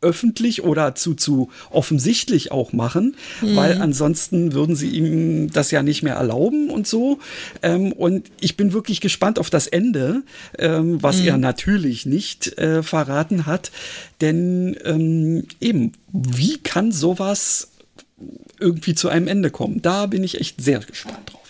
öffentlich 0.06 0.64
oder 0.64 0.94
zu, 0.94 1.16
zu 1.16 1.50
offensichtlich 1.72 2.52
auch 2.52 2.72
machen, 2.72 3.16
mhm. 3.42 3.56
weil 3.56 3.82
ansonsten 3.82 4.54
würden 4.54 4.76
sie 4.76 4.90
ihm 4.90 5.52
das 5.52 5.72
ja 5.72 5.82
nicht 5.82 6.04
mehr 6.04 6.16
erlauben 6.16 6.70
und 6.70 6.88
so. 6.88 7.20
Ähm, 7.64 7.92
und 7.92 8.30
ich 8.40 8.56
bin 8.56 8.72
wirklich 8.72 9.02
gespannt 9.02 9.40
auf 9.40 9.50
das 9.50 9.66
Ende, 9.66 10.22
ähm, 10.60 11.02
was 11.02 11.22
mhm. 11.22 11.28
er 11.28 11.38
natürlich 11.38 12.06
nicht 12.06 12.58
äh, 12.60 12.84
verraten 12.84 13.48
hat. 13.48 13.72
Denn 14.22 14.78
ähm, 14.86 15.46
eben, 15.60 15.94
wie 16.14 16.60
kann 16.60 16.92
sowas 16.92 17.72
irgendwie 18.60 18.94
zu 18.94 19.10
einem 19.10 19.28
Ende 19.28 19.50
kommen? 19.50 19.82
Da 19.82 20.06
bin 20.06 20.24
ich 20.24 20.40
echt 20.40 20.62
sehr 20.62 20.80
gespannt 20.80 21.34
drauf. 21.34 21.45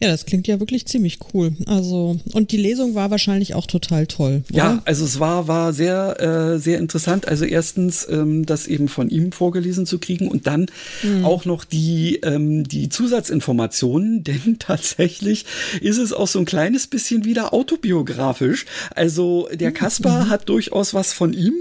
Ja, 0.00 0.08
das 0.08 0.26
klingt 0.26 0.46
ja 0.48 0.58
wirklich 0.60 0.86
ziemlich 0.86 1.18
cool. 1.32 1.52
Also, 1.66 2.18
und 2.32 2.50
die 2.50 2.56
Lesung 2.56 2.94
war 2.94 3.10
wahrscheinlich 3.10 3.54
auch 3.54 3.66
total 3.66 4.06
toll. 4.06 4.42
Oder? 4.50 4.58
Ja, 4.58 4.82
also 4.84 5.04
es 5.04 5.20
war, 5.20 5.46
war 5.46 5.72
sehr, 5.72 6.20
äh, 6.20 6.58
sehr 6.58 6.78
interessant. 6.78 7.28
Also 7.28 7.44
erstens, 7.44 8.06
ähm, 8.10 8.44
das 8.44 8.66
eben 8.66 8.88
von 8.88 9.08
ihm 9.08 9.32
vorgelesen 9.32 9.86
zu 9.86 9.98
kriegen 9.98 10.28
und 10.28 10.46
dann 10.46 10.66
mhm. 11.02 11.24
auch 11.24 11.44
noch 11.44 11.64
die, 11.64 12.16
ähm, 12.22 12.64
die 12.66 12.88
Zusatzinformationen, 12.88 14.24
denn 14.24 14.58
tatsächlich 14.58 15.46
ist 15.80 15.98
es 15.98 16.12
auch 16.12 16.28
so 16.28 16.38
ein 16.40 16.44
kleines 16.44 16.86
bisschen 16.88 17.24
wieder 17.24 17.54
autobiografisch. 17.54 18.66
Also 18.94 19.48
der 19.52 19.70
mhm. 19.70 19.74
Kaspar 19.74 20.24
mhm. 20.26 20.30
hat 20.30 20.48
durchaus 20.48 20.92
was 20.92 21.12
von 21.12 21.32
ihm. 21.32 21.54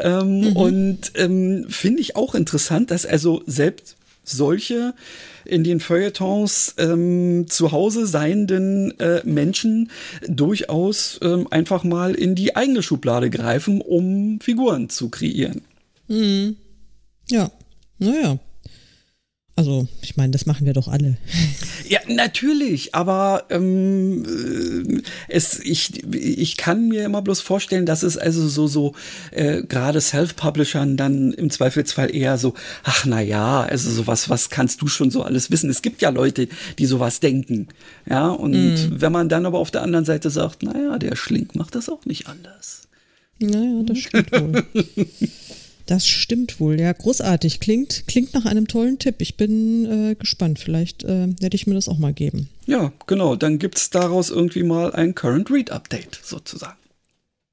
Ähm, 0.00 0.40
mhm. 0.40 0.56
Und 0.56 0.98
ähm, 1.14 1.66
finde 1.68 2.00
ich 2.00 2.16
auch 2.16 2.34
interessant, 2.34 2.90
dass 2.90 3.04
also 3.04 3.42
selbst 3.46 3.96
solche 4.24 4.94
in 5.46 5.64
den 5.64 5.80
Feuilletons 5.80 6.74
ähm, 6.78 7.46
zu 7.48 7.72
Hause 7.72 8.06
seienden 8.06 8.98
äh, 9.00 9.22
Menschen 9.24 9.90
durchaus 10.28 11.18
ähm, 11.22 11.46
einfach 11.50 11.84
mal 11.84 12.14
in 12.14 12.34
die 12.34 12.56
eigene 12.56 12.82
Schublade 12.82 13.30
greifen, 13.30 13.80
um 13.80 14.40
Figuren 14.40 14.88
zu 14.88 15.08
kreieren. 15.08 15.62
Mhm. 16.08 16.56
Ja, 17.28 17.50
naja. 17.98 18.38
Also, 19.58 19.88
ich 20.02 20.18
meine, 20.18 20.32
das 20.32 20.44
machen 20.44 20.66
wir 20.66 20.74
doch 20.74 20.86
alle. 20.86 21.16
Ja, 21.88 22.00
natürlich, 22.08 22.94
aber 22.94 23.44
ähm, 23.48 24.24
äh, 24.26 25.02
es, 25.28 25.58
ich, 25.60 26.04
ich 26.12 26.58
kann 26.58 26.88
mir 26.88 27.04
immer 27.04 27.22
bloß 27.22 27.40
vorstellen, 27.40 27.86
dass 27.86 28.02
es 28.02 28.18
also 28.18 28.48
so, 28.48 28.66
so 28.66 28.94
äh, 29.30 29.62
gerade 29.62 30.02
Self-Publishern 30.02 30.98
dann 30.98 31.32
im 31.32 31.48
Zweifelsfall 31.48 32.14
eher 32.14 32.36
so, 32.36 32.52
ach 32.84 33.06
na 33.06 33.22
ja, 33.22 33.62
also 33.62 33.90
sowas, 33.90 34.28
was 34.28 34.50
kannst 34.50 34.82
du 34.82 34.88
schon 34.88 35.10
so 35.10 35.22
alles 35.22 35.50
wissen? 35.50 35.70
Es 35.70 35.80
gibt 35.80 36.02
ja 36.02 36.10
Leute, 36.10 36.48
die 36.78 36.86
sowas 36.86 37.20
denken. 37.20 37.68
Ja, 38.06 38.28
und 38.28 38.52
mm. 38.52 39.00
wenn 39.00 39.12
man 39.12 39.30
dann 39.30 39.46
aber 39.46 39.58
auf 39.58 39.70
der 39.70 39.82
anderen 39.82 40.04
Seite 40.04 40.28
sagt, 40.28 40.64
naja, 40.64 40.98
der 40.98 41.16
Schlink 41.16 41.54
macht 41.54 41.76
das 41.76 41.88
auch 41.88 42.04
nicht 42.04 42.26
anders. 42.26 42.88
Naja, 43.38 43.82
das 43.84 43.98
stimmt 43.98 44.32
wohl. 44.32 44.66
Das 45.86 46.06
stimmt 46.06 46.58
wohl, 46.58 46.80
ja, 46.80 46.92
großartig. 46.92 47.60
Klingt, 47.60 48.08
klingt 48.08 48.34
nach 48.34 48.44
einem 48.44 48.66
tollen 48.66 48.98
Tipp. 48.98 49.16
Ich 49.18 49.36
bin 49.36 49.84
äh, 49.86 50.14
gespannt. 50.16 50.58
Vielleicht 50.58 51.04
äh, 51.04 51.28
werde 51.40 51.54
ich 51.54 51.68
mir 51.68 51.74
das 51.74 51.88
auch 51.88 51.98
mal 51.98 52.12
geben. 52.12 52.48
Ja, 52.66 52.92
genau. 53.06 53.36
Dann 53.36 53.60
gibt 53.60 53.78
es 53.78 53.90
daraus 53.90 54.30
irgendwie 54.30 54.64
mal 54.64 54.92
ein 54.92 55.14
Current 55.14 55.48
Read 55.50 55.70
Update 55.70 56.18
sozusagen. 56.22 56.78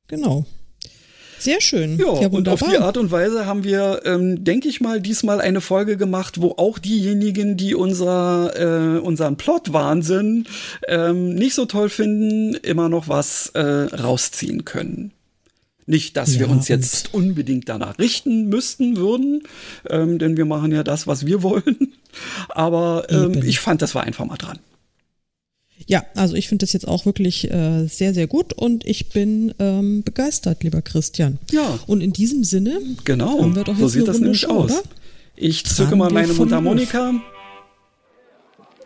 Genau. 0.08 0.46
Sehr 1.44 1.62
schön. 1.62 2.00
Ja, 2.00 2.22
ja 2.22 2.28
und 2.30 2.48
auf 2.48 2.64
die 2.64 2.78
Art 2.78 2.96
und 2.96 3.12
Weise 3.12 3.46
haben 3.46 3.66
wir, 3.66 4.02
ähm, 4.06 4.46
denke 4.46 4.70
ich 4.70 4.80
mal, 4.80 5.02
diesmal 5.02 5.42
eine 5.42 5.60
Folge 5.60 5.98
gemacht, 5.98 6.40
wo 6.40 6.52
auch 6.52 6.80
diejenigen, 6.80 7.58
die 7.58 7.76
unser, 7.76 8.96
äh, 8.96 9.00
unseren 9.00 9.36
Plot-Wahnsinn 9.36 10.48
ähm, 10.88 11.36
nicht 11.36 11.54
so 11.54 11.66
toll 11.66 11.90
finden, 11.90 12.54
immer 12.54 12.88
noch 12.88 13.10
was 13.10 13.50
äh, 13.56 13.60
rausziehen 13.62 14.64
können. 14.64 15.12
Nicht, 15.86 16.16
dass 16.16 16.36
ja, 16.36 16.42
wir 16.42 16.50
uns 16.50 16.68
jetzt 16.68 17.14
unbedingt 17.14 17.68
danach 17.68 18.00
richten 18.00 18.48
müssten 18.48 18.96
würden, 18.96 19.44
ähm, 19.90 20.18
denn 20.18 20.38
wir 20.38 20.46
machen 20.46 20.72
ja 20.72 20.84
das, 20.84 21.08
was 21.08 21.26
wir 21.26 21.44
wollen. 21.44 21.94
Aber 22.50 23.08
ähm, 23.10 23.44
ich 23.44 23.60
fand, 23.60 23.82
das 23.82 23.96
war 23.96 24.04
einfach 24.04 24.26
mal 24.26 24.38
dran. 24.38 24.60
Ja, 25.88 26.06
also 26.16 26.36
ich 26.36 26.48
finde 26.48 26.64
das 26.64 26.74
jetzt 26.74 26.88
auch 26.88 27.06
wirklich 27.06 27.52
äh, 27.52 27.88
sehr, 27.88 28.14
sehr 28.14 28.28
gut 28.28 28.54
und 28.54 28.86
ich 28.86 29.10
bin 29.10 29.54
ähm, 29.60 30.04
begeistert, 30.04 30.64
lieber 30.64 30.82
Christian. 30.82 31.40
Ja. 31.52 31.80
Und 31.88 32.02
in 32.02 32.14
diesem 32.14 32.44
Sinne 32.44 32.80
genau, 33.04 33.42
haben 33.42 33.56
wir 33.56 33.64
doch 33.64 33.74
jetzt 33.74 33.82
so 33.82 33.88
sieht 33.90 34.08
das 34.08 34.20
nämlich 34.20 34.42
Show, 34.42 34.52
aus. 34.52 34.72
Oder? 34.72 34.84
Ich 35.36 35.66
zücke 35.66 35.96
mal 35.96 36.12
meine 36.12 36.34
Mundharmonika. 36.34 37.16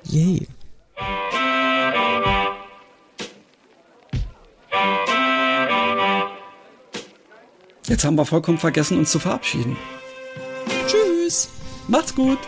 Yay. 0.10 0.48
Jetzt 7.88 8.04
haben 8.04 8.18
wir 8.18 8.26
vollkommen 8.26 8.58
vergessen, 8.58 8.98
uns 8.98 9.12
zu 9.12 9.20
verabschieden. 9.20 9.78
Tschüss. 10.88 11.50
Macht's 11.88 12.14
gut. 12.14 12.40